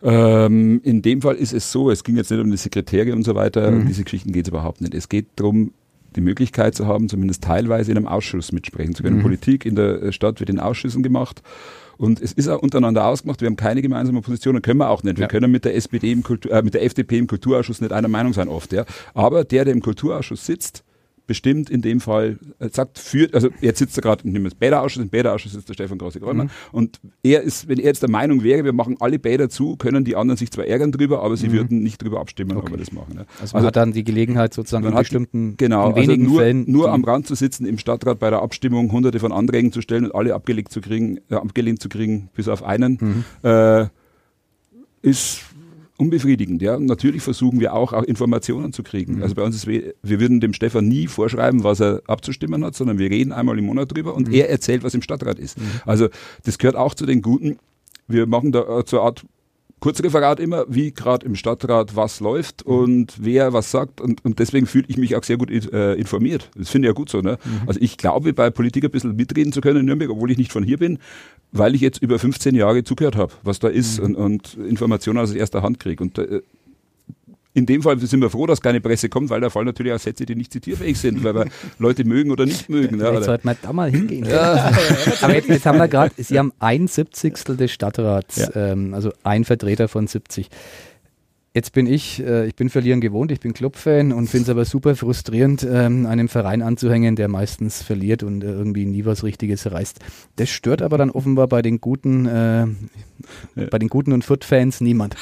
Ähm, 0.03 0.81
in 0.83 1.03
dem 1.03 1.21
Fall 1.21 1.37
ist 1.37 1.53
es 1.53 1.71
so, 1.71 1.91
es 1.91 2.05
ging 2.05 2.17
jetzt 2.17 2.31
nicht 2.31 2.41
um 2.41 2.51
die 2.51 2.57
Sekretäre 2.57 3.13
und 3.13 3.23
so 3.23 3.35
weiter, 3.35 3.71
Mhm. 3.71 3.81
um 3.83 3.87
diese 3.87 4.03
Geschichten 4.05 4.33
geht 4.33 4.47
es 4.47 4.49
überhaupt 4.49 4.81
nicht. 4.81 4.95
Es 4.95 5.09
geht 5.11 5.27
darum, 5.37 5.73
die 6.17 6.21
Möglichkeit 6.21 6.75
zu 6.75 6.87
haben, 6.87 7.09
zumindest 7.09 7.45
teilweise 7.45 7.91
in 7.91 7.97
einem 7.97 8.07
Ausschuss 8.07 8.53
mitsprechen 8.53 8.95
zu 8.95 9.03
können. 9.03 9.19
Mhm. 9.19 9.23
Politik 9.23 9.65
in 9.65 9.77
der 9.77 10.03
äh, 10.03 10.13
Stadt 10.13 10.41
wird 10.41 10.51
in 10.51 10.59
Ausschüssen 10.61 11.03
gemacht. 11.03 11.43
Und 11.97 12.21
es 12.23 12.33
ist 12.33 12.49
auch 12.49 12.63
untereinander 12.63 13.05
ausgemacht, 13.05 13.43
wir 13.43 13.47
haben 13.47 13.57
keine 13.57 13.83
gemeinsame 13.83 14.23
Position 14.23 14.57
und 14.57 14.63
können 14.63 14.79
wir 14.79 14.89
auch 14.89 15.03
nicht. 15.03 15.19
Wir 15.19 15.23
Ja. 15.25 15.29
können 15.29 15.51
mit 15.51 15.67
der 15.67 15.77
SPD 15.77 16.13
im 16.13 16.23
Kultur, 16.23 16.51
äh, 16.51 16.63
mit 16.63 16.73
der 16.75 16.83
FDP 16.85 17.19
im 17.19 17.27
Kulturausschuss 17.27 17.81
nicht 17.83 17.93
einer 17.93 18.09
Meinung 18.09 18.33
sein 18.33 18.49
oft, 18.49 18.73
ja. 18.73 18.85
Aber 19.13 19.45
der, 19.45 19.67
der 19.67 19.75
im 19.75 19.83
Kulturausschuss 19.83 20.47
sitzt, 20.47 20.83
bestimmt 21.31 21.71
in 21.71 21.81
dem 21.81 22.01
Fall, 22.01 22.39
äh, 22.59 22.69
sagt, 22.71 22.99
führt, 22.99 23.35
also 23.37 23.51
jetzt 23.61 23.79
sitzt 23.79 23.97
er 23.97 24.03
gerade, 24.03 24.29
das 24.29 24.55
Bäderausschuss, 24.57 25.01
im 25.01 25.09
Bäderausschuss 25.11 25.53
sitzt 25.53 25.69
der 25.69 25.75
Stefan 25.75 25.97
Grossi-Gräumer 25.97 26.45
Mhm. 26.45 26.51
und 26.73 27.01
er 27.23 27.43
ist, 27.43 27.69
wenn 27.69 27.79
er 27.79 27.85
jetzt 27.85 28.03
der 28.03 28.11
Meinung 28.11 28.43
wäre, 28.43 28.65
wir 28.65 28.73
machen 28.73 28.97
alle 28.99 29.21
Bäder 29.21 29.49
zu, 29.49 29.77
können 29.77 30.05
die 30.05 30.17
anderen 30.17 30.37
sich 30.37 30.51
zwar 30.51 30.67
ärgern 30.67 30.91
drüber, 30.91 31.23
aber 31.23 31.37
sie 31.37 31.53
würden 31.53 31.85
nicht 31.85 32.03
drüber 32.03 32.19
abstimmen, 32.19 32.51
ob 32.57 32.57
Mhm. 32.57 32.61
Okay. 32.63 32.73
wir 32.73 32.79
das 32.79 32.93
machen. 32.93 33.15
Ja. 33.19 33.25
Also 33.41 33.57
man 33.57 33.65
hat 33.67 33.77
dann 33.77 33.93
die 33.93 34.03
Gelegenheit 34.03 34.53
sozusagen 34.53 34.85
in 34.87 34.95
bestimmten, 34.95 35.57
Genau, 35.57 35.91
in 35.91 35.95
wenigen 35.97 36.23
also 36.25 36.33
nur, 36.35 36.41
Fällen. 36.41 36.65
nur 36.69 36.91
am 36.93 37.05
Rand 37.05 37.29
zu 37.29 37.37
sitzen, 37.37 37.65
im 37.65 37.79
Stadtrat 37.79 38.19
bei 38.19 38.31
der 38.31 38.43
Abstimmung 38.43 38.91
hunderte 38.91 39.21
von 39.21 39.31
Anträgen 39.31 39.71
zu 39.71 39.81
stellen 39.83 40.07
und 40.07 40.15
alle 40.17 40.35
abgelegt 40.35 40.73
zu 40.73 40.81
kriegen, 40.81 41.19
äh, 41.31 41.37
abgelehnt 41.37 41.81
zu 41.81 41.89
kriegen, 41.89 42.29
bis 42.35 42.49
auf 42.49 42.65
einen, 42.65 42.99
Mhm. 43.01 43.49
äh, 43.49 43.87
ist 45.03 45.43
unbefriedigend. 46.01 46.63
Ja. 46.63 46.77
Und 46.77 46.87
natürlich 46.87 47.23
versuchen 47.23 47.61
wir 47.61 47.75
auch, 47.75 47.93
auch 47.93 48.03
Informationen 48.03 48.73
zu 48.73 48.83
kriegen. 48.83 49.17
Mhm. 49.17 49.23
Also 49.23 49.35
bei 49.35 49.43
uns 49.43 49.55
ist, 49.55 49.67
wir 49.67 49.93
würden 50.03 50.41
dem 50.41 50.53
Stefan 50.53 50.89
nie 50.89 51.07
vorschreiben, 51.07 51.63
was 51.63 51.81
er 51.81 52.03
abzustimmen 52.07 52.65
hat, 52.65 52.75
sondern 52.75 52.99
wir 52.99 53.11
reden 53.11 53.33
einmal 53.33 53.59
im 53.59 53.67
Monat 53.67 53.95
drüber 53.95 54.11
Mhm. 54.13 54.17
und 54.17 54.33
er 54.33 54.49
erzählt, 54.51 54.83
was 54.83 54.95
im 54.95 55.03
Stadtrat 55.03 55.39
ist. 55.39 55.59
Also 55.85 56.09
das 56.45 56.59
gehört 56.59 56.77
auch 56.77 56.95
zu 56.95 57.07
den 57.07 57.23
Guten. 57.23 57.59
Wir 58.09 58.27
machen 58.27 58.51
da 58.53 58.61
äh, 58.63 58.83
so 58.87 58.99
eine 58.99 59.07
Art 59.07 59.25
Kurzreferat 59.81 60.41
immer, 60.41 60.67
wie 60.69 60.93
gerade 60.93 61.27
im 61.27 61.35
Stadtrat 61.35 61.97
was 61.97 62.21
läuft 62.21 62.63
und 62.63 63.15
wer 63.19 63.53
was 63.53 63.71
sagt 63.71 64.01
und, 64.01 64.25
und 64.25 64.39
deswegen 64.39 64.67
fühle 64.67 64.85
ich 64.89 64.99
mich 64.99 65.17
auch 65.17 65.25
sehr 65.25 65.39
gut 65.39 65.51
äh, 65.51 65.95
informiert. 65.95 66.51
Das 66.55 66.69
finde 66.69 66.87
ich 66.87 66.91
ja 66.91 66.95
gut 66.95 67.09
so. 67.09 67.21
Ne? 67.21 67.39
Mhm. 67.45 67.63
Also 67.67 67.81
ich 67.81 67.97
glaube, 67.97 68.33
bei 68.33 68.51
Politik 68.51 68.85
ein 68.85 68.91
bisschen 68.91 69.17
mitreden 69.17 69.53
zu 69.53 69.61
können 69.61 69.81
in 69.81 69.87
Nürnberg, 69.87 70.11
obwohl 70.11 70.31
ich 70.31 70.39
nicht 70.39 70.53
von 70.53 70.63
hier 70.63 70.79
bin, 70.79 70.99
weil 71.53 71.75
ich 71.75 71.81
jetzt 71.81 72.03
über 72.03 72.19
15 72.19 72.55
Jahre 72.55 72.85
zugehört 72.85 73.17
habe, 73.17 73.33
was 73.43 73.59
da 73.59 73.69
ist 73.69 73.99
mhm. 73.99 74.15
und, 74.15 74.17
und 74.17 74.55
Informationen 74.69 75.19
aus 75.19 75.33
erster 75.33 75.63
Hand 75.63 75.81
kriege. 75.81 76.03
Und 76.03 76.19
äh, 76.19 76.43
in 77.53 77.67
dem 77.67 77.83
Fall 77.83 77.99
sind 77.99 78.21
wir 78.21 78.31
froh, 78.31 78.47
dass 78.47 78.61
keine 78.61 78.81
Presse 78.81 79.09
kommt, 79.09 79.29
weil 79.31 79.41
da 79.41 79.51
fallen 79.51 79.67
natürlich 79.67 79.93
auch 79.93 79.99
Sätze, 79.99 80.25
die 80.25 80.37
nicht 80.37 80.53
zitierfähig 80.53 80.99
sind, 80.99 81.25
weil 81.25 81.35
wir 81.35 81.47
Leute 81.79 82.05
mögen 82.05 82.31
oder 82.31 82.47
nicht 82.47 82.69
mögen. 82.69 82.99
Vielleicht 82.99 83.15
ja, 83.15 83.23
sollten 83.23 83.49
wir 83.49 83.57
da 83.61 83.73
mal 83.73 83.91
hingehen. 83.91 84.25
Ja. 84.25 84.73
Aber 85.21 85.35
jetzt, 85.35 85.49
jetzt, 85.49 85.67
haben 85.67 85.79
wir 85.79 85.89
gerade, 85.89 86.15
Sie 86.17 86.39
haben 86.39 86.53
ein 86.61 86.87
Siebzigstel 86.87 87.57
des 87.57 87.73
Stadtrats, 87.73 88.37
ja. 88.37 88.73
ähm, 88.73 88.95
also 88.95 89.13
ein 89.25 89.45
Vertreter 89.45 89.89
von 89.89 90.07
70. 90.07 90.49
Jetzt 91.53 91.73
bin 91.73 91.89
ich, 91.89 92.23
äh, 92.25 92.47
ich 92.47 92.55
bin 92.55 92.71
verlieren 92.71 93.01
gewohnt, 93.01 93.33
ich 93.33 93.41
bin 93.41 93.53
Clubfan 93.53 94.13
und 94.13 94.29
finde 94.29 94.45
es 94.45 94.49
aber 94.51 94.65
super 94.65 94.95
frustrierend, 94.95 95.67
ähm, 95.69 96.07
einem 96.07 96.29
Verein 96.29 96.63
anzuhängen, 96.63 97.17
der 97.17 97.27
meistens 97.27 97.83
verliert 97.83 98.23
und 98.23 98.45
äh, 98.45 98.47
irgendwie 98.47 98.87
nie 98.87 99.05
was 99.05 99.25
Richtiges 99.25 99.69
reißt. 99.69 99.99
Das 100.37 100.49
stört 100.49 100.81
aber 100.81 100.97
dann 100.97 101.11
offenbar 101.11 101.49
bei 101.49 101.61
den 101.61 101.81
guten, 101.81 102.27
äh, 102.27 102.67
ja. 102.67 103.67
bei 103.69 103.81
den 103.81 103.89
guten 103.89 104.13
und 104.13 104.25
Foot-Fans 104.25 104.81
niemand. 104.81 105.17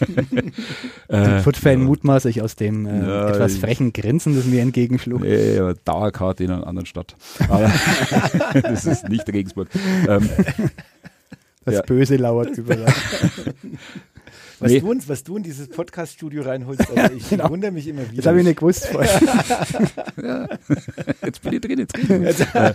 den 1.10 1.40
Foot-Fan 1.40 1.80
ja. 1.80 1.84
mutmaße 1.84 2.30
ich 2.30 2.40
aus 2.40 2.56
dem 2.56 2.86
äh, 2.86 3.06
ja, 3.06 3.28
etwas 3.28 3.58
frechen 3.58 3.92
Grinsen, 3.92 4.34
das 4.34 4.46
mir 4.46 4.62
entgegenschlug. 4.62 5.20
Nee, 5.20 5.58
aber 5.58 5.74
Dauerkarte 5.74 6.44
in 6.44 6.50
einer 6.50 6.66
anderen 6.66 6.86
Stadt. 6.86 7.14
Aber 7.50 7.70
das 8.62 8.86
ist 8.86 9.10
nicht 9.10 9.30
Regensburg. 9.30 9.68
Ähm, 10.08 10.30
das 11.66 11.82
Böse 11.82 12.16
lauert 12.16 12.56
überall. 12.56 12.86
Was, 14.60 14.72
nee. 14.72 14.80
du, 14.80 14.90
uns, 14.90 15.08
was 15.08 15.24
du 15.24 15.36
in 15.36 15.42
dieses 15.42 15.68
Podcast-Studio 15.68 16.42
reinholst, 16.42 16.88
also 16.90 17.14
ich 17.14 17.28
genau. 17.28 17.50
wundere 17.50 17.72
mich 17.72 17.86
immer 17.88 18.02
wieder. 18.02 18.16
Das 18.16 18.26
habe 18.26 18.40
ich 18.40 18.46
nicht 18.46 18.58
gewusst 18.58 18.86
vorher. 18.86 19.20
ja. 20.22 20.48
Jetzt 21.24 21.42
bin 21.42 21.52
ich 21.54 21.60
drin, 21.60 21.78
jetzt 21.78 21.92
drin. 21.92 22.22
ja. 22.22 22.74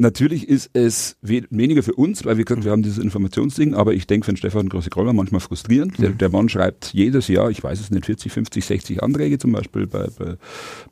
Natürlich 0.00 0.48
ist 0.48 0.70
es 0.74 1.16
weniger 1.22 1.82
für 1.82 1.94
uns, 1.94 2.24
weil 2.24 2.38
wie 2.38 2.44
gesagt, 2.44 2.64
wir 2.64 2.70
haben 2.70 2.84
dieses 2.84 2.98
Informationsding, 2.98 3.74
aber 3.74 3.94
ich 3.94 4.06
denke 4.06 4.26
für 4.26 4.32
den 4.32 4.36
Stefan 4.36 4.68
Grosse-Kroller 4.68 5.12
manchmal 5.12 5.40
frustrierend. 5.40 5.98
Der, 5.98 6.10
mhm. 6.10 6.18
der, 6.18 6.28
Mann 6.28 6.48
schreibt 6.48 6.92
jedes 6.92 7.26
Jahr, 7.26 7.50
ich 7.50 7.64
weiß 7.64 7.80
es 7.80 7.90
nicht, 7.90 8.06
40, 8.06 8.30
50, 8.30 8.64
60 8.64 9.02
Anträge 9.02 9.38
zum 9.38 9.50
Beispiel 9.50 9.88
bei, 9.88 10.06
bei, 10.16 10.36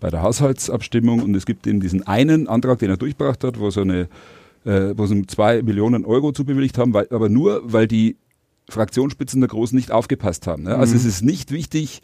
bei 0.01 0.11
der 0.11 0.23
Haushaltsabstimmung 0.23 1.23
und 1.23 1.37
es 1.37 1.47
gibt 1.47 1.69
eben 1.69 1.79
diesen 1.79 2.05
einen 2.05 2.49
Antrag, 2.49 2.81
den 2.81 2.91
er 2.91 2.97
durchgebracht 2.97 3.45
hat, 3.45 3.61
wo 3.61 3.71
so 3.71 3.83
eine 3.83 4.09
äh, 4.67 4.99
wo 4.99 5.07
sie 5.07 5.25
zwei 5.27 5.63
Millionen 5.63 6.05
Euro 6.05 6.33
zubewilligt 6.33 6.77
haben, 6.77 6.93
weil, 6.93 7.07
aber 7.11 7.29
nur, 7.29 7.63
weil 7.65 7.87
die 7.87 8.17
Fraktionsspitzen 8.69 9.41
der 9.41 9.49
Großen 9.49 9.77
nicht 9.77 9.93
aufgepasst 9.93 10.47
haben. 10.47 10.65
Ne? 10.65 10.75
Also 10.77 10.93
mhm. 10.93 11.01
es 11.01 11.05
ist 11.05 11.23
nicht 11.23 11.51
wichtig, 11.53 12.03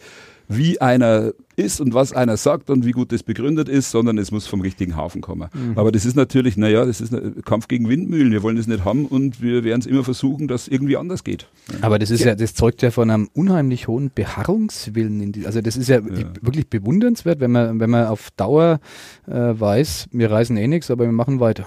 wie 0.49 0.81
einer 0.81 1.33
ist 1.57 1.81
und 1.81 1.95
was 1.95 2.13
einer 2.13 2.37
sagt 2.37 2.71
und 2.71 2.85
wie 2.85 2.93
gut 2.93 3.13
das 3.13 3.23
begründet 3.23 3.69
ist, 3.69 3.91
sondern 3.91 4.19
es 4.19 4.31
muss 4.31 4.47
vom 4.47 4.61
richtigen 4.61 4.97
Hafen 4.97 5.21
kommen. 5.21 5.49
Mhm. 5.53 5.79
Aber 5.79 5.93
das 5.93 6.05
ist 6.05 6.17
natürlich, 6.17 6.57
naja, 6.57 6.85
das 6.85 7.01
ist 7.01 7.15
ein 7.15 7.43
Kampf 7.45 7.69
gegen 7.69 7.89
Windmühlen. 7.89 8.33
Wir 8.33 8.43
wollen 8.43 8.57
das 8.57 8.67
nicht 8.67 8.85
haben 8.85 9.07
und 9.07 9.43
wir 9.43 9.65
werden 9.65 9.81
es 9.81 9.87
immer 9.87 10.05
versuchen, 10.05 10.49
dass 10.49 10.63
es 10.63 10.69
irgendwie 10.69 10.97
anders 10.97 11.25
geht. 11.25 11.47
Aber 11.81 11.99
das 11.99 12.11
ist 12.11 12.25
ja, 12.25 12.35
das 12.35 12.55
zeugt 12.55 12.83
ja 12.83 12.91
von 12.91 13.11
einem 13.11 13.29
unheimlich 13.35 13.89
hohen 13.89 14.11
Beharrungswillen. 14.15 15.33
Die, 15.33 15.47
also 15.47 15.61
das 15.61 15.77
ist 15.77 15.89
ja, 15.89 15.99
ja, 15.99 16.33
wirklich 16.41 16.69
bewundernswert, 16.69 17.41
wenn 17.41 17.53
man, 17.53 17.81
wenn 17.81 17.91
man 17.91 18.07
auf 18.07 18.31
Dauer 18.37 18.81
äh, 19.27 19.33
weiß, 19.33 20.09
wir 20.13 20.31
reisen 20.31 20.57
eh 20.57 20.69
nichts, 20.69 20.91
aber 20.91 21.05
wir 21.05 21.13
machen 21.13 21.41
weiter. 21.41 21.67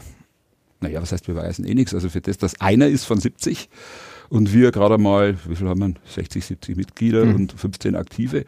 Naja, 0.81 1.01
was 1.01 1.11
heißt, 1.11 1.27
wir 1.27 1.37
reisen 1.37 1.65
eh 1.65 1.73
nichts? 1.73 1.93
Also 1.93 2.09
für 2.09 2.21
das, 2.21 2.37
dass 2.37 2.59
einer 2.59 2.87
ist 2.87 3.05
von 3.05 3.19
70, 3.19 3.69
und 4.29 4.53
wir 4.53 4.71
gerade 4.71 4.97
mal, 4.97 5.35
wie 5.47 5.55
viel 5.55 5.67
haben 5.67 5.79
wir? 5.79 5.93
60, 6.05 6.45
70 6.45 6.77
Mitglieder 6.77 7.25
mhm. 7.25 7.35
und 7.35 7.53
15 7.53 7.95
Aktive 7.95 8.45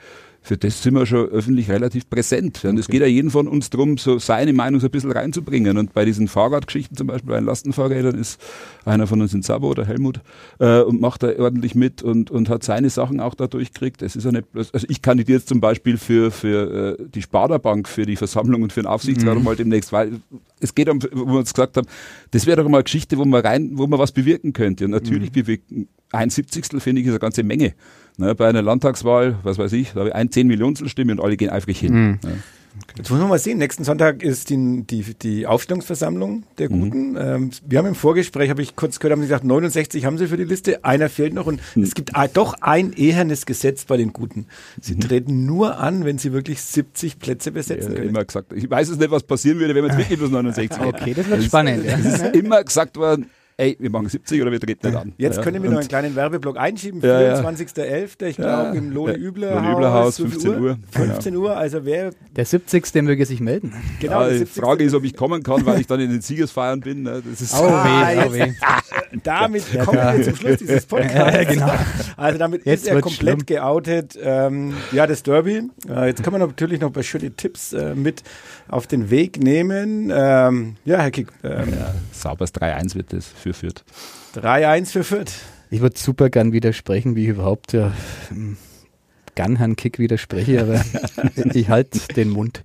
für 0.47 0.57
das 0.57 0.81
sind 0.81 0.93
wir 0.93 1.05
schon 1.05 1.27
öffentlich 1.27 1.69
relativ 1.69 2.09
präsent. 2.09 2.63
Und 2.63 2.77
es 2.77 2.85
okay. 2.85 2.93
geht 2.93 3.01
ja 3.01 3.07
jeden 3.07 3.31
von 3.31 3.49
uns 3.49 3.69
darum, 3.69 3.97
so 3.97 4.17
seine 4.17 4.53
Meinung 4.53 4.79
so 4.79 4.87
ein 4.87 4.91
bisschen 4.91 5.11
reinzubringen. 5.11 5.77
Und 5.77 5.93
bei 5.93 6.05
diesen 6.05 6.29
Fahrradgeschichten 6.29 6.95
zum 6.95 7.07
Beispiel, 7.07 7.31
bei 7.31 7.35
den 7.35 7.45
Lastenfahrrädern 7.45 8.17
ist 8.17 8.39
einer 8.85 9.07
von 9.07 9.21
uns 9.21 9.33
in 9.33 9.41
Sabo, 9.41 9.73
der 9.73 9.85
Helmut, 9.85 10.21
äh, 10.59 10.79
und 10.81 11.01
macht 11.01 11.23
da 11.23 11.37
ordentlich 11.37 11.75
mit 11.75 12.01
und, 12.01 12.31
und 12.31 12.47
hat 12.47 12.63
seine 12.63 12.89
Sachen 12.89 13.19
auch 13.19 13.35
da 13.35 13.47
durchgekriegt. 13.47 14.01
Es 14.01 14.15
ist 14.15 14.23
ja 14.23 14.31
nicht, 14.31 14.45
also 14.55 14.87
ich 14.87 15.01
kandidiere 15.01 15.39
jetzt 15.39 15.49
zum 15.49 15.59
Beispiel 15.59 15.97
für, 15.97 16.31
für 16.31 16.97
äh, 16.97 17.05
die 17.13 17.21
Sparda-Bank, 17.21 17.89
für 17.89 18.05
die 18.05 18.15
Versammlung 18.15 18.61
und 18.61 18.71
für 18.71 18.81
den 18.81 18.87
Aufsichtsrat 18.87 19.37
mhm. 19.37 19.43
mal 19.43 19.57
demnächst, 19.57 19.91
weil 19.91 20.21
es 20.61 20.73
geht 20.73 20.87
um, 20.87 21.03
wo 21.11 21.25
wir 21.25 21.39
uns 21.39 21.53
gesagt 21.53 21.75
haben, 21.75 21.87
das 22.31 22.45
wäre 22.45 22.63
doch 22.63 22.69
mal 22.69 22.77
eine 22.77 22.83
Geschichte, 22.85 23.17
wo 23.17 23.25
man 23.25 23.41
rein, 23.41 23.71
wo 23.73 23.85
man 23.85 23.99
was 23.99 24.13
bewirken 24.13 24.53
könnte. 24.53 24.85
Und 24.85 24.91
natürlich 24.91 25.31
mhm. 25.31 25.41
bewirken 25.41 25.87
ein 26.11 26.29
Siebzigstel 26.29 26.79
finde 26.79 27.01
ich 27.01 27.07
ist 27.07 27.11
eine 27.11 27.19
ganze 27.19 27.43
Menge. 27.43 27.73
Ne, 28.17 28.33
bei 28.33 28.47
einer 28.47 28.63
Landtagswahl, 28.63 29.37
was 29.43 29.59
weiß 29.59 29.73
ich, 29.73 29.93
da 29.93 29.99
habe 29.99 30.09
ich 30.09 30.15
ein 30.15 30.31
zehn 30.31 30.47
Millionstel 30.47 30.89
Stimme 30.89 31.11
und 31.11 31.21
alle 31.21 31.37
gehen 31.37 31.51
eifrig 31.51 31.79
hin. 31.79 31.93
Mhm. 31.93 32.19
Ja. 32.23 32.29
Okay. 32.83 32.93
Jetzt 32.97 33.09
muss 33.09 33.19
man 33.19 33.29
mal 33.29 33.39
sehen, 33.39 33.57
nächsten 33.57 33.83
Sonntag 33.83 34.21
ist 34.21 34.49
die, 34.49 34.83
die, 34.83 35.03
die 35.15 35.47
Aufstellungsversammlung 35.47 36.43
der 36.57 36.69
mhm. 36.69 36.79
Guten. 36.79 37.11
Mhm. 37.11 37.17
Ähm, 37.17 37.51
wir 37.65 37.79
haben 37.79 37.87
im 37.87 37.95
Vorgespräch, 37.95 38.49
habe 38.49 38.61
ich 38.61 38.75
kurz 38.75 38.99
gehört, 38.99 39.13
haben 39.13 39.21
sie 39.21 39.27
gesagt, 39.27 39.43
69 39.43 40.05
haben 40.05 40.17
sie 40.17 40.27
für 40.27 40.37
die 40.37 40.43
Liste, 40.43 40.83
einer 40.83 41.09
fehlt 41.09 41.33
noch 41.33 41.47
und 41.47 41.59
mhm. 41.75 41.83
es 41.83 41.95
gibt 41.95 42.11
doch 42.33 42.55
ein 42.61 42.93
ehernes 42.93 43.45
Gesetz 43.45 43.85
bei 43.85 43.97
den 43.97 44.13
Guten. 44.13 44.47
Sie 44.81 44.95
mhm. 44.95 44.99
treten 45.01 45.45
nur 45.45 45.79
an, 45.79 46.05
wenn 46.05 46.17
sie 46.17 46.33
wirklich 46.33 46.61
70 46.61 47.19
Plätze 47.19 47.51
besetzen 47.51 47.91
ja, 47.91 47.97
können. 47.97 48.09
Immer 48.09 48.25
gesagt. 48.25 48.53
Ich 48.53 48.69
weiß 48.69 48.89
es 48.89 48.97
nicht, 48.97 49.11
was 49.11 49.23
passieren 49.23 49.59
würde, 49.59 49.73
wenn 49.73 49.83
man 49.83 49.91
jetzt 49.91 49.99
wirklich 50.09 50.19
bloß 50.19 50.31
69 50.31 50.79
Okay, 50.79 51.13
das 51.13 51.29
wird 51.29 51.43
spannend. 51.43 51.85
Es 51.85 52.05
ist 52.05 52.35
immer 52.35 52.63
gesagt 52.63 52.97
worden, 52.97 53.27
ey, 53.57 53.75
wir 53.79 53.89
machen 53.89 54.07
70 54.07 54.41
oder 54.41 54.51
wir 54.51 54.59
treten 54.59 54.87
nicht 54.87 54.95
an. 54.95 55.13
Jetzt 55.17 55.37
ja. 55.37 55.43
können 55.43 55.63
wir 55.63 55.69
noch 55.69 55.79
einen 55.79 55.87
kleinen 55.87 56.15
Werbeblock 56.15 56.57
einschieben. 56.57 57.01
Ja, 57.01 57.41
24.11. 57.41 58.25
Ich 58.27 58.37
glaube 58.37 58.77
im 58.77 58.91
Lohne-Übler-Haus. 58.91 60.17
15 60.17 60.61
Uhr. 60.61 60.77
15 60.91 61.35
Uhr, 61.35 61.57
also 61.57 61.83
wer... 61.83 62.11
Der 62.35 62.45
70. 62.45 62.93
möge 63.03 63.25
sich 63.25 63.39
melden. 63.39 63.73
Genau, 63.99 64.29
die 64.29 64.45
Frage 64.45 64.83
ist, 64.83 64.93
ob 64.93 65.03
ich 65.03 65.15
kommen 65.15 65.41
kann, 65.43 65.65
weil 65.65 65.81
ich 65.81 65.87
dann 65.87 65.99
in 65.99 66.11
den 66.11 66.21
Siegesfeiern 66.21 66.79
bin. 66.81 67.03
Ne? 67.03 67.21
Das 67.29 67.41
ist 67.41 67.55
oh, 67.55 67.65
weh, 67.65 68.25
oh 68.27 68.33
weh. 68.33 68.53
damit 69.23 69.63
kommen 69.83 69.97
wir 69.97 70.23
zum 70.23 70.35
Schluss 70.35 70.57
dieses 70.57 70.85
Podcasts. 70.87 71.53
genau. 71.53 71.71
Also 72.15 72.37
damit 72.39 72.65
jetzt 72.65 72.83
ist 72.83 72.87
er 72.87 73.01
komplett 73.01 73.13
schlimm. 73.13 73.45
geoutet. 73.45 74.17
Ähm, 74.21 74.73
ja, 74.91 75.07
das 75.07 75.23
Derby. 75.23 75.63
Äh, 75.89 76.07
jetzt 76.07 76.23
kann 76.23 76.33
man 76.33 76.41
natürlich 76.41 76.79
noch 76.79 76.89
ein 76.89 76.93
paar 76.93 77.03
schöne 77.03 77.31
Tipps 77.31 77.73
äh, 77.73 77.95
mit 77.95 78.23
auf 78.67 78.87
den 78.87 79.09
Weg 79.09 79.41
nehmen. 79.41 80.11
Ähm, 80.13 80.75
ja, 80.85 80.99
Herr 80.99 81.11
Kick. 81.11 81.27
Ähm, 81.43 81.69
ja, 81.71 81.93
sauberes 82.11 82.53
3-1 82.53 82.95
wird 82.95 83.13
das 83.13 83.27
für 83.27 83.53
Fürth. 83.53 83.83
3-1 84.35 84.91
für 84.91 85.03
Fürth. 85.03 85.31
Ich 85.69 85.81
würde 85.81 85.97
super 85.97 86.29
gern 86.29 86.53
widersprechen, 86.53 87.15
wie 87.15 87.23
ich 87.23 87.29
überhaupt 87.29 87.73
ja, 87.73 87.91
gern 89.37 89.55
Herrn 89.55 89.75
Kick 89.75 89.99
widerspreche, 89.99 90.61
aber 90.63 90.83
ich 91.53 91.69
halte 91.69 91.99
den 92.15 92.29
Mund, 92.29 92.63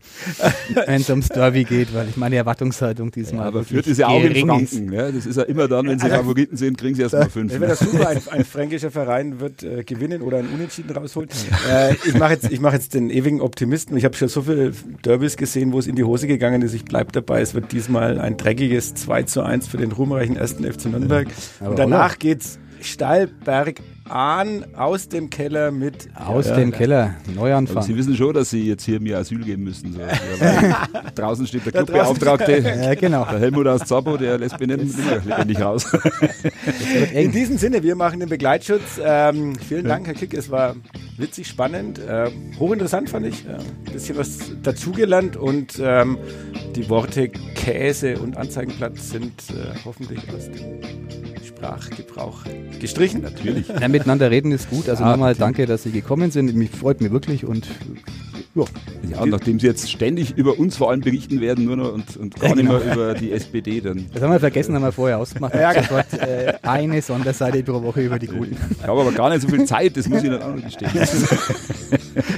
wenn 0.87 1.03
es 1.03 1.11
ums 1.11 1.29
Derby 1.29 1.65
geht, 1.65 1.93
weil 1.95 2.09
ich 2.09 2.17
meine 2.17 2.37
Erwartungshaltung 2.37 3.11
diesmal. 3.11 3.43
Ja, 3.43 3.49
aber 3.49 3.63
Fürth 3.63 3.87
ist 3.87 3.99
ja 3.99 4.09
auch 4.09 4.25
in 4.25 4.47
Franken. 4.47 4.91
Ja, 4.91 5.13
das 5.13 5.27
ist 5.27 5.37
ja 5.37 5.43
immer 5.43 5.69
dann, 5.69 5.87
wenn 5.87 5.99
sie 5.99 6.09
Favoriten 6.09 6.57
sind, 6.57 6.79
kriegen 6.79 6.95
sie 6.95 7.03
erst 7.03 7.15
mal 7.15 7.29
fünf. 7.29 7.53
Wäre 7.53 7.67
das 7.67 7.81
super, 7.81 8.09
ein, 8.09 8.21
ein, 8.31 8.45
fränkischer 8.47 8.91
Verein 8.91 9.39
wird 9.39 9.63
äh, 9.63 9.85
gewinnen 9.85 10.23
oder 10.23 10.39
ein 10.39 10.49
Unentschieden 10.49 10.91
rausholen. 10.97 11.29
Äh, 11.71 11.95
ich 12.07 12.15
mache 12.15 12.33
jetzt, 12.33 12.61
mach 12.61 12.73
jetzt 12.73 12.95
den 12.95 13.11
ewigen 13.11 13.43
Optimisten. 13.43 13.95
Ich 13.99 14.07
habe 14.07 14.17
schon 14.17 14.29
so 14.29 14.41
viele 14.43 14.73
Derbys 15.05 15.37
gesehen, 15.37 15.73
wo 15.73 15.79
es 15.79 15.87
in 15.87 15.95
die 15.95 16.05
Hose 16.05 16.27
gegangen 16.27 16.63
ist. 16.63 16.73
Ich 16.73 16.87
bleibe 16.87 17.13
dabei. 17.13 17.43
Es 17.43 17.53
wird 17.53 17.71
diesmal 17.73 18.19
ein 18.19 18.39
dreckiges 18.39 18.95
2 18.95 19.25
zu 19.25 19.43
1 19.43 19.69
für 19.69 19.77
den 19.77 19.93
ruhmreichen 19.93 20.37
ersten 20.37 20.65
FC 20.65 20.87
Nürnberg. 20.87 21.29
Und 21.61 21.79
danach 21.79 22.19
geht's 22.19 22.59
steil 22.85 23.27
berg 23.27 23.81
Ahn 24.09 24.65
aus 24.77 25.09
dem 25.09 25.31
Keller 25.31 25.71
mit. 25.71 26.09
Aus 26.15 26.47
ja, 26.47 26.57
dem 26.57 26.71
ja. 26.71 26.77
Keller, 26.77 27.15
Neuanfang. 27.35 27.79
Aber 27.79 27.87
Sie 27.87 27.97
wissen 27.97 28.15
schon, 28.17 28.35
dass 28.35 28.51
Sie 28.51 28.67
jetzt 28.69 28.85
hier 28.85 29.01
mir 29.01 29.19
Asyl 29.19 29.43
geben 29.45 29.65
müssen. 29.65 29.93
So. 29.93 30.01
Ja, 30.43 30.89
draußen 31.15 31.47
steht 31.47 31.65
der 31.65 31.73
Clubbeauftragte, 31.73 32.59
ja, 32.59 32.95
genau. 32.95 33.25
der 33.25 33.39
Helmut 33.39 33.67
aus 33.67 33.83
Zappo, 33.85 34.17
der 34.17 34.39
lässt 34.39 34.59
mich 34.59 34.69
nicht, 34.69 34.97
lebendig 35.25 35.61
raus. 35.61 35.87
In 37.13 37.33
diesem 37.33 37.59
Sinne, 37.59 37.83
wir 37.83 37.95
machen 37.95 38.21
den 38.21 38.29
Begleitschutz. 38.29 39.01
Ähm, 39.03 39.55
vielen 39.57 39.87
Dank, 39.87 40.07
Herr 40.07 40.15
Kick, 40.15 40.35
es 40.35 40.51
war 40.51 40.75
witzig, 41.23 41.47
spannend, 41.47 41.99
äh, 42.01 42.31
hochinteressant 42.59 43.09
fand 43.09 43.27
ich. 43.27 43.49
Ein 43.49 43.61
äh, 43.87 43.91
bisschen 43.91 44.19
was 44.19 44.39
dazugelernt 44.63 45.37
und 45.37 45.81
ähm, 45.83 46.19
die 46.75 46.91
Worte 46.91 47.29
Käse 47.29 48.19
und 48.19 48.37
Anzeigenblatt 48.37 48.99
sind 48.99 49.33
äh, 49.51 49.75
hoffentlich 49.85 50.21
aus 50.35 50.51
dem 50.51 50.83
Sprachgebrauch 51.43 52.45
gestrichen. 52.81 53.23
Natürlich. 53.23 53.69
Ja, 53.69 53.89
miteinander 53.89 54.31
reden 54.31 54.53
ist 54.53 54.69
gut. 54.69 54.89
Also 54.89 55.05
ja, 55.05 55.13
nochmal 55.13 55.35
danke, 55.35 55.67
dass 55.67 55.85
Sie 55.85 55.93
gekommen 55.93 56.31
sind. 56.31 56.55
Mich 56.55 56.71
freut 56.71 57.01
mich 57.01 57.13
wirklich 57.13 57.45
und 57.47 57.67
ja. 58.55 58.65
ja, 59.11 59.27
nachdem 59.27 59.59
Sie 59.59 59.67
jetzt 59.67 59.91
ständig 59.91 60.37
über 60.37 60.59
uns 60.59 60.77
vor 60.77 60.91
allem 60.91 61.01
berichten 61.01 61.41
werden, 61.41 61.65
nur 61.65 61.77
noch 61.77 61.93
und, 61.93 62.17
und 62.17 62.39
gar 62.39 62.55
genau. 62.55 62.75
nicht 62.75 62.85
mehr 62.85 62.95
über 62.95 63.15
die 63.15 63.33
SPD, 63.33 63.81
dann. 63.81 64.07
Das 64.13 64.23
haben 64.23 64.33
wir 64.33 64.41
vergessen, 64.41 64.75
haben 64.75 64.83
wir 64.83 64.93
vorher 64.93 65.19
ausgemacht. 65.19 65.55
Ja, 65.55 65.73
genau. 65.73 65.99
äh, 66.23 66.55
eine 66.63 67.01
Sonderseite 67.01 67.63
pro 67.63 67.83
Woche 67.83 68.03
über 68.03 68.19
die 68.19 68.27
Guten. 68.27 68.57
Ich 68.71 68.87
habe 68.87 69.01
aber 69.01 69.13
gar 69.13 69.31
nicht 69.31 69.43
so 69.43 69.49
viel 69.49 69.65
Zeit, 69.65 69.97
das 69.97 70.09
muss 70.09 70.19
ich 70.19 70.27
Ihnen 70.27 70.43
auch 70.43 70.55
noch 70.55 70.63
gestehen. 70.63 70.91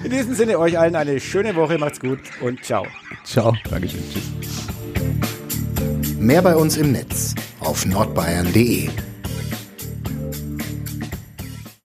In 0.05 0.11
diesem 0.11 0.35
Sinne, 0.35 0.59
euch 0.59 0.79
allen 0.79 0.95
eine 0.95 1.19
schöne 1.19 1.57
Woche, 1.57 1.79
macht's 1.79 1.99
gut 1.99 2.21
und 2.41 2.63
ciao. 2.65 2.87
Ciao. 3.25 3.55
Dankeschön. 3.69 4.01
Tschüss. 4.13 4.33
Mehr 6.19 6.43
bei 6.43 6.57
uns 6.57 6.77
im 6.77 6.93
Netz 6.93 7.35
auf 7.61 7.85
nordbayern.de 7.87 8.89